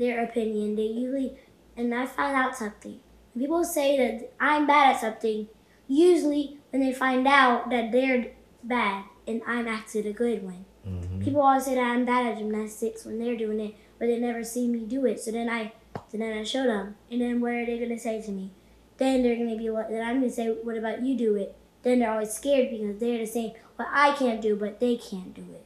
their 0.00 0.24
opinion. 0.24 0.74
They 0.74 0.82
usually, 0.82 1.38
and 1.76 1.94
I 1.94 2.06
found 2.06 2.34
out 2.34 2.56
something. 2.56 2.98
People 3.38 3.62
say 3.62 3.96
that 3.96 4.32
I'm 4.40 4.66
bad 4.66 4.96
at 4.96 5.00
something, 5.00 5.46
usually 5.86 6.58
when 6.70 6.82
they 6.82 6.92
find 6.92 7.28
out 7.28 7.70
that 7.70 7.92
they're 7.92 8.32
bad 8.64 9.04
and 9.26 9.42
I'm 9.46 9.68
actually 9.68 10.02
the 10.02 10.12
good 10.12 10.42
one. 10.42 10.64
Mm-hmm. 10.86 11.22
People 11.22 11.42
always 11.42 11.66
say 11.66 11.74
that 11.74 11.80
I'm 11.80 12.04
bad 12.04 12.26
at 12.26 12.38
gymnastics 12.38 13.04
when 13.04 13.18
they're 13.18 13.36
doing 13.36 13.60
it, 13.60 13.74
but 13.98 14.06
they 14.06 14.18
never 14.18 14.42
see 14.42 14.66
me 14.66 14.80
do 14.80 15.06
it. 15.06 15.20
So 15.20 15.30
then 15.30 15.48
I, 15.48 15.72
so 16.08 16.18
then 16.18 16.36
I 16.36 16.42
show 16.42 16.64
them, 16.64 16.96
and 17.10 17.20
then 17.20 17.40
what 17.40 17.52
are 17.52 17.66
they 17.66 17.78
gonna 17.78 17.98
say 17.98 18.20
to 18.22 18.30
me? 18.30 18.52
Then 18.96 19.22
they're 19.22 19.36
gonna 19.36 19.56
be 19.56 19.70
what? 19.70 19.90
Then 19.90 20.02
I'm 20.02 20.20
gonna 20.20 20.32
say, 20.32 20.48
what 20.48 20.76
about 20.76 21.02
you 21.02 21.16
do 21.16 21.36
it? 21.36 21.56
Then 21.82 22.00
they're 22.00 22.10
always 22.10 22.32
scared 22.32 22.70
because 22.70 22.98
they're 22.98 23.18
the 23.18 23.26
same 23.26 23.52
what 23.76 23.88
I 23.92 24.14
can't 24.14 24.40
do, 24.40 24.56
but 24.56 24.80
they 24.80 24.96
can't 24.96 25.34
do 25.34 25.42
it. 25.42 25.64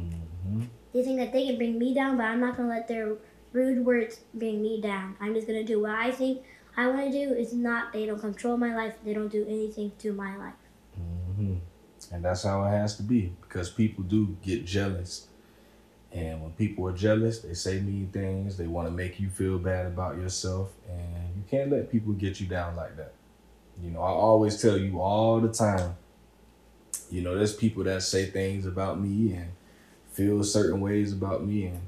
Mm-hmm. 0.00 0.64
They 0.92 1.02
think 1.02 1.18
that 1.18 1.32
they 1.32 1.46
can 1.46 1.56
bring 1.56 1.78
me 1.78 1.94
down, 1.94 2.16
but 2.16 2.24
I'm 2.24 2.40
not 2.40 2.56
gonna 2.56 2.68
let 2.68 2.88
their 2.88 3.16
rude 3.52 3.84
words 3.84 4.20
bring 4.34 4.62
me 4.62 4.80
down. 4.80 5.16
I'm 5.20 5.34
just 5.34 5.46
gonna 5.46 5.64
do 5.64 5.80
what 5.80 5.92
I 5.92 6.10
think 6.10 6.42
I 6.76 6.86
want 6.88 7.00
to 7.00 7.12
do. 7.12 7.34
It's 7.34 7.52
not 7.52 7.92
they 7.92 8.06
don't 8.06 8.20
control 8.20 8.56
my 8.56 8.74
life. 8.74 8.94
They 9.04 9.14
don't 9.14 9.28
do 9.28 9.44
anything 9.46 9.92
to 9.98 10.12
my 10.12 10.36
life. 10.36 10.54
hmm 10.96 11.56
And 12.10 12.24
that's 12.24 12.42
how 12.44 12.64
it 12.64 12.70
has 12.70 12.96
to 12.96 13.02
be 13.02 13.32
because 13.42 13.70
people 13.70 14.04
do 14.04 14.36
get 14.42 14.64
jealous. 14.64 15.28
And 16.12 16.42
when 16.42 16.52
people 16.52 16.86
are 16.88 16.92
jealous, 16.92 17.40
they 17.40 17.54
say 17.54 17.80
mean 17.80 18.08
things. 18.12 18.56
They 18.58 18.66
want 18.66 18.86
to 18.86 18.92
make 18.92 19.18
you 19.18 19.30
feel 19.30 19.58
bad 19.58 19.86
about 19.86 20.16
yourself. 20.16 20.70
And 20.88 21.36
you 21.36 21.42
can't 21.50 21.70
let 21.70 21.90
people 21.90 22.12
get 22.12 22.38
you 22.38 22.46
down 22.46 22.76
like 22.76 22.96
that. 22.96 23.14
You 23.82 23.90
know, 23.90 24.00
I 24.00 24.10
always 24.10 24.60
tell 24.60 24.76
you 24.76 25.00
all 25.00 25.40
the 25.40 25.48
time, 25.48 25.96
you 27.10 27.22
know, 27.22 27.34
there's 27.34 27.54
people 27.54 27.84
that 27.84 28.02
say 28.02 28.26
things 28.26 28.66
about 28.66 29.00
me 29.00 29.32
and 29.32 29.52
feel 30.12 30.44
certain 30.44 30.80
ways 30.80 31.12
about 31.12 31.44
me. 31.46 31.66
And 31.66 31.80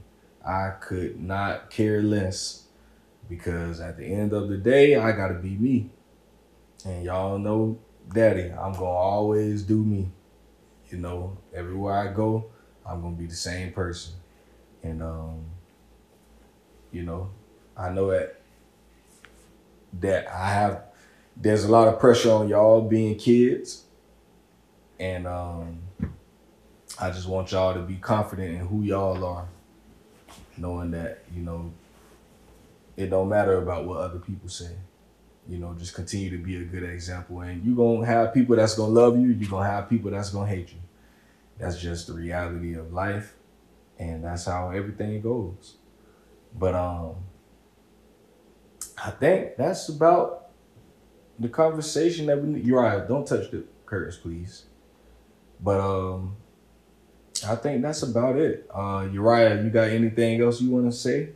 I 0.47 0.71
could 0.81 1.21
not 1.21 1.71
care 1.71 2.03
less 2.03 2.65
because 3.29 3.81
at 3.81 3.97
the 3.97 4.05
end 4.05 4.33
of 4.33 4.49
the 4.49 4.59
day, 4.59 4.97
I 4.97 5.13
got 5.13 5.29
to 5.29 5.35
be 5.35 5.57
me. 5.57 5.91
And 6.85 7.05
y'all 7.05 7.39
know 7.39 7.79
daddy, 8.13 8.51
I'm 8.51 8.73
gonna 8.73 8.85
always 8.85 9.63
do 9.63 9.83
me. 9.83 10.11
You 10.91 10.99
know, 10.99 11.39
everywhere 11.55 11.95
I 11.95 12.13
go, 12.13 12.47
I'm 12.87 13.01
gonna 13.01 13.17
be 13.17 13.27
the 13.27 13.35
same 13.35 13.73
person. 13.73 14.15
And 14.83 15.03
um, 15.03 15.45
you 16.93 17.03
know, 17.03 17.31
I 17.77 17.91
know 17.91 18.11
that 18.11 18.41
that 20.01 20.29
I 20.29 20.49
have 20.51 20.83
there's 21.37 21.65
a 21.65 21.69
lot 21.69 21.89
of 21.89 21.99
pressure 21.99 22.31
on 22.31 22.49
y'all 22.49 22.83
being 22.83 23.17
kids. 23.17 23.85
And 25.01 25.27
um 25.27 25.79
I 27.01 27.11
just 27.11 27.27
want 27.27 27.51
y'all 27.51 27.75
to 27.75 27.81
be 27.81 27.97
confident 27.97 28.51
in 28.55 28.67
who 28.67 28.83
y'all 28.83 29.25
are. 29.25 29.49
Knowing 30.57 30.91
that, 30.93 31.25
you 31.35 31.43
know, 31.43 31.73
it 32.97 33.11
don't 33.11 33.29
matter 33.29 33.59
about 33.59 33.85
what 33.85 33.99
other 33.99 34.19
people 34.19 34.49
say 34.49 34.77
you 35.49 35.59
know, 35.59 35.75
just 35.75 35.95
continue 35.95 36.31
to 36.31 36.39
be 36.39 36.57
a 36.57 36.65
good 36.65 36.83
example. 36.83 37.41
And 37.41 37.65
you're 37.65 37.77
gonna 37.77 38.07
have 38.07 38.33
people 38.33 38.57
that's 38.57 38.75
gonna 38.75 38.93
love 38.93 39.19
you, 39.19 39.29
you're 39.29 39.51
gonna 39.51 39.69
have 39.69 39.89
people 39.89 40.11
that's 40.11 40.31
gonna 40.31 40.49
hate 40.49 40.71
you. 40.71 40.79
That's 41.59 41.79
just 41.81 42.07
the 42.07 42.15
reality 42.15 42.75
of 42.75 42.93
life. 42.93 43.35
And 43.99 44.25
that's 44.25 44.47
how 44.47 44.71
everything 44.71 45.21
goes. 45.21 45.77
But 46.59 46.75
um 46.75 47.17
I 49.03 49.11
think 49.11 49.57
that's 49.57 49.89
about 49.89 50.49
the 51.39 51.49
conversation 51.49 52.27
that 52.27 52.41
we 52.41 52.49
need. 52.49 52.65
Uriah, 52.67 53.05
don't 53.07 53.27
touch 53.27 53.51
the 53.51 53.65
curtains, 53.87 54.17
please. 54.17 54.65
But 55.61 55.81
um 55.81 56.37
I 57.47 57.57
think 57.57 57.83
that's 57.83 58.03
about 58.03 58.37
it. 58.37 58.69
Uh 58.75 59.09
Uriah, 59.13 59.63
you 59.63 59.71
got 59.71 59.89
anything 59.89 60.41
else 60.41 60.61
you 60.61 60.71
wanna 60.71 60.93
say? 60.93 61.31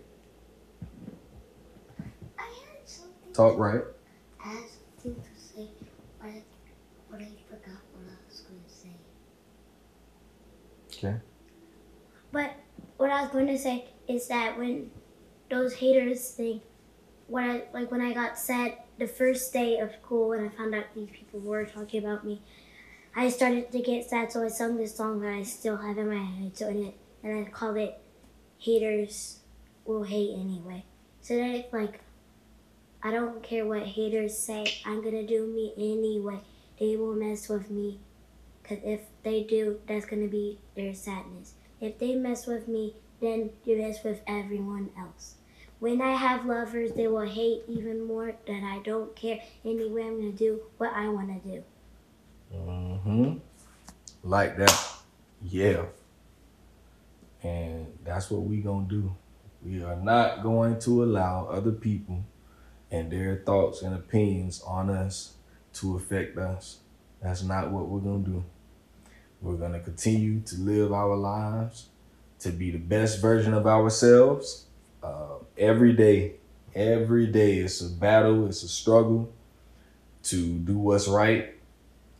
I 2.38 2.42
had 2.42 2.86
something. 2.88 3.32
Talk 3.32 3.58
right. 3.58 3.82
I 4.44 4.48
had 4.48 4.64
something 5.02 5.22
to 5.22 5.40
say, 5.40 5.68
but 6.20 6.28
I, 6.28 6.42
but 7.10 7.20
I 7.20 7.28
forgot 7.48 7.80
what 7.92 8.06
I 8.06 8.16
was 8.28 8.40
going 8.40 8.60
to 8.66 8.70
say. 8.72 8.90
Okay. 10.96 11.16
But 12.32 12.54
what 12.96 13.10
I 13.10 13.22
was 13.22 13.30
going 13.30 13.46
to 13.48 13.58
say 13.58 13.88
is 14.08 14.28
that 14.28 14.58
when 14.58 14.90
those 15.50 15.74
haters 15.74 16.30
think, 16.30 16.62
when 17.26 17.44
I 17.50 17.62
like 17.72 17.90
when 17.90 18.00
I 18.00 18.12
got 18.12 18.38
sad 18.38 18.78
the 18.98 19.06
first 19.06 19.52
day 19.52 19.78
of 19.78 19.92
school 20.02 20.32
and 20.32 20.48
I 20.48 20.56
found 20.56 20.74
out 20.74 20.84
these 20.94 21.10
people 21.10 21.40
were 21.40 21.64
talking 21.64 22.04
about 22.04 22.24
me, 22.24 22.42
I 23.14 23.28
started 23.30 23.72
to 23.72 23.80
get 23.80 24.08
sad. 24.08 24.32
So 24.32 24.44
I 24.44 24.48
sung 24.48 24.76
this 24.76 24.96
song 24.96 25.20
that 25.20 25.32
I 25.32 25.42
still 25.42 25.76
have 25.76 25.98
in 25.98 26.08
my 26.08 26.22
head. 26.22 26.56
So 26.56 26.68
in 26.68 26.84
it, 26.86 26.94
and 27.22 27.46
I 27.46 27.50
called 27.50 27.76
it 27.76 28.00
"Haters 28.58 29.40
Will 29.84 30.04
Hate 30.04 30.38
Anyway." 30.38 30.84
So 31.20 31.34
it's 31.34 31.72
like, 31.72 32.00
I 33.02 33.10
don't 33.10 33.42
care 33.42 33.66
what 33.66 33.82
haters 33.82 34.36
say. 34.36 34.64
I'm 34.84 35.02
gonna 35.02 35.26
do 35.26 35.46
me 35.46 35.72
anyway. 35.76 36.40
They 36.80 36.96
will 36.96 37.14
mess 37.14 37.48
with 37.48 37.70
me, 37.70 38.00
cause 38.64 38.78
if 38.84 39.02
they 39.24 39.42
do, 39.42 39.80
that's 39.86 40.06
gonna 40.06 40.28
be 40.28 40.58
their 40.74 40.94
sadness. 40.94 41.54
If 41.80 41.98
they 41.98 42.14
mess 42.14 42.46
with 42.46 42.66
me, 42.66 42.94
then 43.20 43.50
you 43.64 43.76
mess 43.78 44.02
with 44.02 44.20
everyone 44.26 44.90
else. 44.98 45.34
When 45.80 46.00
I 46.00 46.14
have 46.14 46.46
lovers, 46.46 46.92
they 46.92 47.06
will 47.08 47.28
hate 47.28 47.62
even 47.68 48.04
more 48.04 48.34
that 48.46 48.62
I 48.62 48.80
don't 48.84 49.14
care. 49.14 49.40
Anyway, 49.64 50.04
I'm 50.04 50.20
gonna 50.20 50.32
do 50.32 50.62
what 50.78 50.92
I 50.92 51.08
wanna 51.08 51.40
do. 51.40 51.62
Hmm 52.52 53.34
Like 54.22 54.56
that. 54.58 54.74
Yeah. 55.42 55.84
And 57.42 57.98
that's 58.04 58.30
what 58.30 58.42
we 58.42 58.58
gonna 58.58 58.86
do. 58.88 59.14
We 59.64 59.82
are 59.82 59.96
not 59.96 60.42
going 60.42 60.78
to 60.80 61.04
allow 61.04 61.46
other 61.46 61.72
people 61.72 62.24
and 62.90 63.10
their 63.10 63.36
thoughts 63.46 63.82
and 63.82 63.94
opinions 63.94 64.62
on 64.62 64.90
us 64.90 65.34
to 65.74 65.96
affect 65.96 66.38
us. 66.38 66.78
That's 67.22 67.42
not 67.42 67.70
what 67.70 67.88
we're 67.88 68.00
to 68.24 68.30
do. 68.30 68.44
We're 69.42 69.56
to 69.72 69.80
continue 69.80 70.40
to 70.40 70.56
live 70.56 70.92
our 70.92 71.16
lives 71.16 71.88
to 72.40 72.50
be 72.50 72.70
the 72.70 72.78
best 72.78 73.20
version 73.20 73.54
of 73.54 73.66
ourselves 73.66 74.66
uh, 75.02 75.38
every 75.56 75.92
day. 75.92 76.34
Every 76.74 77.26
day, 77.26 77.58
it's 77.58 77.80
a 77.80 77.88
battle, 77.88 78.46
it's 78.46 78.62
a 78.62 78.68
struggle 78.68 79.32
to 80.24 80.58
do 80.58 80.78
what's 80.78 81.08
right 81.08 81.54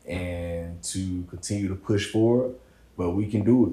and 0.08 0.82
to 0.82 1.24
continue 1.28 1.68
to 1.68 1.74
push 1.74 2.10
forward, 2.10 2.54
but 2.96 3.10
we 3.10 3.26
can 3.26 3.44
do 3.44 3.66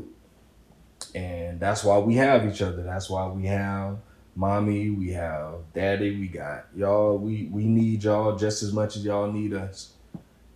it. 1.13 1.17
And 1.17 1.59
that's 1.59 1.83
why 1.83 1.97
we 1.99 2.15
have 2.15 2.45
each 2.45 2.61
other. 2.61 2.83
That's 2.83 3.09
why 3.09 3.27
we 3.27 3.45
have 3.45 3.97
mommy, 4.35 4.89
we 4.89 5.11
have 5.11 5.53
daddy, 5.73 6.19
we 6.19 6.27
got 6.27 6.65
y'all. 6.75 7.17
We 7.17 7.45
we 7.51 7.65
need 7.65 8.03
y'all 8.03 8.35
just 8.35 8.63
as 8.63 8.73
much 8.73 8.97
as 8.97 9.05
y'all 9.05 9.31
need 9.31 9.53
us. 9.53 9.93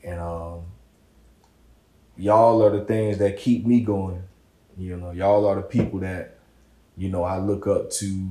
And 0.04 0.20
um 0.20 0.64
y'all 2.18 2.62
are 2.64 2.78
the 2.78 2.84
things 2.84 3.18
that 3.20 3.38
keep 3.38 3.66
me 3.66 3.80
going. 3.82 4.22
You 4.78 4.98
know, 4.98 5.12
y'all 5.12 5.46
are 5.46 5.56
the 5.56 5.62
people 5.62 6.00
that, 6.00 6.38
you 6.98 7.10
know, 7.10 7.24
I 7.24 7.38
look 7.38 7.68
up 7.68 7.90
to, 7.92 8.30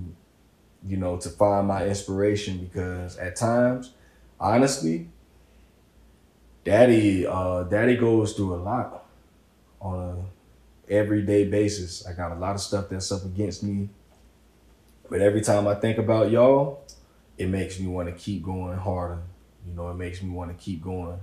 you 0.87 0.97
know, 0.97 1.17
to 1.19 1.29
find 1.31 1.67
my 1.67 1.87
inspiration 1.87 2.59
because 2.59 3.17
at 3.17 3.37
times, 3.37 3.93
honestly, 4.39 5.09
daddy, 6.69 7.27
uh, 7.27 7.63
daddy 7.63 7.97
goes 7.97 8.35
through 8.35 8.55
a 8.55 8.61
lot 8.61 9.07
on 9.81 9.99
a 10.89 10.93
everyday 10.93 11.49
basis. 11.49 12.07
I 12.07 12.13
got 12.13 12.31
a 12.31 12.35
lot 12.35 12.55
of 12.55 12.61
stuff 12.61 12.91
that's 12.91 13.11
up 13.11 13.25
against 13.25 13.63
me. 13.63 13.89
But 15.09 15.23
every 15.23 15.41
time 15.41 15.67
I 15.67 15.77
think 15.77 15.97
about 15.97 16.31
y'all, 16.31 16.85
it 17.39 17.49
makes 17.49 17.81
me 17.81 17.87
want 17.87 18.09
to 18.11 18.15
keep 18.15 18.43
going 18.43 18.77
harder. 18.77 19.23
You 19.67 19.75
know, 19.75 19.89
it 19.89 19.95
makes 19.95 20.23
me 20.23 20.29
want 20.29 20.51
to 20.51 20.63
keep 20.63 20.83
going. 20.83 21.19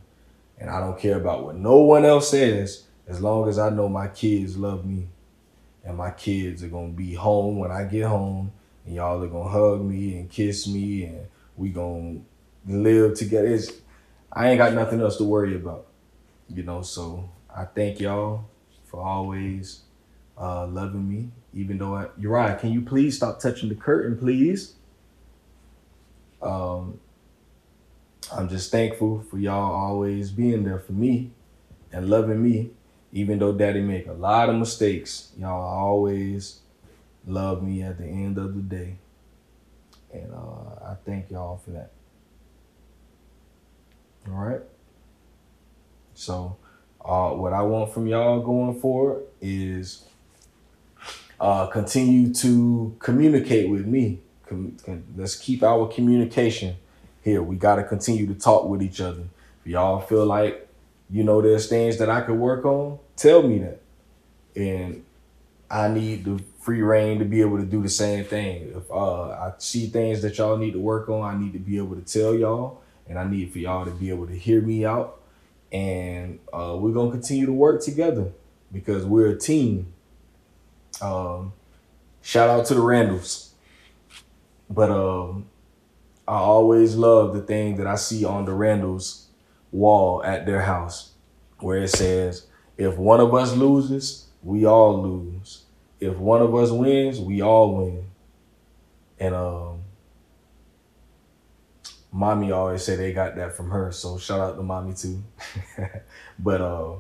And 0.58 0.68
I 0.68 0.80
don't 0.80 0.98
care 0.98 1.18
about 1.18 1.44
what 1.44 1.56
no 1.56 1.78
one 1.78 2.06
else 2.06 2.32
says 2.32 2.86
as 3.08 3.22
long 3.22 3.48
as 3.48 3.60
I 3.60 3.70
know 3.70 3.88
my 3.88 4.08
kids 4.08 4.58
love 4.58 4.84
me 4.84 5.10
and 5.84 5.96
my 5.96 6.10
kids 6.10 6.64
are 6.64 6.70
to 6.70 6.98
be 6.98 7.14
home 7.14 7.60
when 7.60 7.70
I 7.70 7.84
get 7.84 8.06
home 8.06 8.52
and 8.84 8.96
y'all 8.96 9.22
are 9.22 9.28
to 9.28 9.44
hug 9.44 9.86
me 9.86 10.18
and 10.18 10.28
kiss 10.28 10.68
me 10.68 11.04
and 11.04 11.28
we 11.56 11.70
to 12.66 12.74
live 12.74 13.14
together. 13.16 13.46
It's, 13.46 13.72
I 14.36 14.50
ain't 14.50 14.60
got 14.60 14.74
nothing 14.74 15.02
else 15.02 15.18
to 15.18 15.26
worry 15.26 15.56
about, 15.56 15.88
you 16.50 16.64
know. 16.64 16.84
So 16.84 17.30
I 17.56 17.66
thank 17.66 18.02
y'all 18.02 18.46
for 18.86 19.02
always 19.04 19.82
uh, 20.40 20.68
loving 20.68 21.10
me, 21.10 21.30
even 21.54 21.80
though 21.80 21.96
I, 21.96 22.08
Uriah, 22.20 22.58
can 22.60 22.74
you 22.74 22.82
please 22.82 23.18
stop 23.18 23.40
touching 23.40 23.70
the 23.70 23.76
curtain, 23.76 24.18
please? 24.18 24.76
Um, 26.42 27.00
I'm 28.34 28.50
just 28.50 28.72
thankful 28.72 29.22
for 29.30 29.38
y'all 29.40 29.74
always 29.74 30.32
being 30.32 30.64
there 30.64 30.80
for 30.80 30.94
me 30.94 31.32
and 31.92 32.10
loving 32.10 32.44
me, 32.44 32.72
even 33.14 33.40
though 33.40 33.54
daddy 33.54 33.82
make 33.82 34.08
a 34.08 34.14
lot 34.14 34.50
of 34.50 34.56
mistakes. 34.58 35.32
Y'all 35.40 35.62
always 35.62 36.62
love 37.28 37.64
me 37.64 37.84
at 37.84 37.98
the 37.98 38.06
end 38.06 38.38
of 38.38 38.56
the 38.56 38.62
day. 38.62 38.98
And 40.14 40.34
uh, 40.34 40.86
I 40.92 40.96
thank 41.06 41.32
y'all 41.32 41.62
for 41.66 41.72
that. 41.72 41.92
All 44.28 44.38
right. 44.38 44.62
So, 46.16 46.58
uh, 47.04 47.32
what 47.32 47.54
I 47.54 47.62
want 47.62 47.94
from 47.94 48.08
y'all 48.08 48.42
going 48.42 48.80
forward 48.80 49.26
is 49.40 50.06
uh, 51.40 51.68
continue 51.68 52.34
to 52.34 52.96
communicate 53.00 53.70
with 53.70 53.86
me. 53.86 54.20
Com- 54.48 54.78
let's 55.16 55.36
keep 55.36 55.62
our 55.62 55.88
communication 55.88 56.76
here. 57.24 57.44
We 57.44 57.56
got 57.56 57.76
to 57.76 57.84
continue 57.84 58.26
to 58.28 58.34
talk 58.34 58.68
with 58.68 58.82
each 58.82 59.02
other. 59.02 59.24
If 59.62 59.72
y'all 59.72 60.00
feel 60.00 60.26
like, 60.26 60.68
you 61.10 61.24
know, 61.24 61.42
there's 61.42 61.68
things 61.68 61.98
that 61.98 62.10
I 62.10 62.22
could 62.22 62.38
work 62.38 62.66
on, 62.66 62.98
tell 63.16 63.44
me 63.44 63.60
that. 63.60 63.82
And 64.56 65.04
I 65.70 65.90
need 65.90 66.24
the 66.26 66.42
free 66.62 66.82
rein 66.82 67.20
to 67.20 67.26
be 67.26 67.42
able 67.42 67.58
to 67.58 67.66
do 67.66 67.84
the 67.84 67.90
same 67.90 68.24
thing. 68.24 68.74
If 68.76 68.90
uh, 68.90 69.30
I 69.30 69.54
see 69.60 69.88
things 69.88 70.22
that 70.24 70.38
y'all 70.38 70.58
need 70.58 70.74
to 70.74 70.80
work 70.80 71.10
on, 71.10 71.24
I 71.24 71.40
need 71.40 71.54
to 71.54 71.60
be 71.60 71.78
able 71.78 71.96
to 71.96 72.02
tell 72.02 72.34
y'all 72.34 72.82
and 73.08 73.20
I 73.20 73.24
need 73.28 73.52
for 73.52 73.60
y'all 73.60 73.86
to 73.86 73.92
be 73.92 74.10
able 74.10 74.28
to 74.28 74.38
hear 74.38 74.62
me 74.62 74.86
out. 74.86 75.22
And 75.72 76.40
uh, 76.54 76.76
we're 76.80 76.94
gonna 76.94 77.12
continue 77.12 77.46
to 77.46 77.54
work 77.54 77.84
together 77.84 78.32
because 78.72 79.06
we're 79.06 79.30
a 79.30 79.38
team. 79.38 79.94
Um, 81.02 81.54
shout 82.22 82.50
out 82.50 82.66
to 82.68 82.74
the 82.74 82.82
Randalls, 82.82 83.54
but 84.70 84.90
um, 84.90 85.48
I 86.28 86.36
always 86.38 86.96
love 86.96 87.34
the 87.34 87.42
thing 87.42 87.76
that 87.78 87.88
I 87.88 87.96
see 87.96 88.24
on 88.24 88.46
the 88.46 88.54
Randalls 88.54 89.28
wall 89.72 90.24
at 90.24 90.46
their 90.46 90.62
house, 90.62 91.12
where 91.60 91.80
it 91.84 91.90
says, 91.90 92.48
"If 92.78 92.98
one 92.98 93.20
of 93.20 93.34
us 93.34 93.54
loses, 93.54 94.28
we 94.44 94.66
all 94.66 95.02
lose. 95.02 95.64
If 96.00 96.18
one 96.18 96.42
of 96.42 96.56
us 96.56 96.72
wins, 96.72 97.20
we 97.20 97.42
all 97.42 97.76
win." 97.76 98.06
And 99.20 99.36
um, 99.36 99.75
mommy 102.16 102.50
always 102.52 102.82
say 102.82 102.96
they 102.96 103.12
got 103.12 103.36
that 103.36 103.54
from 103.54 103.70
her. 103.70 103.92
So 103.92 104.18
shout 104.18 104.40
out 104.40 104.56
to 104.56 104.64
mommy 104.64 104.94
too. 104.94 105.22
but 106.40 106.62
uh, 106.62 106.94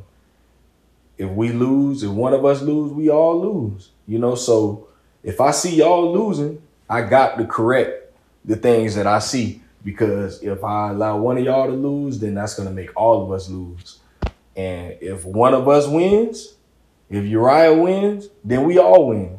if 1.18 1.30
we 1.30 1.53
lose, 1.53 2.03
if 2.03 2.11
one 2.11 2.34
of 2.34 2.43
us 2.43 2.61
lose, 2.61 2.91
we 2.91 3.09
all 3.09 3.39
lose. 3.39 3.91
You 4.07 4.20
know, 4.20 4.36
so 4.36 4.89
if 5.24 5.39
I 5.39 5.51
see 5.51 5.78
y'all 5.78 6.11
losing, 6.11 6.61
I 6.89 7.01
got 7.01 7.38
to 7.38 7.45
correct 7.45 8.13
the 8.43 8.57
things 8.57 8.93
that 8.95 9.07
I 9.07 9.20
see 9.20 9.61
because 9.86 10.43
if 10.43 10.63
I 10.63 10.89
allow 10.89 11.18
one 11.18 11.38
of 11.38 11.45
y'all 11.45 11.68
to 11.68 11.74
lose, 11.74 12.20
then 12.20 12.34
that's 12.34 12.55
gonna 12.55 12.72
make 12.72 12.89
all 12.95 13.24
of 13.24 13.32
us 13.32 13.49
lose. 13.49 13.99
And 14.55 14.97
if 15.01 15.24
one 15.24 15.53
of 15.53 15.68
us 15.70 15.88
wins, 15.88 16.55
if 17.09 17.24
Uriah 17.24 17.74
wins, 17.74 18.30
then 18.43 18.66
we 18.66 18.78
all 18.78 19.07
win. 19.07 19.38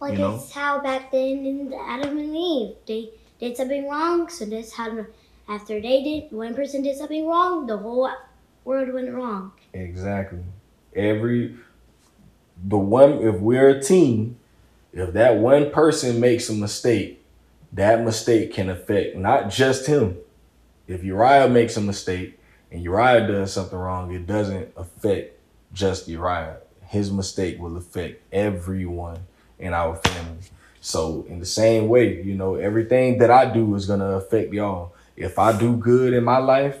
Like 0.00 0.14
You 0.14 0.18
know? 0.18 0.44
how 0.52 0.80
back 0.80 1.12
then 1.12 1.46
in 1.46 1.74
Adam 1.74 2.18
and 2.18 2.36
Eve, 2.36 2.74
they 2.86 3.10
did 3.40 3.56
something 3.56 3.88
wrong, 3.88 4.28
so 4.28 4.44
this 4.44 4.72
how 4.74 5.06
after 5.48 5.80
they 5.80 6.02
did 6.02 6.32
one 6.32 6.54
person 6.54 6.82
did 6.82 6.96
something 6.96 7.26
wrong, 7.26 7.66
the 7.66 7.76
whole 7.76 8.10
world 8.64 8.92
went 8.92 9.12
wrong. 9.12 9.52
Exactly. 9.72 10.40
Every 10.94 11.56
the 12.64 12.78
one 12.78 13.22
if 13.22 13.36
we're 13.36 13.68
a 13.68 13.82
team, 13.82 14.38
if 14.92 15.12
that 15.12 15.36
one 15.36 15.70
person 15.70 16.20
makes 16.20 16.48
a 16.48 16.54
mistake, 16.54 17.22
that 17.72 18.02
mistake 18.02 18.54
can 18.54 18.70
affect 18.70 19.16
not 19.16 19.50
just 19.50 19.86
him. 19.86 20.16
If 20.88 21.04
Uriah 21.04 21.48
makes 21.48 21.76
a 21.76 21.80
mistake 21.80 22.38
and 22.70 22.82
Uriah 22.82 23.26
does 23.26 23.52
something 23.52 23.78
wrong, 23.78 24.12
it 24.12 24.26
doesn't 24.26 24.72
affect 24.76 25.38
just 25.72 26.08
Uriah. 26.08 26.58
His 26.86 27.10
mistake 27.10 27.58
will 27.60 27.76
affect 27.76 28.22
everyone 28.32 29.18
in 29.58 29.74
our 29.74 29.96
family. 29.96 30.38
So 30.86 31.26
in 31.28 31.40
the 31.40 31.46
same 31.46 31.88
way, 31.88 32.22
you 32.22 32.36
know, 32.36 32.54
everything 32.54 33.18
that 33.18 33.28
I 33.28 33.52
do 33.52 33.74
is 33.74 33.86
gonna 33.86 34.18
affect 34.18 34.52
y'all. 34.54 34.94
If 35.16 35.36
I 35.36 35.58
do 35.58 35.76
good 35.76 36.12
in 36.12 36.22
my 36.22 36.38
life 36.38 36.78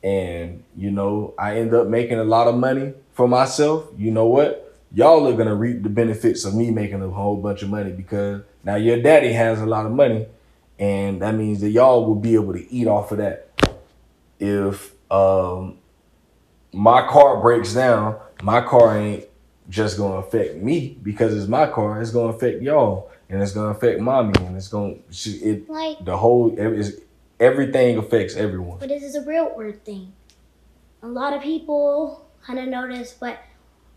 and 0.00 0.62
you 0.76 0.92
know 0.92 1.34
I 1.36 1.58
end 1.58 1.74
up 1.74 1.88
making 1.88 2.20
a 2.20 2.24
lot 2.24 2.46
of 2.46 2.54
money 2.54 2.94
for 3.14 3.26
myself, 3.26 3.88
you 3.98 4.12
know 4.12 4.26
what? 4.26 4.72
Y'all 4.94 5.26
are 5.26 5.36
gonna 5.36 5.56
reap 5.56 5.82
the 5.82 5.88
benefits 5.88 6.44
of 6.44 6.54
me 6.54 6.70
making 6.70 7.02
a 7.02 7.08
whole 7.08 7.36
bunch 7.36 7.64
of 7.64 7.68
money 7.68 7.90
because 7.90 8.42
now 8.62 8.76
your 8.76 9.02
daddy 9.02 9.32
has 9.32 9.60
a 9.60 9.66
lot 9.66 9.86
of 9.86 9.90
money, 9.90 10.28
and 10.78 11.20
that 11.20 11.34
means 11.34 11.60
that 11.60 11.70
y'all 11.70 12.06
will 12.06 12.14
be 12.14 12.34
able 12.34 12.52
to 12.52 12.72
eat 12.72 12.86
off 12.86 13.10
of 13.10 13.18
that. 13.18 13.50
If 14.38 14.92
um 15.10 15.78
my 16.72 17.08
car 17.08 17.42
breaks 17.42 17.74
down, 17.74 18.20
my 18.40 18.60
car 18.60 18.96
ain't 18.96 19.24
just 19.68 19.98
gonna 19.98 20.18
affect 20.18 20.58
me 20.58 20.96
because 21.02 21.34
it's 21.34 21.48
my 21.48 21.66
car. 21.66 22.00
It's 22.00 22.12
gonna 22.12 22.32
affect 22.32 22.62
y'all, 22.62 23.10
and 23.28 23.42
it's 23.42 23.52
gonna 23.52 23.70
affect 23.70 24.00
mommy, 24.00 24.32
and 24.40 24.56
it's 24.56 24.68
gonna 24.68 24.94
she, 25.10 25.32
it 25.32 25.68
Like, 25.68 26.04
the 26.04 26.16
whole 26.16 26.56
everything 27.40 27.98
affects 27.98 28.36
everyone. 28.36 28.78
but 28.78 28.88
this 28.88 29.02
is 29.02 29.14
a 29.14 29.24
real 29.24 29.54
world 29.56 29.82
thing. 29.84 30.12
A 31.02 31.08
lot 31.08 31.32
of 31.32 31.42
people 31.42 32.26
kind 32.42 32.58
of 32.58 32.66
notice, 32.66 33.12
but 33.12 33.38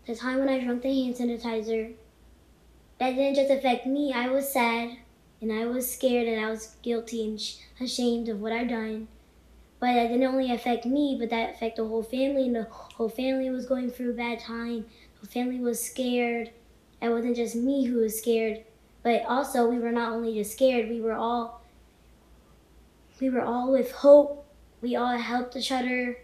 the 0.06 0.14
time 0.14 0.38
when 0.38 0.48
I 0.48 0.62
drank 0.62 0.82
the 0.82 0.88
hand 1.02 1.16
sanitizer, 1.16 1.94
that 2.98 3.10
didn't 3.16 3.34
just 3.34 3.50
affect 3.50 3.86
me. 3.86 4.12
I 4.12 4.28
was 4.28 4.52
sad, 4.52 4.98
and 5.40 5.52
I 5.52 5.66
was 5.66 5.90
scared, 5.92 6.28
and 6.28 6.44
I 6.44 6.50
was 6.50 6.76
guilty 6.82 7.24
and 7.24 7.40
sh- 7.40 7.56
ashamed 7.80 8.28
of 8.28 8.40
what 8.40 8.52
I 8.52 8.64
done. 8.64 9.08
But 9.80 9.94
that 9.94 10.08
didn't 10.08 10.22
only 10.26 10.52
affect 10.52 10.86
me, 10.86 11.16
but 11.18 11.30
that 11.30 11.54
affected 11.54 11.82
the 11.84 11.88
whole 11.88 12.04
family, 12.04 12.46
and 12.46 12.54
the 12.54 12.64
whole 12.70 13.08
family 13.08 13.50
was 13.50 13.66
going 13.66 13.90
through 13.90 14.10
a 14.10 14.14
bad 14.14 14.38
time. 14.38 14.86
The 15.20 15.26
family 15.26 15.58
was 15.58 15.84
scared. 15.84 16.50
It 17.00 17.08
wasn't 17.08 17.34
just 17.34 17.56
me 17.56 17.86
who 17.86 17.96
was 17.98 18.16
scared, 18.16 18.62
but 19.02 19.22
also 19.26 19.68
we 19.68 19.78
were 19.78 19.92
not 19.92 20.12
only 20.12 20.34
just 20.34 20.52
scared, 20.52 20.88
we 20.88 21.00
were 21.00 21.14
all 21.14 21.62
we 23.20 23.30
were 23.30 23.42
all 23.42 23.70
with 23.70 23.92
hope. 23.92 24.44
We 24.80 24.96
all 24.96 25.16
helped 25.16 25.54
each 25.54 25.70
other, 25.70 26.18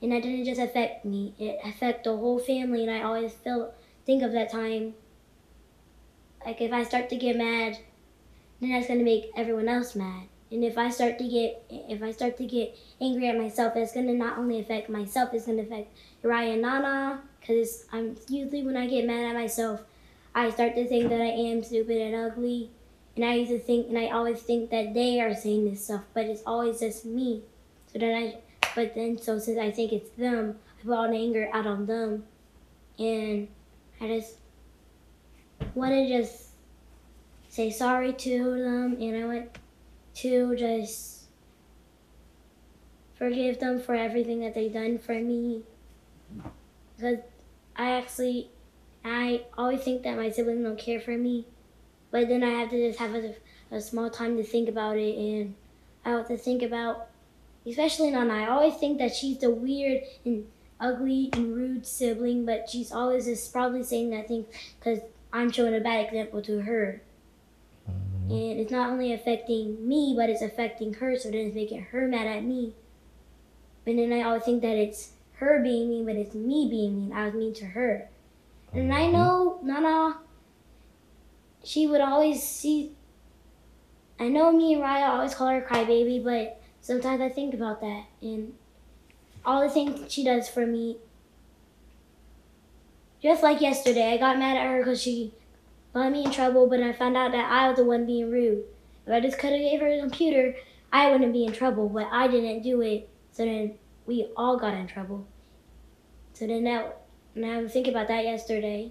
and 0.00 0.12
that 0.12 0.22
didn't 0.22 0.44
just 0.44 0.60
affect 0.60 1.04
me; 1.04 1.34
it 1.38 1.58
affected 1.64 2.04
the 2.04 2.16
whole 2.16 2.38
family. 2.38 2.82
And 2.82 2.90
I 2.92 3.02
always 3.02 3.32
feel 3.32 3.74
think 4.06 4.22
of 4.22 4.32
that 4.32 4.50
time. 4.50 4.94
Like 6.44 6.60
if 6.60 6.72
I 6.72 6.84
start 6.84 7.08
to 7.10 7.16
get 7.16 7.36
mad, 7.36 7.78
then 8.60 8.70
that's 8.70 8.86
gonna 8.86 9.02
make 9.02 9.30
everyone 9.36 9.68
else 9.68 9.96
mad. 9.96 10.28
And 10.50 10.64
if 10.64 10.78
I 10.78 10.88
start 10.90 11.18
to 11.18 11.28
get 11.28 11.64
if 11.68 12.02
I 12.02 12.12
start 12.12 12.36
to 12.38 12.46
get 12.46 12.76
angry 13.00 13.28
at 13.28 13.36
myself, 13.36 13.76
it's 13.76 13.92
gonna 13.92 14.14
not 14.14 14.38
only 14.38 14.60
affect 14.60 14.88
myself, 14.88 15.34
it's 15.34 15.46
gonna 15.46 15.62
affect 15.62 15.92
Uriah 16.22 16.52
and 16.52 16.62
Nana. 16.62 17.22
Cause 17.46 17.84
I'm 17.92 18.16
usually 18.28 18.62
when 18.62 18.76
I 18.76 18.86
get 18.86 19.06
mad 19.06 19.26
at 19.26 19.34
myself, 19.34 19.80
I 20.38 20.50
start 20.50 20.76
to 20.76 20.86
think 20.86 21.10
that 21.10 21.20
I 21.20 21.32
am 21.50 21.64
stupid 21.64 21.96
and 22.00 22.14
ugly. 22.14 22.70
And 23.16 23.24
I 23.24 23.34
used 23.34 23.50
to 23.50 23.58
think, 23.58 23.88
and 23.88 23.98
I 23.98 24.10
always 24.10 24.40
think 24.40 24.70
that 24.70 24.94
they 24.94 25.20
are 25.20 25.34
saying 25.34 25.68
this 25.68 25.84
stuff, 25.84 26.02
but 26.14 26.26
it's 26.26 26.42
always 26.46 26.78
just 26.78 27.04
me. 27.04 27.42
So 27.92 27.98
then 27.98 28.14
I, 28.14 28.38
but 28.76 28.94
then 28.94 29.18
so 29.18 29.40
since 29.40 29.58
I 29.58 29.72
think 29.72 29.92
it's 29.92 30.10
them, 30.10 30.56
I 30.78 30.84
put 30.84 30.92
all 30.92 31.10
the 31.10 31.16
anger 31.16 31.50
out 31.52 31.66
on 31.66 31.86
them, 31.86 32.22
and 32.96 33.48
I 34.00 34.06
just 34.06 34.36
want 35.74 35.92
to 35.92 36.06
just 36.06 36.50
say 37.48 37.70
sorry 37.72 38.12
to 38.12 38.38
them, 38.38 38.96
and 39.00 39.16
I 39.16 39.26
want 39.26 39.58
to 40.14 40.54
just 40.54 41.24
forgive 43.16 43.58
them 43.58 43.80
for 43.80 43.96
everything 43.96 44.38
that 44.40 44.54
they've 44.54 44.72
done 44.72 44.98
for 44.98 45.14
me. 45.14 45.62
Because 46.96 47.18
I 47.74 47.90
actually, 47.90 48.50
I 49.04 49.44
always 49.56 49.80
think 49.80 50.02
that 50.02 50.16
my 50.16 50.30
siblings 50.30 50.64
don't 50.64 50.78
care 50.78 51.00
for 51.00 51.16
me, 51.16 51.46
but 52.10 52.28
then 52.28 52.42
I 52.42 52.50
have 52.50 52.70
to 52.70 52.88
just 52.88 52.98
have 52.98 53.14
a, 53.14 53.34
a 53.70 53.80
small 53.80 54.10
time 54.10 54.36
to 54.36 54.44
think 54.44 54.68
about 54.68 54.96
it, 54.96 55.16
and 55.16 55.54
I 56.04 56.10
have 56.10 56.28
to 56.28 56.36
think 56.36 56.62
about, 56.62 57.08
especially 57.66 58.10
Nana. 58.10 58.34
I 58.34 58.48
always 58.48 58.74
think 58.74 58.98
that 58.98 59.14
she's 59.14 59.38
the 59.38 59.50
weird 59.50 60.02
and 60.24 60.46
ugly 60.80 61.30
and 61.32 61.54
rude 61.54 61.86
sibling, 61.86 62.44
but 62.44 62.68
she's 62.68 62.92
always 62.92 63.26
just 63.26 63.52
probably 63.52 63.82
saying 63.82 64.10
that 64.10 64.28
thing 64.28 64.46
because 64.78 65.00
I'm 65.32 65.50
showing 65.50 65.74
a 65.74 65.80
bad 65.80 66.06
example 66.06 66.42
to 66.42 66.60
her. 66.60 67.02
Mm-hmm. 67.88 68.30
And 68.30 68.60
it's 68.60 68.70
not 68.70 68.90
only 68.90 69.12
affecting 69.12 69.86
me, 69.86 70.14
but 70.16 70.30
it's 70.30 70.42
affecting 70.42 70.94
her, 70.94 71.16
so 71.16 71.30
then 71.30 71.46
it's 71.46 71.54
making 71.54 71.82
her 71.82 72.08
mad 72.08 72.26
at 72.26 72.44
me. 72.44 72.74
And 73.86 73.98
then 73.98 74.12
I 74.12 74.22
always 74.22 74.44
think 74.44 74.62
that 74.62 74.76
it's 74.76 75.12
her 75.34 75.62
being 75.62 75.88
mean, 75.88 76.04
but 76.04 76.16
it's 76.16 76.34
me 76.34 76.68
being 76.70 76.96
mean. 76.96 77.12
I 77.12 77.26
was 77.26 77.34
mean 77.34 77.54
to 77.54 77.64
her. 77.66 78.08
And 78.72 78.92
I 78.92 79.02
mm-hmm. 79.02 79.12
know 79.12 79.60
Nana, 79.62 80.18
she 81.64 81.86
would 81.86 82.00
always 82.00 82.42
see. 82.42 82.92
I 84.20 84.28
know 84.28 84.52
me 84.52 84.74
and 84.74 84.82
Raya 84.82 85.08
always 85.08 85.34
call 85.34 85.48
her 85.48 85.60
crybaby, 85.60 86.22
but 86.22 86.60
sometimes 86.80 87.20
I 87.20 87.28
think 87.28 87.54
about 87.54 87.80
that 87.80 88.04
and 88.20 88.54
all 89.44 89.62
the 89.62 89.70
things 89.70 90.12
she 90.12 90.24
does 90.24 90.48
for 90.48 90.66
me. 90.66 90.98
Just 93.22 93.42
like 93.42 93.60
yesterday, 93.60 94.12
I 94.12 94.16
got 94.16 94.38
mad 94.38 94.56
at 94.56 94.66
her 94.66 94.78
because 94.78 95.02
she 95.02 95.34
got 95.92 96.12
me 96.12 96.24
in 96.24 96.30
trouble, 96.30 96.68
but 96.68 96.80
I 96.80 96.92
found 96.92 97.16
out 97.16 97.32
that 97.32 97.50
I 97.50 97.68
was 97.68 97.76
the 97.76 97.84
one 97.84 98.06
being 98.06 98.30
rude. 98.30 98.64
If 99.06 99.12
I 99.12 99.20
just 99.20 99.38
could 99.38 99.50
have 99.50 99.60
gave 99.60 99.80
her 99.80 99.88
a 99.88 100.00
computer, 100.00 100.54
I 100.92 101.10
wouldn't 101.10 101.32
be 101.32 101.44
in 101.44 101.52
trouble, 101.52 101.88
but 101.88 102.08
I 102.12 102.28
didn't 102.28 102.62
do 102.62 102.80
it. 102.80 103.08
So 103.32 103.44
then 103.44 103.74
we 104.06 104.28
all 104.36 104.58
got 104.58 104.74
in 104.74 104.86
trouble. 104.86 105.26
So 106.34 106.46
then 106.46 106.64
that, 106.64 107.00
and 107.42 107.52
I 107.52 107.62
was 107.62 107.72
thinking 107.72 107.94
about 107.94 108.08
that 108.08 108.24
yesterday. 108.24 108.90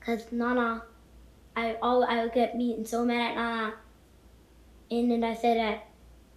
Cause 0.00 0.26
Nana, 0.32 0.82
I 1.54 1.76
all 1.80 2.02
I 2.02 2.22
would 2.22 2.32
get 2.32 2.58
beaten 2.58 2.84
so 2.84 3.04
mad 3.04 3.32
at 3.32 3.34
Nana, 3.36 3.74
and 4.90 5.10
then 5.10 5.22
I 5.22 5.34
said 5.34 5.58
that 5.58 5.86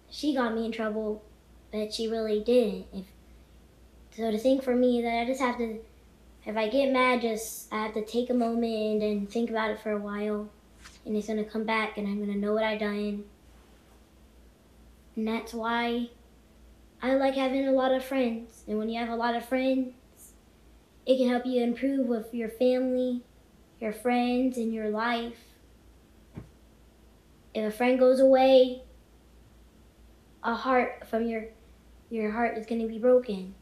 she 0.08 0.34
got 0.34 0.54
me 0.54 0.66
in 0.66 0.72
trouble, 0.72 1.24
but 1.72 1.92
she 1.92 2.08
really 2.08 2.44
didn't. 2.44 2.86
If 2.92 3.06
so, 4.16 4.30
the 4.30 4.38
thing 4.38 4.60
for 4.60 4.76
me 4.76 5.02
that 5.02 5.20
I 5.20 5.24
just 5.24 5.40
have 5.40 5.58
to 5.58 5.80
if 6.44 6.56
I 6.56 6.68
get 6.68 6.92
mad, 6.92 7.22
just 7.22 7.72
I 7.72 7.82
have 7.82 7.94
to 7.94 8.04
take 8.04 8.30
a 8.30 8.34
moment 8.34 9.02
and 9.02 9.28
think 9.28 9.50
about 9.50 9.70
it 9.70 9.80
for 9.80 9.90
a 9.90 9.98
while, 9.98 10.48
and 11.04 11.16
it's 11.16 11.26
gonna 11.26 11.44
come 11.44 11.64
back, 11.64 11.98
and 11.98 12.06
I'm 12.06 12.20
gonna 12.20 12.38
know 12.38 12.52
what 12.52 12.64
I 12.64 12.76
done. 12.76 13.24
And 15.16 15.26
that's 15.26 15.54
why 15.54 16.10
I 17.02 17.14
like 17.14 17.34
having 17.34 17.66
a 17.66 17.72
lot 17.72 17.92
of 17.92 18.04
friends. 18.04 18.64
And 18.68 18.78
when 18.78 18.88
you 18.88 19.00
have 19.00 19.08
a 19.08 19.16
lot 19.16 19.34
of 19.34 19.44
friends, 19.44 19.94
it 21.06 21.16
can 21.16 21.28
help 21.28 21.46
you 21.46 21.62
improve 21.62 22.06
with 22.06 22.32
your 22.32 22.48
family, 22.48 23.22
your 23.80 23.92
friends, 23.92 24.56
and 24.56 24.72
your 24.72 24.90
life. 24.90 25.38
If 27.54 27.66
a 27.66 27.76
friend 27.76 27.98
goes 27.98 28.20
away, 28.20 28.82
a 30.42 30.54
heart 30.54 31.06
from 31.08 31.26
your 31.26 31.46
your 32.10 32.30
heart 32.30 32.58
is 32.58 32.66
gonna 32.66 32.86
be 32.86 32.98
broken. 32.98 33.54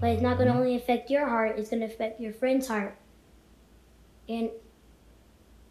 But 0.00 0.10
it's 0.10 0.22
not 0.22 0.36
going 0.36 0.48
to 0.48 0.52
mm-hmm. 0.52 0.62
only 0.62 0.76
affect 0.76 1.10
your 1.10 1.26
heart, 1.26 1.58
it's 1.58 1.70
going 1.70 1.80
to 1.80 1.86
affect 1.86 2.20
your 2.20 2.32
friend's 2.32 2.68
heart. 2.68 2.96
And 4.28 4.50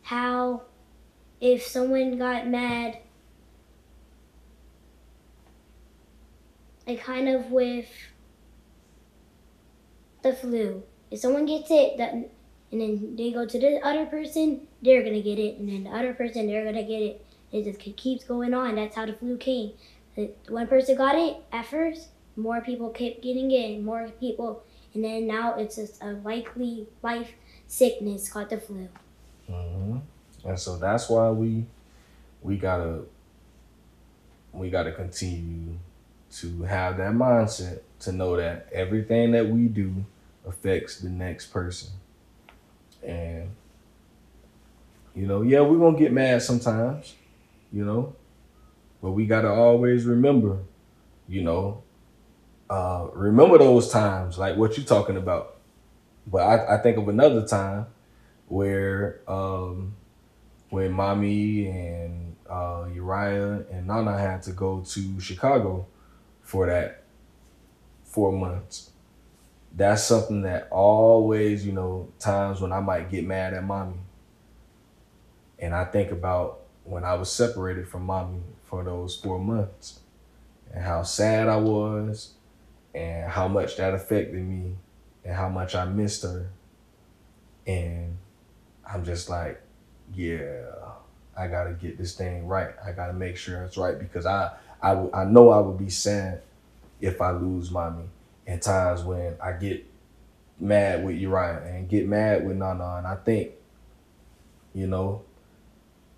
how, 0.03 0.63
if 1.41 1.63
someone 1.63 2.17
got 2.17 2.47
mad, 2.47 2.99
like 6.87 7.03
kind 7.03 7.27
of 7.27 7.51
with 7.51 7.89
the 10.21 10.33
flu, 10.33 10.83
if 11.13 11.19
someone 11.19 11.45
gets 11.45 11.69
it, 11.69 11.97
that 11.97 12.11
and 12.11 12.81
then 12.81 13.15
they 13.15 13.31
go 13.31 13.45
to 13.45 13.59
the 13.59 13.79
other 13.85 14.07
person, 14.07 14.67
they're 14.81 15.03
to 15.03 15.21
get 15.21 15.37
it. 15.37 15.59
And 15.59 15.69
then 15.69 15.83
the 15.83 15.91
other 15.91 16.15
person, 16.15 16.47
they're 16.47 16.65
to 16.65 16.81
get 16.81 17.01
it. 17.03 17.25
It 17.51 17.65
just 17.65 17.79
keeps 17.79 18.23
going 18.23 18.55
on. 18.55 18.75
That's 18.75 18.95
how 18.95 19.05
the 19.05 19.13
flu 19.13 19.37
came. 19.37 19.73
One 20.49 20.67
person 20.67 20.97
got 20.97 21.15
it 21.15 21.37
at 21.51 21.67
first, 21.67 22.07
more 22.35 22.61
people 22.61 22.89
kept 22.89 23.21
getting 23.21 23.51
it, 23.51 23.83
more 23.83 24.09
people, 24.19 24.63
and 24.95 25.03
then 25.03 25.27
now 25.27 25.53
it's 25.53 25.75
just 25.75 26.01
a 26.01 26.13
likely 26.23 26.87
life 27.03 27.33
sickness 27.67 28.27
called 28.27 28.49
the 28.49 28.59
flu. 28.59 28.89
hmm 29.47 29.97
And 30.43 30.59
so 30.59 30.77
that's 30.77 31.09
why 31.09 31.29
we 31.29 31.65
we 32.41 32.57
gotta 32.57 33.01
we 34.51 34.71
gotta 34.71 34.91
continue 34.91 35.77
to 36.37 36.63
have 36.63 36.97
that 36.97 37.13
mindset 37.13 37.81
to 37.99 38.11
know 38.11 38.35
that 38.37 38.67
everything 38.71 39.31
that 39.31 39.47
we 39.47 39.67
do 39.67 40.05
affects 40.45 40.99
the 40.99 41.09
next 41.09 41.47
person. 41.47 41.89
And 43.05 43.49
you 45.15 45.27
know, 45.27 45.41
yeah, 45.41 45.61
we're 45.61 45.77
gonna 45.77 45.97
get 45.97 46.11
mad 46.11 46.41
sometimes, 46.41 47.15
you 47.71 47.85
know, 47.85 48.15
but 49.01 49.11
we 49.11 49.25
gotta 49.25 49.49
always 49.49 50.05
remember, 50.05 50.59
you 51.27 51.43
know, 51.43 51.83
uh, 52.69 53.07
remember 53.13 53.57
those 53.57 53.91
times, 53.91 54.37
like 54.37 54.57
what 54.57 54.77
you're 54.77 54.85
talking 54.85 55.17
about. 55.17 55.57
But 56.25 56.39
I, 56.39 56.75
I 56.75 56.77
think 56.81 56.97
of 56.97 57.07
another 57.09 57.45
time 57.45 57.87
where 58.47 59.19
um, 59.27 59.95
when 60.69 60.91
mommy 60.91 61.67
and 61.67 62.35
uh, 62.49 62.85
Uriah 62.93 63.65
and 63.71 63.87
Nana 63.87 64.17
had 64.17 64.41
to 64.43 64.51
go 64.51 64.81
to 64.81 65.19
Chicago 65.19 65.85
for 66.41 66.65
that 66.67 67.03
four 68.03 68.31
months. 68.31 68.92
That's 69.75 70.03
something 70.03 70.43
that 70.43 70.67
always, 70.69 71.65
you 71.65 71.71
know, 71.71 72.09
times 72.19 72.61
when 72.61 72.71
I 72.71 72.79
might 72.79 73.09
get 73.09 73.25
mad 73.25 73.53
at 73.53 73.63
mommy. 73.63 73.97
And 75.57 75.73
I 75.73 75.85
think 75.85 76.11
about 76.11 76.59
when 76.83 77.03
I 77.03 77.15
was 77.15 77.31
separated 77.31 77.87
from 77.87 78.05
mommy 78.05 78.41
for 78.65 78.83
those 78.83 79.15
four 79.15 79.39
months 79.39 79.99
and 80.71 80.83
how 80.83 81.03
sad 81.03 81.47
I 81.47 81.55
was 81.55 82.33
and 82.93 83.29
how 83.31 83.47
much 83.47 83.77
that 83.77 83.93
affected 83.93 84.35
me 84.35 84.75
and 85.23 85.35
how 85.35 85.49
much 85.49 85.73
I 85.73 85.85
missed 85.85 86.23
her. 86.23 86.49
And 87.65 88.17
I'm 88.87 89.05
just 89.05 89.29
like, 89.29 89.61
yeah, 90.13 90.65
I 91.35 91.47
gotta 91.47 91.71
get 91.73 91.97
this 91.97 92.15
thing 92.15 92.45
right. 92.45 92.73
I 92.85 92.91
gotta 92.91 93.13
make 93.13 93.37
sure 93.37 93.63
it's 93.63 93.77
right 93.77 93.97
because 93.97 94.25
I, 94.25 94.51
I, 94.81 94.91
I 95.13 95.25
know 95.25 95.49
I 95.49 95.59
would 95.59 95.77
be 95.77 95.89
sad 95.89 96.41
if 97.01 97.21
I 97.21 97.31
lose 97.31 97.71
mommy. 97.71 98.05
And 98.45 98.61
times 98.61 99.03
when 99.03 99.35
I 99.41 99.53
get 99.53 99.85
mad 100.59 101.03
with 101.03 101.15
Uriah 101.15 101.63
and 101.65 101.89
get 101.89 102.07
mad 102.07 102.45
with 102.45 102.57
Nana, 102.57 102.95
and 102.97 103.07
I 103.07 103.15
think, 103.15 103.51
you 104.73 104.87
know, 104.87 105.23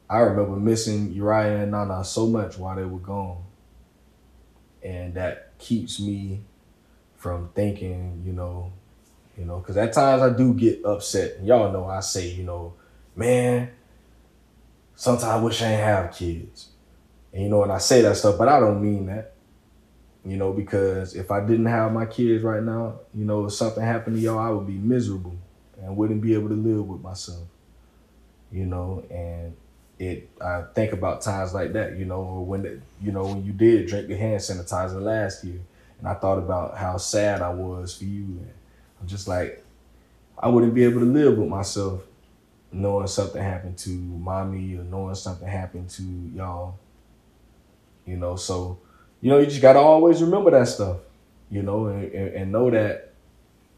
I 0.10 0.20
remember 0.20 0.56
missing 0.56 1.14
Uriah 1.14 1.64
and 1.64 1.72
Nana 1.72 2.04
so 2.04 2.28
much 2.28 2.58
while 2.58 2.76
they 2.76 2.86
were 2.86 3.00
gone, 3.00 3.44
and 4.84 5.14
that 5.16 5.58
keeps 5.58 6.00
me 6.00 6.42
from 7.16 7.50
thinking, 7.56 8.22
you 8.26 8.34
know, 8.34 8.72
you 9.38 9.46
know, 9.46 9.58
because 9.60 9.78
at 9.78 9.94
times 9.94 10.22
I 10.22 10.30
do 10.30 10.54
get 10.54 10.86
upset. 10.86 11.38
And 11.38 11.48
y'all 11.48 11.72
know 11.72 11.86
I 11.86 12.00
say, 12.00 12.30
you 12.30 12.44
know, 12.44 12.74
man, 13.16 13.72
sometimes 14.96 15.24
I 15.26 15.38
wish 15.38 15.62
I 15.62 15.72
ain't 15.72 15.84
have 15.84 16.14
kids. 16.14 16.70
And 17.34 17.44
you 17.44 17.50
know, 17.50 17.64
and 17.64 17.72
I 17.72 17.80
say 17.80 18.02
that 18.02 18.16
stuff, 18.16 18.38
but 18.38 18.48
I 18.48 18.60
don't 18.60 18.82
mean 18.82 19.08
that. 19.08 19.34
You 20.26 20.38
know, 20.38 20.52
because 20.54 21.16
if 21.16 21.30
I 21.30 21.46
didn't 21.46 21.68
have 21.68 21.94
my 21.94 22.06
kids 22.06 22.44
right 22.44 22.64
now, 22.64 23.00
you 23.14 23.26
know, 23.26 23.46
if 23.46 23.54
something 23.54 23.84
happened 23.84 24.16
to 24.16 24.22
y'all, 24.22 24.40
I 24.40 24.50
would 24.50 24.66
be 24.66 24.74
miserable 24.74 25.36
and 25.82 25.96
wouldn't 25.96 26.22
be 26.22 26.34
able 26.34 26.50
to 26.50 26.56
live 26.56 26.88
with 26.88 27.02
myself. 27.02 27.44
You 28.52 28.66
know, 28.66 29.04
and 29.12 29.56
it 30.00 30.30
I 30.42 30.64
think 30.74 30.94
about 30.94 31.22
times 31.22 31.54
like 31.54 31.74
that, 31.74 31.98
you 31.98 32.06
know, 32.06 32.22
or 32.22 32.46
when 32.46 32.64
the, 32.64 32.80
you 33.02 33.12
know, 33.12 33.24
when 33.24 33.46
you 33.46 33.52
did 33.52 33.88
drink 33.88 34.08
the 34.08 34.18
hand 34.18 34.40
sanitizer 34.40 35.02
last 35.02 35.44
year 35.44 35.60
and 36.00 36.08
I 36.08 36.14
thought 36.16 36.38
about 36.38 36.78
how 36.78 36.98
sad 36.98 37.42
I 37.42 37.50
was 37.50 37.96
for 37.98 38.06
you. 38.06 38.24
And 38.24 38.54
I'm 39.00 39.08
just 39.08 39.28
like, 39.28 39.64
I 40.38 40.50
wouldn't 40.50 40.74
be 40.74 40.84
able 40.84 41.00
to 41.00 41.06
live 41.06 41.38
with 41.38 41.48
myself 41.48 42.04
knowing 42.72 43.08
something 43.08 43.42
happened 43.42 43.78
to 43.80 43.90
mommy 43.90 44.76
or 44.76 44.84
knowing 44.84 45.16
something 45.16 45.48
happened 45.48 45.90
to 45.92 46.04
y'all. 46.04 46.76
You 48.06 48.18
know, 48.18 48.36
so 48.36 48.80
you 49.26 49.32
know 49.32 49.40
you 49.40 49.48
just 49.48 49.60
gotta 49.60 49.80
always 49.80 50.22
remember 50.22 50.52
that 50.52 50.68
stuff. 50.68 50.98
You 51.50 51.64
know, 51.64 51.88
and, 51.88 52.14
and, 52.14 52.52
know 52.52 52.70
that 52.70 53.14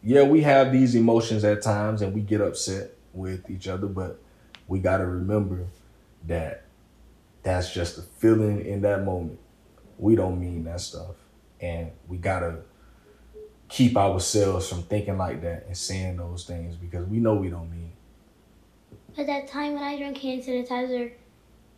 yeah, 0.03 0.23
we 0.23 0.41
have 0.41 0.73
these 0.73 0.93
emotions 0.93 1.45
at 1.45 1.61
times 1.61 2.01
and 2.01 2.13
we 2.13 2.19
get 2.19 2.41
upset 2.41 2.91
with 3.13 3.49
each 3.49 3.69
other, 3.69 3.87
but 3.87 4.19
we 4.67 4.79
gotta 4.79 5.05
remember 5.05 5.67
that 6.25 6.65
that's 7.43 7.73
just 7.73 7.97
a 7.97 8.01
feeling 8.01 8.65
in 8.65 8.81
that 8.81 9.05
moment. 9.05 9.39
We 9.97 10.17
don't 10.17 10.37
mean 10.37 10.65
that 10.65 10.81
stuff. 10.81 11.15
And 11.61 11.91
we 12.09 12.17
gotta 12.17 12.57
keep 13.69 13.95
ourselves 13.95 14.67
from 14.67 14.83
thinking 14.83 15.17
like 15.17 15.41
that 15.43 15.67
and 15.67 15.77
saying 15.77 16.17
those 16.17 16.43
things 16.43 16.75
because 16.75 17.05
we 17.05 17.19
know 17.19 17.35
we 17.35 17.49
don't 17.49 17.71
mean. 17.71 17.93
At 19.17 19.27
that 19.27 19.47
time 19.47 19.75
when 19.75 19.83
I 19.83 19.97
drank 19.97 20.17
hand 20.17 20.43
sanitizer, 20.43 21.13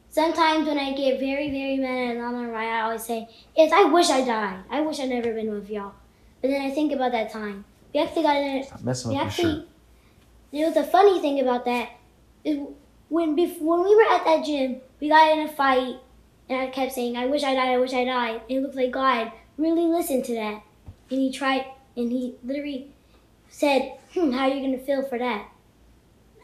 sometimes 0.09 0.67
when 0.67 0.77
I 0.77 0.93
get 0.93 1.19
very, 1.19 1.49
very 1.49 1.77
mad 1.77 2.17
at 2.17 2.21
Mama 2.21 2.43
and 2.43 2.51
Ryan, 2.51 2.73
I 2.73 2.81
always 2.81 3.03
say, 3.03 3.27
Yes, 3.55 3.71
I 3.71 3.85
wish 3.85 4.09
I 4.09 4.25
died. 4.25 4.59
I 4.69 4.81
wish 4.81 4.99
I'd 4.99 5.09
never 5.09 5.33
been 5.33 5.51
with 5.51 5.69
y'all. 5.69 5.93
But 6.41 6.49
then 6.49 6.61
I 6.61 6.71
think 6.71 6.91
about 6.93 7.11
that 7.11 7.31
time. 7.31 7.65
We 7.93 7.99
actually 7.99 8.23
got 8.23 8.37
in 8.37 8.65
messing 8.83 9.11
we 9.11 9.17
actually 9.17 9.53
shirt. 9.53 9.67
you 10.51 10.65
know 10.65 10.71
the 10.71 10.83
funny 10.83 11.19
thing 11.19 11.39
about 11.39 11.65
that 11.65 11.89
is 12.43 12.59
when 13.09 13.35
before 13.35 13.77
when 13.77 13.89
we 13.89 13.95
were 13.95 14.11
at 14.13 14.23
that 14.25 14.45
gym, 14.45 14.81
we 14.99 15.09
got 15.09 15.31
in 15.31 15.47
a 15.47 15.51
fight 15.51 15.95
and 16.47 16.61
I 16.61 16.67
kept 16.67 16.93
saying, 16.93 17.17
I 17.17 17.25
wish 17.25 17.43
I 17.43 17.55
died, 17.55 17.69
I 17.69 17.77
wish 17.77 17.93
I 17.93 18.05
died. 18.05 18.41
And 18.49 18.57
it 18.57 18.61
looked 18.61 18.75
like 18.75 18.91
God 18.91 19.31
really 19.57 19.85
listened 19.85 20.25
to 20.25 20.33
that. 20.35 20.63
And 21.11 21.19
he 21.19 21.31
tried 21.31 21.65
and 21.97 22.11
he 22.11 22.35
literally 22.43 22.91
said, 23.49 23.97
Hmm, 24.13 24.31
how 24.31 24.49
are 24.49 24.55
you 24.55 24.61
gonna 24.61 24.83
feel 24.83 25.03
for 25.03 25.17
that? 25.17 25.47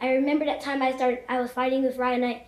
I 0.01 0.13
remember 0.13 0.45
that 0.45 0.61
time 0.61 0.81
I 0.81 0.95
started 0.95 1.19
I 1.29 1.39
was 1.39 1.51
fighting 1.51 1.83
with 1.83 1.97
Ryan 1.97 2.23
I, 2.23 2.43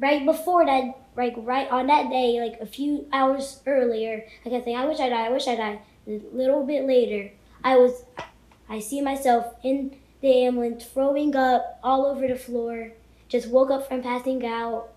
right 0.00 0.24
before 0.24 0.66
that 0.66 0.96
like 1.16 1.34
right 1.36 1.70
on 1.70 1.86
that 1.86 2.10
day, 2.10 2.40
like 2.40 2.60
a 2.60 2.66
few 2.66 3.06
hours 3.12 3.60
earlier, 3.66 4.24
I 4.44 4.48
kept 4.48 4.64
saying, 4.64 4.76
I 4.76 4.86
wish 4.86 4.98
I 4.98 5.08
died, 5.08 5.26
I 5.26 5.30
wish 5.30 5.46
I 5.46 5.54
died. 5.54 5.80
A 6.08 6.20
little 6.32 6.64
bit 6.66 6.86
later, 6.86 7.30
I 7.62 7.76
was 7.76 8.04
I 8.68 8.78
see 8.80 9.00
myself 9.00 9.54
in 9.62 9.96
the 10.20 10.44
ambulance 10.44 10.84
throwing 10.84 11.36
up 11.36 11.78
all 11.82 12.06
over 12.06 12.26
the 12.26 12.36
floor. 12.36 12.92
Just 13.28 13.48
woke 13.48 13.70
up 13.70 13.88
from 13.88 14.02
passing 14.02 14.44
out, 14.46 14.90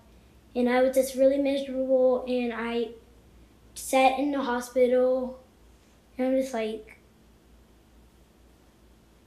and 0.56 0.68
I 0.68 0.82
was 0.82 0.94
just 0.94 1.14
really 1.14 1.38
miserable. 1.38 2.24
And 2.26 2.52
I 2.52 2.90
sat 3.74 4.18
in 4.18 4.32
the 4.32 4.42
hospital, 4.42 5.40
and 6.16 6.28
I'm 6.28 6.40
just 6.40 6.54
like, 6.54 6.98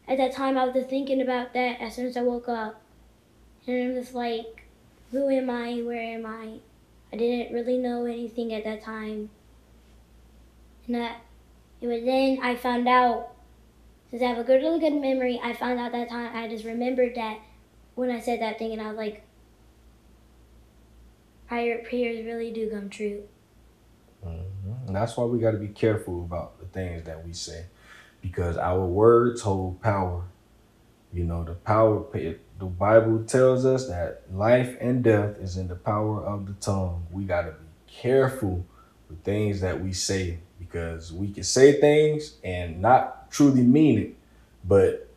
at 0.08 0.18
that 0.18 0.34
time, 0.34 0.58
I 0.58 0.66
was 0.66 0.74
just 0.74 0.90
thinking 0.90 1.22
about 1.22 1.54
that 1.54 1.82
as 1.82 1.96
soon 1.96 2.06
as 2.06 2.18
I 2.18 2.22
woke 2.22 2.48
up, 2.50 2.82
and 3.66 3.90
I'm 3.90 4.02
just 4.02 4.14
like, 4.14 4.66
who 5.12 5.30
am 5.30 5.49
I? 5.49 5.82
Where 5.82 6.01
am 6.01 6.26
I? 6.26 6.60
I 7.12 7.18
didn't 7.18 7.53
really 7.53 7.78
know 7.78 8.05
anything 8.05 8.53
at 8.53 8.64
that 8.66 8.84
time, 8.84 9.30
and 10.86 10.95
that 10.95 11.22
it 11.80 11.88
was 11.88 12.03
then 12.03 12.39
I 12.41 12.55
found 12.55 12.88
out 12.88 13.30
since 14.10 14.22
I 14.22 14.28
have 14.28 14.38
a 14.38 14.43
good, 14.43 14.62
really 14.62 14.80
good 14.80 14.93
memory, 14.93 15.39
I 15.43 15.53
found 15.53 15.80
out 15.80 15.91
that 15.91 16.10
time. 16.10 16.36
I 16.36 16.47
just 16.47 16.64
remembered 16.64 17.16
that 17.16 17.39
when 17.95 18.10
I 18.10 18.20
said 18.20 18.41
that 18.41 18.58
thing, 18.58 18.72
and 18.72 18.82
I 18.82 18.88
was 18.88 18.97
like, 18.97 19.24
"Prior 21.47 21.84
prayers 21.84 22.26
really 22.26 22.51
do 22.51 22.70
come 22.70 22.89
true." 22.89 23.24
Mhm. 24.26 24.88
And 24.88 24.95
that's 24.95 25.18
why 25.18 25.26
we 25.26 25.39
got 25.39 25.51
to 25.51 25.58
be 25.58 25.68
careful 25.68 26.22
about 26.22 26.60
the 26.60 26.66
things 26.66 27.03
that 27.03 27.26
we 27.26 27.34
say 27.34 27.66
because 28.22 28.58
our 28.58 28.86
words 28.86 29.41
hold 29.41 29.82
power. 29.82 30.24
You 31.14 31.24
know, 31.24 31.43
the 31.43 31.53
power, 31.53 32.01
the 32.60 32.66
Bible 32.66 33.24
tells 33.24 33.66
us 33.66 33.88
that 33.88 34.24
life 34.34 34.78
and 34.82 35.03
death 35.03 35.38
is 35.38 35.58
in 35.58 35.68
the 35.68 35.76
power 35.76 36.24
of 36.24 36.47
the 36.47 36.53
tongue. 36.53 37.05
We 37.12 37.24
got 37.24 37.43
to 37.43 37.51
be 37.51 37.68
careful 37.88 38.66
with 39.10 39.24
things 39.24 39.62
that 39.62 39.82
we 39.82 39.93
say 39.93 40.39
because 40.60 41.14
we 41.14 41.32
can 41.32 41.43
say 41.43 41.80
things 41.80 42.38
and 42.43 42.82
not 42.82 43.30
truly 43.32 43.62
mean 43.62 43.99
it. 43.99 44.16
But 44.64 45.08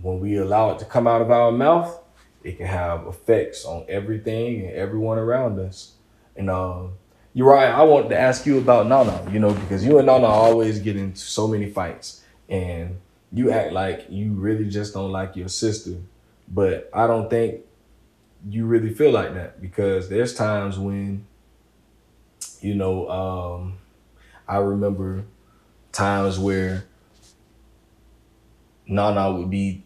when 0.00 0.20
we 0.20 0.38
allow 0.38 0.70
it 0.70 0.78
to 0.80 0.84
come 0.84 1.06
out 1.06 1.20
of 1.20 1.30
our 1.30 1.52
mouth, 1.52 2.00
it 2.42 2.56
can 2.58 2.66
have 2.66 3.06
effects 3.06 3.64
on 3.64 3.84
everything 3.88 4.66
and 4.66 4.74
everyone 4.74 5.18
around 5.18 5.58
us. 5.58 5.92
And, 6.36 6.48
um, 6.48 6.92
right. 7.34 7.68
I 7.68 7.82
wanted 7.82 8.10
to 8.10 8.18
ask 8.18 8.46
you 8.46 8.58
about 8.58 8.86
Nana, 8.86 9.28
you 9.30 9.38
know, 9.38 9.52
because 9.52 9.84
you 9.84 9.98
and 9.98 10.06
Nana 10.06 10.26
always 10.26 10.78
get 10.78 10.96
into 10.96 11.20
so 11.20 11.48
many 11.48 11.70
fights, 11.70 12.22
and 12.48 12.98
you 13.32 13.50
act 13.50 13.72
like 13.72 14.06
you 14.08 14.32
really 14.32 14.68
just 14.68 14.94
don't 14.94 15.12
like 15.12 15.36
your 15.36 15.48
sister. 15.48 15.96
But 16.48 16.90
I 16.92 17.06
don't 17.06 17.28
think 17.28 17.62
you 18.48 18.66
really 18.66 18.92
feel 18.92 19.10
like 19.10 19.34
that 19.34 19.60
because 19.60 20.08
there's 20.08 20.34
times 20.34 20.78
when, 20.78 21.26
you 22.60 22.74
know, 22.74 23.08
um, 23.08 23.78
I 24.46 24.58
remember 24.58 25.24
times 25.92 26.38
where 26.38 26.84
Nana 28.86 29.32
would 29.32 29.50
be 29.50 29.82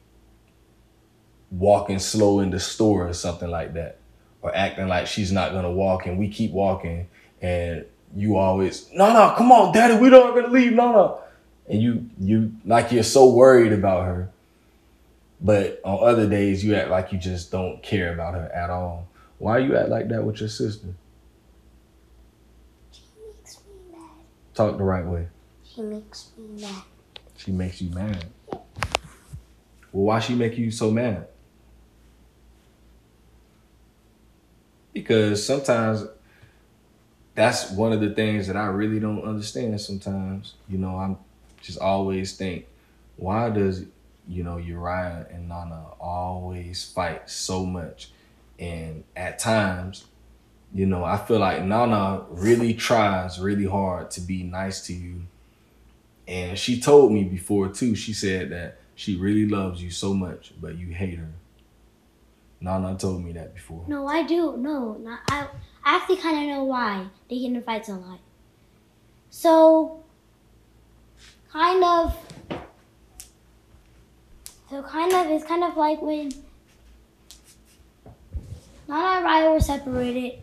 walking 1.51 1.99
slow 1.99 2.41
in 2.41 2.51
the 2.51 2.61
store 2.61 3.09
or 3.09 3.13
something 3.15 3.51
like 3.51 3.75
that, 3.75 3.99
or 4.43 4.55
acting 4.55 4.89
like 4.89 5.07
she's 5.07 5.33
not 5.33 5.53
gonna 5.53 5.71
walk, 5.71 6.07
and 6.07 6.19
we 6.19 6.29
keep 6.29 6.53
walking 6.53 7.09
and 7.43 7.85
you 8.15 8.37
always 8.37 8.91
no 8.93 9.35
come 9.37 9.53
on 9.53 9.73
daddy 9.73 9.97
we 10.01 10.11
don't 10.11 10.35
gonna 10.35 10.53
leave 10.53 10.73
no 10.73 11.21
and 11.69 11.81
you 11.81 12.09
you 12.19 12.53
like 12.65 12.91
you're 12.91 13.03
so 13.03 13.33
worried 13.33 13.73
about 13.73 14.05
her 14.05 14.29
but 15.41 15.81
on 15.85 16.07
other 16.09 16.29
days 16.29 16.65
you 16.65 16.75
act 16.75 16.91
like 16.91 17.13
you 17.13 17.19
just 17.19 17.51
don't 17.51 17.83
care 17.83 18.13
about 18.13 18.35
her 18.35 18.51
at 18.55 18.71
all 18.71 19.09
why 19.39 19.59
you 19.59 19.77
act 19.77 19.89
like 19.89 20.09
that 20.09 20.23
with 20.25 20.39
your 20.41 20.49
sister 20.49 20.89
She 22.93 23.03
makes 23.27 23.59
me 23.67 23.93
mad. 23.97 24.01
talk 24.55 24.77
the 24.79 24.85
right 24.85 25.05
way 25.07 25.29
She 25.65 25.81
makes 25.83 26.31
me 26.37 26.61
mad. 26.63 26.83
she 27.37 27.51
makes 27.53 27.81
you 27.81 27.91
mad 27.91 28.27
well 28.51 30.05
why 30.05 30.21
she 30.21 30.35
make 30.35 30.57
you 30.59 30.71
so 30.71 30.91
mad 30.91 31.27
because 34.93 35.45
sometimes 35.45 36.05
that's 37.35 37.71
one 37.71 37.93
of 37.93 38.01
the 38.01 38.11
things 38.11 38.47
that 38.49 38.57
I 38.57 38.67
really 38.67 38.99
don't 39.01 39.23
understand 39.23 39.81
sometimes. 39.81 40.55
You 40.69 40.79
know, 40.79 40.97
I'm 40.97 41.17
just 41.63 41.79
always 41.79 42.37
think, 42.37 42.67
why 43.17 43.51
does, 43.51 43.85
you 44.29 44.43
know, 44.43 44.57
Uriah 44.59 45.27
and 45.31 45.49
Nana 45.49 45.87
always 46.01 46.85
fight 46.85 47.29
so 47.29 47.65
much? 47.67 48.11
And 48.59 49.05
at 49.17 49.39
times, 49.39 50.05
you 50.73 50.87
know, 50.87 51.05
I 51.05 51.17
feel 51.17 51.39
like 51.39 51.65
Nana 51.65 52.25
really 52.31 52.75
tries 52.75 53.41
really 53.41 53.67
hard 53.67 54.11
to 54.13 54.21
be 54.21 54.43
nice 54.43 54.87
to 54.87 54.93
you. 54.93 55.23
And 56.29 56.59
she 56.59 56.81
told 56.81 57.13
me 57.13 57.25
before 57.25 57.69
too, 57.69 57.95
she 57.95 58.13
said 58.13 58.51
that 58.51 58.79
she 58.95 59.17
really 59.17 59.47
loves 59.47 59.83
you 59.83 59.91
so 59.91 60.15
much, 60.15 60.53
but 60.61 60.77
you 60.77 60.89
hate 60.89 61.19
her. 61.19 61.33
Nana 62.61 62.97
told 62.97 63.25
me 63.25 63.33
that 63.33 63.55
before. 63.55 63.85
No, 63.89 64.07
I 64.07 64.23
do. 64.23 64.57
No, 64.57 64.95
not, 65.01 65.21
I, 65.29 65.49
I 65.85 65.97
actually 65.97 66.19
kind 66.19 66.51
of 66.51 66.57
know 66.57 66.65
why 66.65 67.07
they 67.29 67.39
get 67.39 67.47
in 67.47 67.63
fights 67.63 67.89
a 67.89 67.95
lot. 67.95 68.21
So, 69.31 70.05
kind 71.51 71.83
of. 71.83 72.17
So, 74.71 74.83
kind 74.85 75.13
of, 75.13 75.27
it's 75.27 75.45
kind 75.45 75.65
of 75.65 75.77
like 75.77 76.01
when 76.01 76.31
Nana 78.89 79.19
and 79.19 79.27
Raya 79.27 79.53
were 79.53 79.61
separated. 79.61 80.39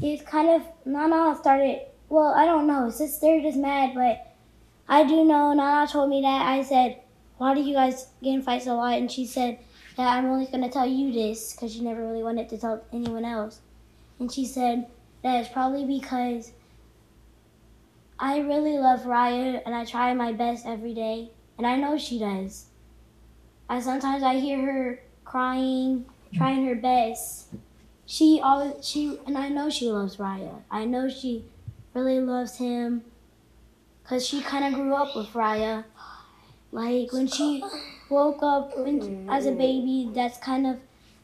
It's 0.00 0.22
kind 0.22 0.48
of, 0.48 0.62
Nana 0.86 1.36
started, 1.36 1.80
well, 2.08 2.32
I 2.32 2.46
don't 2.46 2.68
know. 2.68 2.88
Just, 2.96 3.20
they're 3.20 3.42
just 3.42 3.58
mad, 3.58 3.94
but 3.96 4.34
I 4.88 5.02
do 5.04 5.24
know 5.24 5.52
Nana 5.52 5.88
told 5.90 6.08
me 6.08 6.22
that. 6.22 6.46
I 6.46 6.62
said, 6.62 7.00
why 7.38 7.52
do 7.54 7.60
you 7.60 7.74
guys 7.74 8.06
get 8.22 8.30
in 8.30 8.42
fights 8.42 8.68
a 8.68 8.74
lot? 8.74 8.96
And 8.96 9.10
she 9.10 9.26
said, 9.26 9.58
that 9.96 10.16
I'm 10.16 10.26
only 10.26 10.46
going 10.46 10.62
to 10.62 10.70
tell 10.70 10.86
you 10.86 11.12
this 11.12 11.52
because 11.52 11.74
she 11.74 11.80
never 11.80 12.06
really 12.06 12.22
wanted 12.22 12.48
to 12.50 12.58
tell 12.58 12.84
anyone 12.92 13.24
else. 13.24 13.60
And 14.18 14.32
she 14.32 14.46
said 14.46 14.86
that 15.22 15.40
it's 15.40 15.48
probably 15.48 15.84
because 15.84 16.52
I 18.18 18.38
really 18.38 18.78
love 18.78 19.00
Raya 19.00 19.60
and 19.66 19.74
I 19.74 19.84
try 19.84 20.14
my 20.14 20.32
best 20.32 20.64
every 20.64 20.94
day. 20.94 21.30
And 21.58 21.66
I 21.66 21.76
know 21.76 21.98
she 21.98 22.18
does. 22.18 22.66
I 23.70 23.78
sometimes 23.78 24.24
I 24.24 24.40
hear 24.40 24.60
her 24.60 25.02
crying, 25.24 26.04
trying 26.34 26.66
her 26.66 26.74
best. 26.74 27.54
She 28.04 28.40
always 28.42 28.84
she 28.84 29.16
and 29.26 29.38
I 29.38 29.48
know 29.48 29.70
she 29.70 29.88
loves 29.88 30.16
Raya. 30.16 30.62
I 30.68 30.84
know 30.84 31.08
she 31.08 31.44
really 31.94 32.18
loves 32.18 32.56
him 32.56 33.04
cuz 34.02 34.26
she 34.26 34.40
kind 34.42 34.64
of 34.64 34.74
grew 34.74 34.92
up 34.92 35.14
with 35.14 35.28
Raya. 35.28 35.84
Like 36.72 37.12
when 37.12 37.28
she 37.28 37.62
woke 38.08 38.42
up 38.42 38.76
when, 38.76 39.28
as 39.30 39.46
a 39.46 39.52
baby, 39.52 40.10
that's 40.12 40.38
kind 40.38 40.66
of 40.66 40.80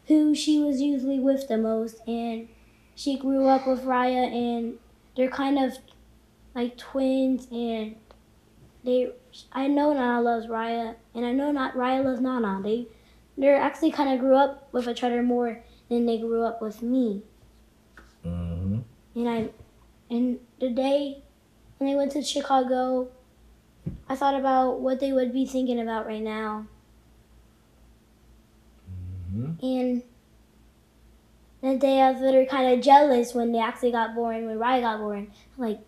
who 0.06 0.32
she 0.32 0.60
was 0.60 0.80
usually 0.80 1.18
with 1.18 1.48
the 1.48 1.58
most. 1.58 1.96
And 2.06 2.46
she 2.94 3.18
grew 3.18 3.48
up 3.48 3.66
with 3.66 3.82
Raya, 3.82 4.24
and 4.32 4.78
they're 5.16 5.28
kind 5.28 5.58
of 5.58 5.78
like 6.54 6.76
twins. 6.76 7.48
And 7.50 7.96
they, 8.86 9.12
I 9.52 9.66
know 9.66 9.92
Nana 9.92 10.22
loves 10.22 10.46
Raya, 10.46 10.94
and 11.14 11.26
I 11.26 11.32
know 11.32 11.52
not 11.52 11.74
Raya 11.74 12.02
loves 12.02 12.20
Nana. 12.20 12.60
They, 12.62 12.86
they 13.36 13.48
actually 13.48 13.90
kind 13.90 14.14
of 14.14 14.20
grew 14.20 14.36
up 14.36 14.68
with 14.72 14.88
each 14.88 15.02
other 15.04 15.22
more 15.22 15.62
than 15.90 16.06
they 16.06 16.18
grew 16.18 16.42
up 16.42 16.62
with 16.62 16.82
me. 16.82 17.22
Mm-hmm. 18.24 18.78
And 19.16 19.28
I, 19.28 19.50
And 20.10 20.38
the 20.60 20.70
day 20.70 21.22
when 21.78 21.90
they 21.90 21.96
went 21.96 22.12
to 22.12 22.22
Chicago, 22.22 23.08
I 24.08 24.16
thought 24.16 24.38
about 24.38 24.80
what 24.80 25.00
they 25.00 25.12
would 25.12 25.32
be 25.32 25.46
thinking 25.46 25.80
about 25.80 26.06
right 26.06 26.22
now. 26.22 26.66
Mhm. 29.34 29.62
And 29.62 30.02
that 31.60 31.80
day 31.80 32.00
I 32.00 32.12
was 32.12 32.20
literally 32.20 32.46
kind 32.46 32.72
of 32.72 32.84
jealous 32.84 33.34
when 33.34 33.52
they 33.52 33.58
actually 33.58 33.92
got 33.92 34.14
born, 34.14 34.46
when 34.46 34.58
Raya 34.58 34.80
got 34.80 34.98
born. 34.98 35.32
Like, 35.56 35.80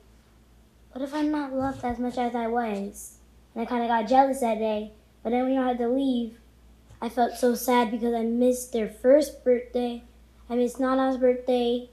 what 0.93 1.03
if 1.03 1.14
I'm 1.14 1.30
not 1.30 1.53
loved 1.53 1.84
as 1.84 1.99
much 1.99 2.18
as 2.18 2.34
I 2.34 2.47
was? 2.47 3.18
And 3.55 3.62
I 3.62 3.66
kind 3.66 3.82
of 3.82 3.89
got 3.89 4.09
jealous 4.09 4.41
that 4.41 4.59
day. 4.59 4.93
But 5.22 5.30
then 5.30 5.45
when 5.45 5.59
I 5.59 5.68
had 5.68 5.78
to 5.78 5.89
leave, 5.89 6.39
I 7.01 7.09
felt 7.09 7.34
so 7.34 7.55
sad 7.55 7.91
because 7.91 8.14
I 8.14 8.22
missed 8.22 8.72
their 8.72 8.89
first 8.89 9.45
birthday. 9.45 10.03
I 10.49 10.57
missed 10.57 10.80
Nana's 10.80 11.16
birthday. 11.16 11.91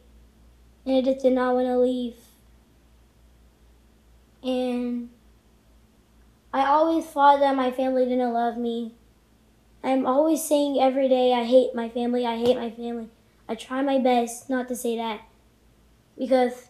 And 0.85 0.97
I 0.97 1.01
just 1.01 1.23
did 1.23 1.33
not 1.33 1.55
want 1.55 1.67
to 1.67 1.77
leave. 1.77 2.15
And 4.43 5.09
I 6.53 6.65
always 6.67 7.05
thought 7.05 7.39
that 7.39 7.55
my 7.55 7.71
family 7.71 8.05
didn't 8.05 8.33
love 8.33 8.57
me. 8.57 8.93
I'm 9.83 10.05
always 10.05 10.43
saying 10.43 10.79
every 10.79 11.09
day, 11.09 11.33
I 11.33 11.43
hate 11.43 11.75
my 11.75 11.89
family, 11.89 12.25
I 12.25 12.37
hate 12.37 12.55
my 12.55 12.71
family. 12.71 13.09
I 13.47 13.55
try 13.55 13.81
my 13.81 13.99
best 13.99 14.49
not 14.49 14.67
to 14.69 14.75
say 14.75 14.97
that 14.97 15.21
because 16.17 16.69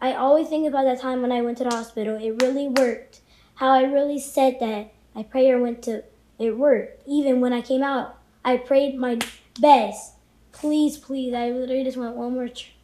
I 0.00 0.14
always 0.14 0.48
think 0.48 0.68
about 0.68 0.84
that 0.84 1.00
time 1.00 1.22
when 1.22 1.32
I 1.32 1.40
went 1.40 1.58
to 1.58 1.64
the 1.64 1.74
hospital. 1.74 2.16
It 2.16 2.42
really 2.42 2.68
worked. 2.68 3.20
How 3.54 3.70
I 3.70 3.82
really 3.82 4.18
said 4.18 4.58
that. 4.60 4.92
My 5.14 5.22
prayer 5.22 5.58
went 5.58 5.82
to, 5.84 6.04
it 6.38 6.58
worked. 6.58 7.02
Even 7.06 7.40
when 7.40 7.54
I 7.54 7.62
came 7.62 7.82
out, 7.82 8.18
I 8.44 8.58
prayed 8.58 8.98
my 8.98 9.18
best. 9.58 10.14
Please, 10.52 10.98
please, 10.98 11.32
I 11.32 11.50
literally 11.50 11.84
just 11.84 11.96
want 11.96 12.16
one 12.16 12.34
more 12.34 12.48
ch- 12.48 12.74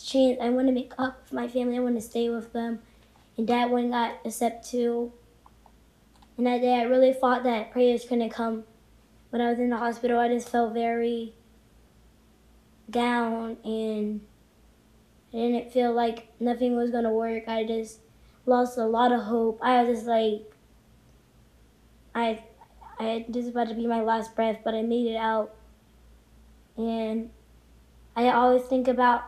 chance. 0.00 0.38
I 0.40 0.50
want 0.50 0.68
to 0.68 0.72
make 0.72 0.92
up 0.96 1.22
with 1.24 1.32
my 1.32 1.48
family. 1.48 1.76
I 1.76 1.80
want 1.80 1.96
to 1.96 2.00
stay 2.00 2.28
with 2.28 2.52
them. 2.52 2.80
And 3.36 3.46
dad 3.46 3.70
wouldn't 3.70 3.92
got 3.92 4.20
accept 4.24 4.70
too. 4.70 5.12
And 6.36 6.46
that 6.46 6.60
day, 6.60 6.74
I 6.74 6.82
really 6.82 7.12
thought 7.12 7.42
that 7.44 7.72
prayers 7.72 8.04
couldn't 8.04 8.30
come. 8.30 8.64
When 9.30 9.42
I 9.42 9.50
was 9.50 9.58
in 9.58 9.70
the 9.70 9.76
hospital, 9.76 10.20
I 10.20 10.28
just 10.28 10.48
felt 10.48 10.72
very 10.72 11.34
down 12.88 13.56
and 13.64 14.20
I 15.36 15.40
didn't 15.40 15.70
feel 15.70 15.92
like 15.92 16.28
nothing 16.40 16.76
was 16.76 16.90
gonna 16.90 17.12
work. 17.12 17.46
I 17.46 17.64
just 17.64 18.00
lost 18.46 18.78
a 18.78 18.86
lot 18.86 19.12
of 19.12 19.20
hope. 19.20 19.58
I 19.62 19.82
was 19.82 19.98
just 19.98 20.08
like, 20.08 20.50
I, 22.14 22.42
I 22.98 23.26
is 23.28 23.48
about 23.48 23.68
to 23.68 23.74
be 23.74 23.86
my 23.86 24.00
last 24.00 24.34
breath, 24.34 24.60
but 24.64 24.72
I 24.72 24.80
made 24.80 25.06
it 25.06 25.16
out. 25.16 25.54
And 26.78 27.28
I 28.16 28.30
always 28.30 28.62
think 28.62 28.88
about, 28.88 29.24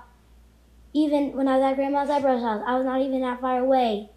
even 0.95 1.33
when 1.33 1.47
I 1.47 1.59
was 1.59 1.65
at 1.65 1.77
Grandma's 1.77 2.09
eyebrow 2.09 2.41
house, 2.41 2.63
I 2.67 2.77
was 2.77 2.87
not 2.87 3.03
even 3.03 3.21
that 3.21 3.43
far 3.43 3.59
away. 3.59 4.09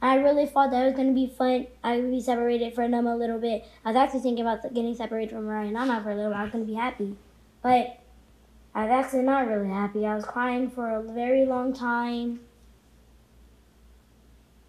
I 0.00 0.16
really 0.16 0.46
thought 0.46 0.72
that 0.72 0.82
it 0.82 0.86
was 0.86 0.94
gonna 0.96 1.12
be 1.12 1.28
fun. 1.28 1.68
I 1.84 1.98
would 1.98 2.10
be 2.10 2.20
separated 2.20 2.74
from 2.74 2.90
them 2.90 3.06
a 3.06 3.16
little 3.16 3.38
bit. 3.38 3.64
I 3.84 3.90
was 3.90 3.96
actually 3.96 4.20
thinking 4.20 4.44
about 4.44 4.74
getting 4.74 4.96
separated 4.96 5.30
from 5.30 5.46
Ryan 5.46 5.68
and 5.68 5.74
Nana 5.74 6.02
for 6.02 6.10
a 6.10 6.16
little 6.16 6.32
bit. 6.32 6.38
I 6.38 6.42
was 6.42 6.50
gonna 6.50 6.64
be 6.64 6.74
happy, 6.74 7.16
but 7.62 8.01
I 8.74 8.84
was 8.84 8.90
actually 8.90 9.22
not 9.22 9.46
really 9.46 9.68
happy. 9.68 10.06
I 10.06 10.14
was 10.14 10.24
crying 10.24 10.70
for 10.70 10.90
a 10.90 11.02
very 11.02 11.44
long 11.44 11.74
time, 11.74 12.40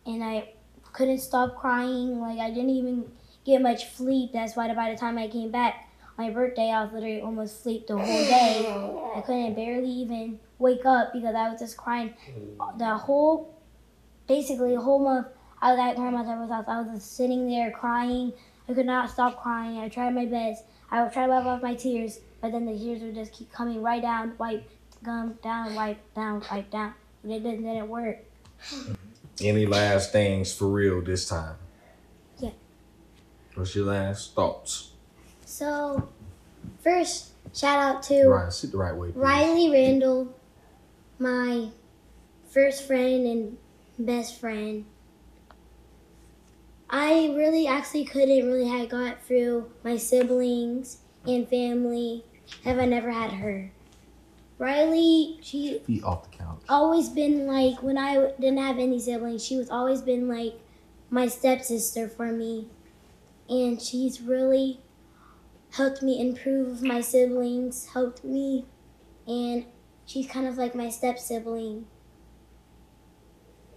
and 0.06 0.24
I 0.24 0.54
couldn't 0.91 1.20
stop 1.20 1.56
crying. 1.56 2.20
Like 2.20 2.39
I 2.39 2.49
didn't 2.49 2.72
even 2.72 3.12
get 3.45 3.62
much 3.62 3.93
sleep. 3.95 4.32
That's 4.34 4.56
why 4.56 4.74
by 4.74 4.91
the 4.91 4.97
time 4.97 5.18
I 5.18 5.28
came 5.28 5.51
back, 5.51 5.88
on 6.18 6.28
my 6.28 6.32
birthday, 6.32 6.70
I 6.70 6.84
was 6.84 6.93
literally 6.93 7.22
almost 7.22 7.60
asleep 7.60 7.88
the 7.88 7.97
whole 7.97 8.06
day. 8.06 8.66
I 9.16 9.22
couldn't 9.22 9.56
barely 9.56 9.89
even 9.89 10.39
wake 10.60 10.86
up 10.86 11.14
because 11.14 11.36
I 11.36 11.49
was 11.49 11.60
just 11.60 11.78
crying 11.78 12.14
the 12.78 12.97
whole, 12.97 13.54
basically 14.28 14.76
the 14.76 14.82
whole 14.82 14.99
month. 14.99 15.28
I 15.62 15.72
was 15.72 15.80
at 15.80 15.95
grandma's 15.95 16.28
house. 16.28 16.66
I 16.68 16.82
was 16.82 16.99
just 16.99 17.16
sitting 17.16 17.47
there 17.47 17.72
crying. 17.72 18.34
I 18.68 18.74
could 18.74 18.86
not 18.86 19.10
stop 19.10 19.41
crying. 19.41 19.78
I 19.78 19.89
tried 19.89 20.14
my 20.14 20.26
best. 20.26 20.64
I 20.91 21.04
would 21.04 21.14
try 21.14 21.26
to 21.26 21.32
wipe 21.32 21.45
off 21.45 21.62
my 21.62 21.74
tears, 21.74 22.20
but 22.43 22.51
then 22.51 22.65
the 22.65 22.77
tears 22.77 23.01
would 23.01 23.15
just 23.15 23.31
keep 23.31 23.49
coming 23.53 23.81
right 23.81 24.01
down, 24.01 24.33
wipe, 24.37 24.69
gum 25.01 25.39
down, 25.41 25.73
wipe 25.75 26.13
down, 26.13 26.43
wipe 26.51 26.69
down. 26.69 26.93
And 27.23 27.31
it 27.31 27.39
didn't, 27.41 27.63
didn't 27.63 27.87
work. 27.87 28.17
Any 29.41 29.65
last 29.65 30.11
things 30.11 30.53
for 30.53 30.67
real 30.67 31.01
this 31.01 31.25
time? 31.29 31.55
Yeah. 32.39 32.49
What's 33.55 33.73
your 33.73 33.85
last 33.85 34.35
thoughts? 34.35 34.91
So, 35.45 36.09
first, 36.81 37.31
shout 37.55 37.79
out 37.79 38.03
to 38.03 38.27
Right, 38.27 38.51
sit 38.51 38.73
the 38.73 38.77
right 38.77 38.93
way. 38.93 39.11
please. 39.11 39.15
Riley 39.21 39.71
Randall, 39.71 40.35
my 41.19 41.69
first 42.49 42.85
friend 42.85 43.25
and 43.25 43.57
best 43.97 44.37
friend. 44.37 44.83
I 46.89 47.33
really 47.37 47.67
actually 47.67 48.03
couldn't 48.03 48.45
really 48.45 48.67
have 48.67 48.89
got 48.89 49.23
through 49.23 49.71
my 49.85 49.95
siblings 49.95 50.97
and 51.25 51.47
family 51.47 52.25
if 52.63 52.77
I 52.77 52.85
never 52.85 53.11
had 53.11 53.31
her. 53.31 53.71
Riley, 54.57 55.39
she 55.41 55.79
Feet 55.79 56.03
off 56.03 56.29
the 56.29 56.37
couch. 56.37 56.61
always 56.69 57.09
been 57.09 57.47
like 57.47 57.81
when 57.81 57.97
I 57.97 58.31
didn't 58.39 58.59
have 58.59 58.77
any 58.77 58.99
siblings, 58.99 59.43
she 59.43 59.57
was 59.57 59.69
always 59.69 60.01
been 60.01 60.27
like 60.27 60.53
my 61.09 61.27
stepsister 61.27 62.07
for 62.07 62.31
me. 62.31 62.67
And 63.49 63.81
she's 63.81 64.21
really 64.21 64.79
helped 65.71 66.01
me 66.01 66.21
improve 66.21 66.81
my 66.81 67.01
siblings, 67.01 67.87
helped 67.87 68.23
me 68.23 68.65
and 69.27 69.65
she's 70.05 70.27
kind 70.27 70.47
of 70.47 70.57
like 70.57 70.75
my 70.75 70.89
step 70.89 71.19
sibling. 71.19 71.85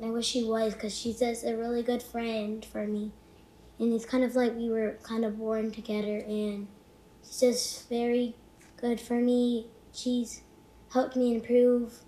I 0.03 0.11
wish 0.11 0.27
she 0.27 0.45
was 0.45 0.75
because 0.75 0.97
she's 0.97 1.21
just 1.21 1.45
a 1.45 1.57
really 1.57 1.83
good 1.83 2.03
friend 2.03 2.65
for 2.65 2.87
me. 2.87 3.13
And 3.79 3.93
it's 3.93 4.05
kind 4.05 4.25
of 4.25 4.35
like 4.37 4.55
we 4.55 4.69
were 4.69 4.99
kind 5.03 5.25
of 5.25 5.39
born 5.39 5.71
together 5.71 6.19
and 6.19 6.69
she's 7.23 7.41
just 7.41 7.89
very 7.89 8.35
good 8.77 9.01
for 9.01 9.15
me. 9.15 9.67
She's 9.93 10.43
helped 10.93 11.17
me 11.17 11.35
improve 11.35 12.01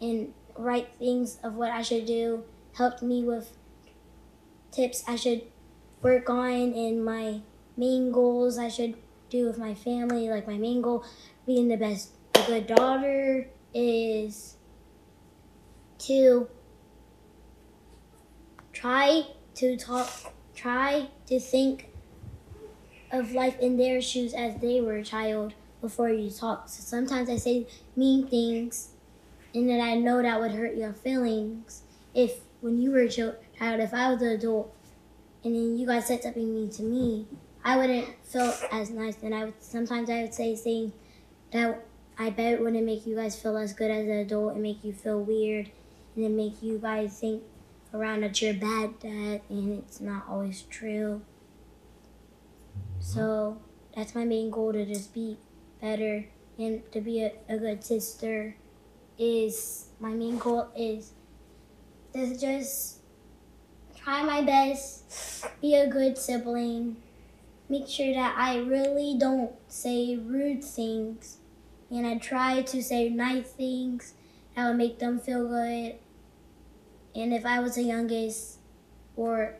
and 0.00 0.32
right 0.56 0.88
things 0.98 1.38
of 1.42 1.54
what 1.54 1.70
I 1.70 1.82
should 1.82 2.06
do, 2.06 2.44
helped 2.76 3.02
me 3.02 3.24
with 3.24 3.56
tips 4.70 5.04
I 5.06 5.16
should 5.16 5.42
work 6.02 6.30
on 6.30 6.72
and 6.74 7.04
my 7.04 7.40
main 7.76 8.12
goals 8.12 8.58
I 8.58 8.68
should 8.68 8.94
do 9.30 9.46
with 9.46 9.58
my 9.58 9.74
family. 9.74 10.28
Like 10.28 10.46
my 10.46 10.56
main 10.58 10.80
goal 10.80 11.04
being 11.46 11.68
the 11.68 11.76
best 11.76 12.10
a 12.34 12.42
good 12.46 12.66
daughter 12.66 13.48
is 13.74 14.56
to 15.98 16.48
try 18.72 19.26
to 19.54 19.76
talk 19.76 20.32
try 20.54 21.08
to 21.26 21.40
think 21.40 21.87
of 23.10 23.32
life 23.32 23.58
in 23.60 23.76
their 23.76 24.00
shoes 24.00 24.34
as 24.34 24.60
they 24.60 24.80
were 24.80 24.96
a 24.96 25.04
child 25.04 25.54
before 25.80 26.10
you 26.10 26.30
talk. 26.30 26.68
So 26.68 26.82
sometimes 26.82 27.30
I 27.30 27.36
say 27.36 27.66
mean 27.96 28.26
things 28.26 28.90
and 29.54 29.68
then 29.68 29.80
I 29.80 29.94
know 29.94 30.22
that 30.22 30.40
would 30.40 30.52
hurt 30.52 30.76
your 30.76 30.92
feelings 30.92 31.82
if 32.14 32.40
when 32.60 32.80
you 32.80 32.90
were 32.90 33.00
a 33.00 33.08
chil- 33.08 33.36
child, 33.58 33.80
if 33.80 33.94
I 33.94 34.12
was 34.12 34.22
an 34.22 34.28
adult 34.28 34.74
and 35.44 35.54
then 35.54 35.78
you 35.78 35.86
guys 35.86 36.06
said 36.06 36.22
something 36.22 36.54
mean 36.54 36.70
to 36.70 36.82
me, 36.82 37.26
I 37.64 37.76
wouldn't 37.76 38.08
feel 38.24 38.54
as 38.72 38.90
nice. 38.90 39.16
And 39.22 39.34
I 39.34 39.46
would 39.46 39.54
sometimes 39.60 40.10
I 40.10 40.22
would 40.22 40.34
say 40.34 40.56
things 40.56 40.92
that 41.52 41.84
I 42.18 42.30
bet 42.30 42.60
wouldn't 42.60 42.84
make 42.84 43.06
you 43.06 43.16
guys 43.16 43.40
feel 43.40 43.56
as 43.56 43.72
good 43.72 43.90
as 43.90 44.04
an 44.06 44.12
adult 44.12 44.54
and 44.54 44.62
make 44.62 44.84
you 44.84 44.92
feel 44.92 45.20
weird 45.20 45.70
and 46.14 46.24
then 46.24 46.36
make 46.36 46.62
you 46.62 46.78
guys 46.78 47.18
think 47.20 47.42
around 47.94 48.22
that 48.22 48.42
you're 48.42 48.54
bad 48.54 48.98
dad 48.98 49.40
and 49.48 49.78
it's 49.78 50.00
not 50.00 50.24
always 50.28 50.62
true. 50.62 51.22
So 53.00 53.58
that's 53.94 54.14
my 54.14 54.24
main 54.24 54.50
goal 54.50 54.72
to 54.72 54.84
just 54.84 55.14
be 55.14 55.38
better 55.80 56.26
and 56.58 56.82
to 56.92 57.00
be 57.00 57.22
a, 57.22 57.32
a 57.48 57.56
good 57.56 57.84
sister 57.84 58.56
is 59.18 59.88
my 60.00 60.10
main 60.10 60.38
goal 60.38 60.68
is 60.76 61.12
to 62.12 62.38
just 62.38 62.98
try 63.96 64.22
my 64.22 64.42
best, 64.42 65.44
be 65.60 65.74
a 65.74 65.88
good 65.88 66.16
sibling, 66.16 66.96
make 67.68 67.88
sure 67.88 68.12
that 68.14 68.34
I 68.36 68.58
really 68.58 69.16
don't 69.18 69.52
say 69.68 70.16
rude 70.16 70.64
things, 70.64 71.38
and 71.90 72.06
I 72.06 72.18
try 72.18 72.62
to 72.62 72.82
say 72.82 73.08
nice 73.08 73.50
things 73.50 74.14
that 74.54 74.68
would 74.68 74.76
make 74.76 74.98
them 74.98 75.18
feel 75.18 75.46
good. 75.46 75.96
And 77.14 77.34
if 77.34 77.44
I 77.44 77.60
was 77.60 77.74
the 77.74 77.82
youngest 77.82 78.58
or 79.16 79.56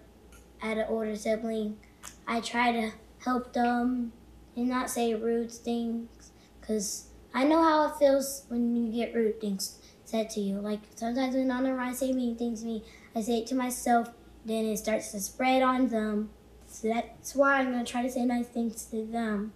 at 0.63 0.79
an 0.79 0.87
older 0.89 1.17
sibling, 1.17 1.79
I 2.27 2.41
try 2.41 2.73
to 2.73 2.93
help 3.29 3.53
them 3.53 4.13
and 4.57 4.69
not 4.69 4.89
say 4.91 5.15
rude 5.15 5.53
things 5.53 6.33
because 6.61 7.09
I 7.35 7.45
know 7.45 7.63
how 7.63 7.89
it 7.89 7.97
feels 7.99 8.45
when 8.49 8.75
you 8.75 8.91
get 8.91 9.15
rude 9.15 9.41
things 9.41 9.79
said 10.05 10.31
to 10.31 10.41
you. 10.41 10.57
Like 10.57 10.81
sometimes 10.95 11.35
when 11.35 11.49
Nana 11.49 11.75
Ryan 11.75 11.95
say 11.95 12.13
mean 12.13 12.37
things 12.37 12.61
to 12.63 12.67
me, 12.67 12.85
I 13.15 13.21
say 13.21 13.39
it 13.41 13.47
to 13.49 13.55
myself, 13.55 14.11
then 14.47 14.65
it 14.65 14.79
starts 14.79 15.13
to 15.13 15.21
spread 15.21 15.63
on 15.63 15.89
them. 15.89 16.31
So 16.67 16.89
that's 16.89 17.35
why 17.35 17.59
I'm 17.59 17.71
gonna 17.73 17.85
try 17.85 18.03
to 18.03 18.11
say 18.11 18.25
nice 18.25 18.47
things 18.47 18.85
to 18.87 19.05
them. 19.05 19.53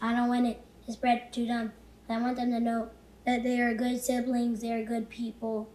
I 0.00 0.14
don't 0.14 0.28
want 0.28 0.46
it 0.46 0.64
to 0.86 0.92
spread 0.92 1.32
to 1.34 1.46
them. 1.46 1.72
I 2.08 2.20
want 2.20 2.36
them 2.36 2.50
to 2.50 2.60
know 2.60 2.90
that 3.26 3.42
they 3.44 3.60
are 3.60 3.74
good 3.74 4.00
siblings, 4.00 4.62
they 4.62 4.72
are 4.72 4.84
good 4.84 5.08
people, 5.10 5.68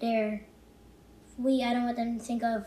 they're 0.00 0.46
we 1.36 1.62
I 1.62 1.74
don't 1.74 1.84
want 1.84 1.96
them 1.96 2.18
to 2.18 2.24
think 2.24 2.42
of 2.42 2.64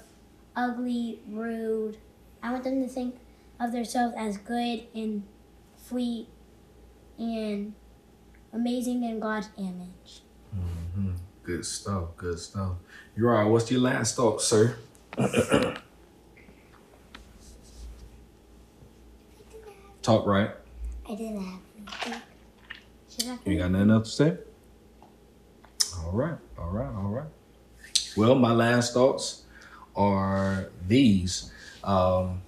ugly, 0.56 1.20
rude. 1.28 1.98
I 2.44 2.52
want 2.52 2.64
them 2.64 2.82
to 2.82 2.88
think 2.88 3.16
of 3.60 3.72
themselves 3.72 4.14
as 4.18 4.38
good 4.38 4.84
and 4.94 5.24
free 5.78 6.28
and 7.18 7.74
amazing 8.54 9.04
in 9.04 9.20
God's 9.20 9.50
image. 9.58 10.22
Mhm. 10.56 11.18
Good 11.44 11.66
stuff. 11.66 12.16
Good 12.18 12.40
stuff. 12.40 12.74
You're 13.16 13.32
right. 13.32 13.44
What's 13.46 13.72
your 13.72 13.82
last 13.82 14.16
thought, 14.16 14.42
sir? 14.42 14.78
Talk 20.02 20.26
right. 20.26 20.52
I 21.10 21.16
didn't 21.16 21.44
have 21.44 21.60
anything. 21.76 22.22
You 23.46 23.52
ain't 23.54 23.60
got 23.60 23.72
nothing 23.72 23.92
else 23.92 24.16
to 24.18 24.24
say? 24.24 24.38
All 26.04 26.12
right, 26.12 26.38
all 26.58 26.70
right, 26.70 26.94
all 26.96 27.10
right. 27.10 27.28
Well, 28.16 28.36
my 28.36 28.52
last 28.54 28.94
thoughts 28.94 29.44
are 29.96 30.70
these. 30.88 31.52
Um, 31.84 32.42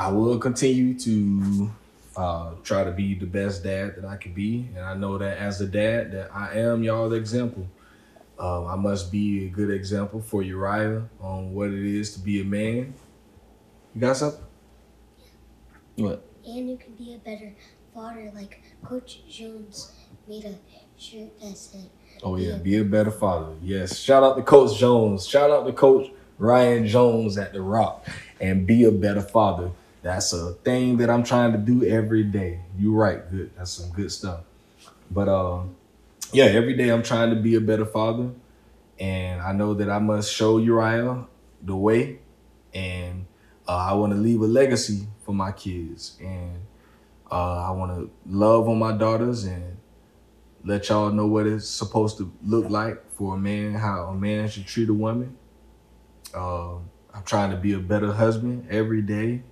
I 0.00 0.10
will 0.10 0.38
continue 0.38 0.98
to 1.00 1.70
uh, 2.16 2.52
try 2.64 2.84
to 2.84 2.90
be 2.90 3.14
the 3.14 3.26
best 3.26 3.62
dad 3.62 3.96
that 3.96 4.06
I 4.06 4.16
can 4.16 4.32
be, 4.32 4.66
and 4.74 4.82
I 4.82 4.94
know 4.94 5.18
that 5.18 5.36
as 5.36 5.60
a 5.60 5.66
dad, 5.66 6.12
that 6.12 6.34
I 6.34 6.58
am 6.58 6.82
y'all's 6.82 7.12
example. 7.12 7.66
Um, 8.38 8.66
I 8.66 8.76
must 8.76 9.12
be 9.12 9.44
a 9.44 9.50
good 9.50 9.70
example 9.70 10.22
for 10.22 10.42
Uriah 10.42 11.06
on 11.20 11.52
what 11.52 11.68
it 11.68 11.84
is 11.84 12.14
to 12.14 12.20
be 12.20 12.40
a 12.40 12.44
man. 12.44 12.94
You 13.94 14.00
got 14.00 14.16
something? 14.16 14.42
What? 15.96 16.24
And 16.46 16.70
you 16.70 16.78
can 16.78 16.94
be 16.94 17.12
a 17.12 17.18
better 17.18 17.52
father, 17.92 18.32
like 18.34 18.62
Coach 18.82 19.28
Jones 19.28 19.92
made 20.26 20.46
a 20.46 20.54
shirt 20.98 21.38
that 21.42 21.58
said, 21.58 21.90
Oh 22.22 22.36
yeah, 22.36 22.52
Yeah. 22.52 22.56
be 22.56 22.78
a 22.78 22.84
better 22.84 23.10
father. 23.10 23.52
Yes. 23.60 23.98
Shout 23.98 24.22
out 24.22 24.36
to 24.38 24.42
Coach 24.42 24.78
Jones. 24.78 25.26
Shout 25.26 25.50
out 25.50 25.66
to 25.66 25.74
Coach 25.74 26.10
Ryan 26.38 26.86
Jones 26.86 27.36
at 27.36 27.52
the 27.52 27.60
Rock. 27.60 28.06
And 28.40 28.66
be 28.66 28.84
a 28.84 28.90
better 28.90 29.20
father. 29.20 29.72
That's 30.02 30.32
a 30.32 30.52
thing 30.52 30.96
that 30.98 31.10
I'm 31.10 31.22
trying 31.22 31.52
to 31.52 31.58
do 31.58 31.84
every 31.84 32.24
day. 32.24 32.60
You're 32.78 32.96
right. 32.96 33.28
Good. 33.30 33.52
That's 33.56 33.70
some 33.72 33.90
good 33.90 34.10
stuff. 34.10 34.40
But 35.10 35.28
um, 35.28 35.76
yeah, 36.32 36.44
every 36.44 36.74
day 36.74 36.88
I'm 36.88 37.02
trying 37.02 37.30
to 37.30 37.36
be 37.36 37.54
a 37.54 37.60
better 37.60 37.84
father. 37.84 38.30
And 38.98 39.40
I 39.40 39.52
know 39.52 39.74
that 39.74 39.90
I 39.90 39.98
must 39.98 40.32
show 40.32 40.58
Uriah 40.58 41.26
the 41.62 41.76
way. 41.76 42.20
And 42.72 43.26
uh, 43.68 43.76
I 43.76 43.92
want 43.94 44.12
to 44.12 44.18
leave 44.18 44.40
a 44.40 44.46
legacy 44.46 45.06
for 45.24 45.34
my 45.34 45.52
kids. 45.52 46.16
And 46.20 46.60
uh, 47.30 47.68
I 47.68 47.70
want 47.70 47.92
to 47.92 48.10
love 48.26 48.68
on 48.68 48.78
my 48.78 48.92
daughters 48.92 49.44
and 49.44 49.78
let 50.64 50.88
y'all 50.88 51.10
know 51.10 51.26
what 51.26 51.46
it's 51.46 51.68
supposed 51.68 52.18
to 52.18 52.32
look 52.44 52.68
like 52.70 53.10
for 53.12 53.34
a 53.34 53.38
man, 53.38 53.74
how 53.74 54.04
a 54.04 54.14
man 54.14 54.48
should 54.48 54.66
treat 54.66 54.88
a 54.88 54.94
woman. 54.94 55.36
Um, 56.34 56.90
I'm 57.12 57.22
trying 57.24 57.50
to 57.50 57.56
be 57.56 57.72
a 57.72 57.78
better 57.78 58.12
husband 58.12 58.66
every 58.70 59.02
day. 59.02 59.42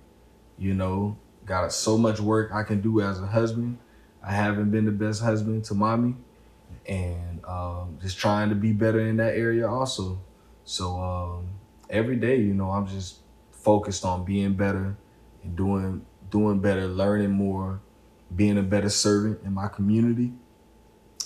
You 0.59 0.73
know, 0.73 1.17
got 1.45 1.71
so 1.71 1.97
much 1.97 2.19
work 2.19 2.51
I 2.53 2.63
can 2.63 2.81
do 2.81 3.01
as 3.01 3.19
a 3.19 3.25
husband. 3.25 3.77
I 4.23 4.33
haven't 4.33 4.71
been 4.71 4.85
the 4.85 4.91
best 4.91 5.21
husband 5.21 5.63
to 5.65 5.73
mommy, 5.73 6.15
and 6.85 7.43
um, 7.45 7.97
just 8.01 8.17
trying 8.17 8.49
to 8.49 8.55
be 8.55 8.73
better 8.73 8.99
in 8.99 9.17
that 9.17 9.35
area 9.35 9.67
also. 9.67 10.19
So 10.65 10.99
um, 10.99 11.47
every 11.89 12.17
day, 12.17 12.37
you 12.37 12.53
know, 12.53 12.69
I'm 12.69 12.85
just 12.85 13.19
focused 13.51 14.03
on 14.05 14.25
being 14.25 14.53
better 14.53 14.97
and 15.43 15.55
doing 15.55 16.05
doing 16.29 16.59
better, 16.59 16.85
learning 16.87 17.31
more, 17.31 17.79
being 18.35 18.57
a 18.57 18.63
better 18.63 18.89
servant 18.89 19.39
in 19.43 19.53
my 19.53 19.67
community 19.67 20.33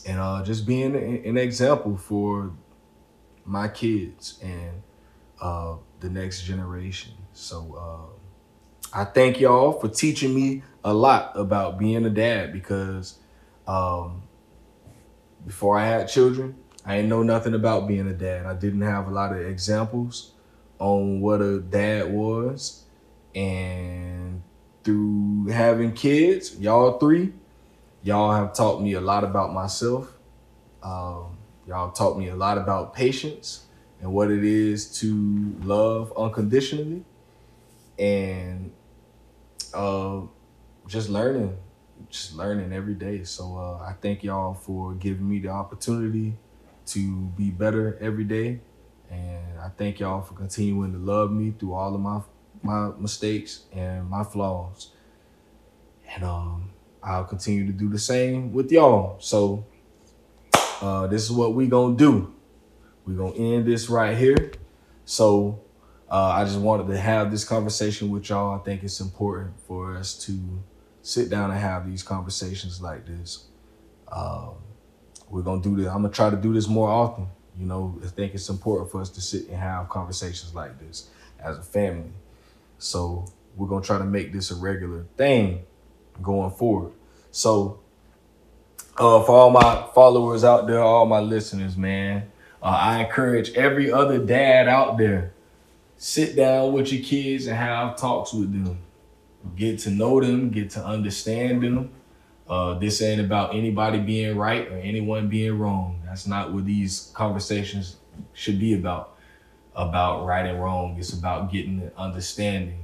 and 0.06 0.20
uh, 0.20 0.44
just 0.44 0.66
being 0.66 0.96
an 0.96 1.38
example 1.38 1.98
for 1.98 2.52
my 3.46 3.68
kids 3.68 4.40
and 4.42 4.82
uh, 5.42 5.76
the 6.00 6.10
next 6.10 6.44
generation. 6.44 7.14
So 7.34 7.76
uh, 7.78 8.12
I 8.96 9.06
thank 9.06 9.39
y'all 9.39 9.72
for 9.72 9.88
teaching 9.88 10.36
me 10.36 10.62
a 10.84 10.94
lot 10.94 11.32
about 11.36 11.80
being 11.80 12.06
a 12.06 12.12
dad 12.12 12.54
because 12.54 13.18
um, 13.68 14.22
before 15.48 15.80
I 15.80 15.86
had 15.88 16.08
children, 16.08 16.56
I 16.86 16.98
didn't 16.98 17.10
know 17.10 17.24
nothing 17.24 17.56
about 17.56 17.88
being 17.88 18.08
a 18.08 18.14
dad. 18.14 18.46
I 18.46 18.54
didn't 18.54 18.82
have 18.82 19.08
a 19.08 19.10
lot 19.12 19.32
of 19.32 19.39
examples 19.39 20.34
on 20.78 21.22
what 21.22 21.41
a 21.41 21.60
dad 21.60 22.14
was, 22.14 22.84
and 23.34 24.44
through 24.84 25.48
having 25.48 25.94
kids, 25.94 26.60
y'all 26.60 27.00
three, 27.00 27.34
y'all 28.04 28.34
have 28.34 28.54
taught 28.54 28.80
me 28.80 28.94
a 28.94 29.02
lot 29.02 29.24
about 29.24 29.54
myself. 29.54 30.14
Um, 30.84 31.38
y'all 31.66 31.91
taught 31.91 32.20
me 32.20 32.28
a 32.28 32.36
lot 32.36 32.60
about 32.60 32.94
patience 32.94 33.66
and 34.02 34.14
what 34.14 34.30
it 34.30 34.44
is 34.44 35.00
to 35.00 35.56
love 35.64 36.14
unconditionally, 36.16 37.06
and 37.98 38.72
uh, 39.74 40.22
just 40.88 41.10
learning, 41.10 41.58
just 42.10 42.36
learning 42.36 42.74
every 42.74 42.94
day. 42.96 43.24
So 43.24 43.58
uh, 43.58 43.84
I 43.84 43.94
thank 44.02 44.24
y'all 44.24 44.54
for 44.54 44.94
giving 44.94 45.30
me 45.30 45.40
the 45.40 45.50
opportunity 45.50 46.36
to 46.88 47.16
be 47.38 47.50
better 47.52 47.98
every 48.02 48.24
day, 48.26 48.60
and 49.10 49.60
I 49.60 49.70
thank 49.78 50.00
y'all 50.00 50.22
for 50.22 50.34
continuing 50.34 50.94
to 50.94 51.00
love 51.00 51.32
me 51.32 51.54
through 51.58 51.74
all 51.74 51.96
of 51.96 52.02
my 52.02 52.22
my 52.62 52.92
mistakes 52.98 53.64
and 53.74 54.10
my 54.10 54.24
flaws, 54.24 54.92
and 56.14 56.24
um. 56.24 56.70
I'll 57.06 57.26
continue 57.26 57.66
to 57.68 57.74
do 57.74 57.90
the 57.90 58.00
same 58.00 58.54
with 58.54 58.72
y'all. 58.72 59.18
So 59.20 59.66
uh, 60.82 61.08
this 61.08 61.24
is 61.24 61.34
what 61.34 61.54
we 61.54 61.68
gonna 61.68 61.98
do. 61.98 62.34
we 63.06 63.16
gonna 63.16 63.34
end 63.36 63.66
this 63.66 63.90
right 63.90 64.18
here. 64.18 64.54
So 65.06 65.60
uh, 66.14 66.28
I 66.28 66.43
just 66.43 66.59
wanted 66.59 66.89
to 66.89 66.97
have 66.99 67.32
this 67.32 67.43
conversation 67.43 68.11
with 68.11 68.30
y'all. 68.30 68.53
I 68.53 68.64
think 68.64 68.84
it's 68.84 68.99
important 68.99 69.60
for 69.68 69.98
us 69.98 70.14
to 70.27 70.40
sit 71.02 71.27
down 71.31 71.49
and 71.49 71.60
have 71.60 71.90
these 71.90 72.03
conversations 72.03 72.80
like 72.80 73.07
this. 73.07 73.45
Um, 74.11 74.52
we're 75.27 75.41
gonna 75.41 75.64
do 75.64 75.76
this. 75.76 75.88
I'm 75.88 76.03
gonna 76.03 76.14
try 76.14 76.30
to 76.30 76.38
do 76.38 76.53
this 76.53 76.68
more 76.68 76.88
often. 76.88 77.30
You 77.57 77.65
know, 77.65 77.99
I 78.03 78.07
think 78.10 78.35
it's 78.35 78.48
important 78.48 78.91
for 78.91 79.02
us 79.02 79.10
to 79.10 79.22
sit 79.22 79.48
and 79.48 79.57
have 79.57 79.90
conversations 79.90 80.53
like 80.53 80.77
this 80.77 81.10
as 81.40 81.57
a 81.57 81.64
family. 81.64 82.11
So 82.77 83.26
we're 83.57 83.68
gonna 83.68 83.84
try 83.84 83.98
to 83.98 84.06
make 84.06 84.34
this 84.34 84.52
a 84.52 84.56
regular 84.56 85.07
thing 85.18 85.64
going 86.22 86.52
forward. 86.52 86.91
So, 87.31 87.80
uh, 88.98 89.23
for 89.23 89.31
all 89.31 89.49
my 89.49 89.88
followers 89.95 90.44
out 90.44 90.68
there, 90.68 90.80
all 90.84 91.07
my 91.07 91.22
listeners, 91.22 91.76
man, 91.76 92.31
uh, 92.61 92.65
I 92.65 93.03
encourage 93.03 93.49
every 93.56 93.91
other 93.91 94.19
dad 94.19 94.68
out 94.68 94.99
there 94.99 95.32
sit 96.04 96.36
down 96.36 96.74
with 96.74 96.92
your 96.92 97.02
kids 97.02 97.48
and 97.48 97.56
have 97.56 97.96
talks 97.96 98.34
with 98.34 98.52
them. 98.52 98.78
Get 99.56 99.80
to 99.80 99.90
know 99.90 100.20
them, 100.20 100.50
get 100.50 100.70
to 100.72 100.86
understand 100.86 101.64
them. 101.64 101.92
Uh, 102.46 102.74
this 102.78 103.02
ain't 103.02 103.22
about 103.22 103.56
anybody 103.56 104.00
being 104.00 104.38
right 104.38 104.68
or 104.68 104.78
anyone 104.80 105.30
being 105.30 105.58
wrong. 105.58 106.02
That's 106.06 106.28
not 106.28 106.52
what 106.52 106.66
these 106.66 107.10
conversations 107.14 107.96
should 108.34 108.60
be 108.60 108.74
about. 108.74 109.16
About 109.78 110.26
right 110.26 110.46
and 110.46 110.62
wrong. 110.62 110.98
It's 111.00 111.14
about 111.14 111.54
getting 111.54 111.80
an 111.80 111.92
understanding 111.98 112.84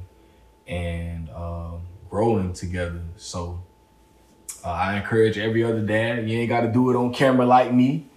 and 0.66 1.30
um, 1.32 1.82
growing 2.10 2.54
together. 2.54 3.02
So 3.18 3.62
uh, 4.64 4.72
I 4.72 4.96
encourage 4.96 5.38
every 5.38 5.66
other 5.66 5.82
dad. 5.82 6.30
You 6.30 6.40
ain't 6.40 6.50
got 6.50 6.62
to 6.62 6.72
do 6.72 6.90
it 6.90 6.96
on 6.96 7.14
camera 7.14 7.46
like 7.46 7.74
me 7.74 8.08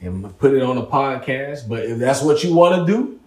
and 0.00 0.36
put 0.38 0.54
it 0.54 0.62
on 0.64 0.76
a 0.76 0.86
podcast. 0.86 1.68
But 1.68 1.84
if 1.84 1.98
that's 1.98 2.20
what 2.20 2.42
you 2.42 2.52
want 2.52 2.84
to 2.84 2.92
do, 2.92 3.19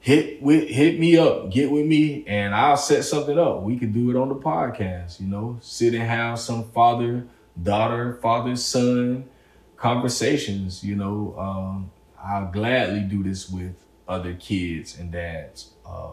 hit 0.00 0.42
with 0.42 0.68
hit 0.68 0.98
me 0.98 1.16
up, 1.16 1.50
get 1.50 1.70
with 1.70 1.86
me, 1.86 2.24
and 2.26 2.54
I'll 2.54 2.76
set 2.76 3.04
something 3.04 3.38
up. 3.38 3.62
We 3.62 3.78
could 3.78 3.92
do 3.92 4.10
it 4.10 4.16
on 4.16 4.28
the 4.28 4.36
podcast. 4.36 5.20
You 5.20 5.26
know, 5.26 5.58
sit 5.60 5.94
and 5.94 6.02
have 6.02 6.38
some 6.38 6.64
father 6.70 7.26
daughter, 7.60 8.18
father 8.22 8.56
son 8.56 9.28
conversations. 9.76 10.84
You 10.84 10.96
know, 10.96 11.34
um, 11.38 11.90
I'll 12.22 12.50
gladly 12.50 13.00
do 13.00 13.22
this 13.22 13.48
with 13.48 13.74
other 14.06 14.34
kids 14.34 14.98
and 14.98 15.12
dads. 15.12 15.72
Uh, 15.86 16.12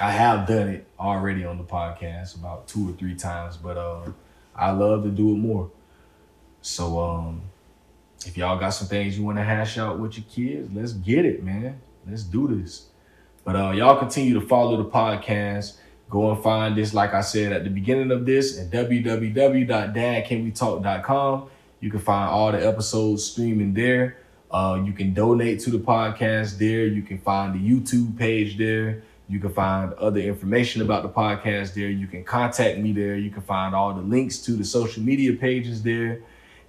I 0.00 0.10
have 0.10 0.46
done 0.46 0.68
it 0.68 0.86
already 0.98 1.44
on 1.44 1.58
the 1.58 1.64
podcast 1.64 2.36
about 2.36 2.68
two 2.68 2.90
or 2.90 2.92
three 2.92 3.16
times, 3.16 3.56
but 3.56 3.76
uh, 3.76 4.12
I 4.54 4.70
love 4.70 5.02
to 5.04 5.10
do 5.10 5.32
it 5.32 5.38
more. 5.38 5.70
So 6.60 7.00
um, 7.00 7.42
if 8.26 8.36
y'all 8.36 8.58
got 8.58 8.70
some 8.70 8.88
things 8.88 9.18
you 9.18 9.24
want 9.24 9.38
to 9.38 9.44
hash 9.44 9.78
out 9.78 9.98
with 9.98 10.16
your 10.18 10.26
kids, 10.28 10.70
let's 10.72 10.92
get 10.92 11.24
it, 11.24 11.42
man. 11.42 11.80
Let's 12.08 12.22
do 12.22 12.48
this. 12.48 12.86
But 13.44 13.56
uh, 13.56 13.70
y'all 13.70 13.98
continue 13.98 14.34
to 14.34 14.40
follow 14.40 14.76
the 14.76 14.88
podcast. 14.88 15.78
Go 16.10 16.30
and 16.30 16.42
find 16.42 16.76
this, 16.76 16.94
like 16.94 17.14
I 17.14 17.20
said 17.20 17.52
at 17.52 17.64
the 17.64 17.70
beginning 17.70 18.10
of 18.10 18.24
this, 18.24 18.58
at 18.58 18.70
www.dadcanwetalk.com. 18.70 21.50
You 21.80 21.90
can 21.90 22.00
find 22.00 22.30
all 22.30 22.52
the 22.52 22.66
episodes 22.66 23.24
streaming 23.24 23.74
there. 23.74 24.16
Uh, 24.50 24.82
you 24.84 24.92
can 24.92 25.12
donate 25.12 25.60
to 25.60 25.70
the 25.70 25.78
podcast 25.78 26.58
there. 26.58 26.86
You 26.86 27.02
can 27.02 27.18
find 27.18 27.54
the 27.54 27.58
YouTube 27.58 28.18
page 28.18 28.56
there. 28.56 29.02
You 29.28 29.38
can 29.38 29.52
find 29.52 29.92
other 29.94 30.20
information 30.20 30.80
about 30.80 31.02
the 31.02 31.10
podcast 31.10 31.74
there. 31.74 31.90
You 31.90 32.06
can 32.06 32.24
contact 32.24 32.78
me 32.78 32.92
there. 32.92 33.16
You 33.16 33.30
can 33.30 33.42
find 33.42 33.74
all 33.74 33.92
the 33.92 34.00
links 34.00 34.38
to 34.38 34.52
the 34.52 34.64
social 34.64 35.02
media 35.02 35.34
pages 35.34 35.82
there. 35.82 36.22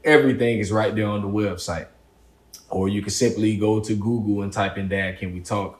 Everything 0.04 0.60
is 0.60 0.72
right 0.72 0.94
there 0.94 1.08
on 1.08 1.22
the 1.22 1.28
website. 1.28 1.88
Or 2.70 2.90
you 2.90 3.02
can 3.02 3.12
simply 3.12 3.58
go 3.58 3.80
to 3.80 3.96
Google 3.96 4.44
and 4.44 4.52
type 4.52 4.78
in 4.78 4.88
Dad 4.88 5.20
Can 5.20 5.34
We 5.34 5.42
Talk, 5.42 5.80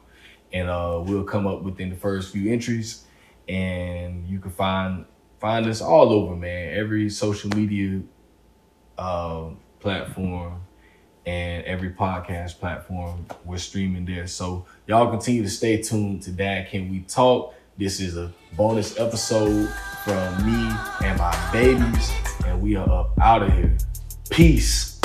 and 0.52 0.70
uh, 0.70 1.02
we'll 1.06 1.24
come 1.24 1.48
up 1.48 1.62
within 1.62 1.90
the 1.90 1.96
first 1.96 2.32
few 2.32 2.52
entries, 2.52 3.06
and 3.48 4.28
you 4.28 4.40
can 4.40 4.52
find 4.52 5.06
find 5.40 5.66
us 5.68 5.82
all 5.82 6.12
over, 6.12 6.36
man. 6.36 6.78
Every 6.78 7.10
social 7.10 7.50
media 7.52 8.02
uh, 8.98 9.50
platform 9.80 10.62
and 11.26 11.64
every 11.66 11.92
podcast 11.92 12.60
platform 12.60 13.26
we're 13.46 13.58
streaming 13.58 14.06
there. 14.06 14.28
So 14.28 14.66
y'all 14.88 15.10
continue 15.10 15.44
to 15.44 15.50
stay 15.50 15.82
tuned 15.82 16.24
to 16.24 16.32
Dad 16.32 16.70
Can 16.70 16.90
We 16.90 17.02
Talk. 17.02 17.54
This 17.78 18.00
is 18.00 18.18
a 18.18 18.32
bonus 18.58 19.00
episode 19.00 19.70
from 20.04 20.46
me 20.46 20.76
and 21.04 21.18
my 21.18 21.50
babies, 21.52 22.12
and 22.46 22.62
we 22.62 22.76
are 22.76 22.90
up 22.90 23.12
out 23.22 23.44
of 23.44 23.54
here. 23.54 23.78
Peace. 24.30 24.99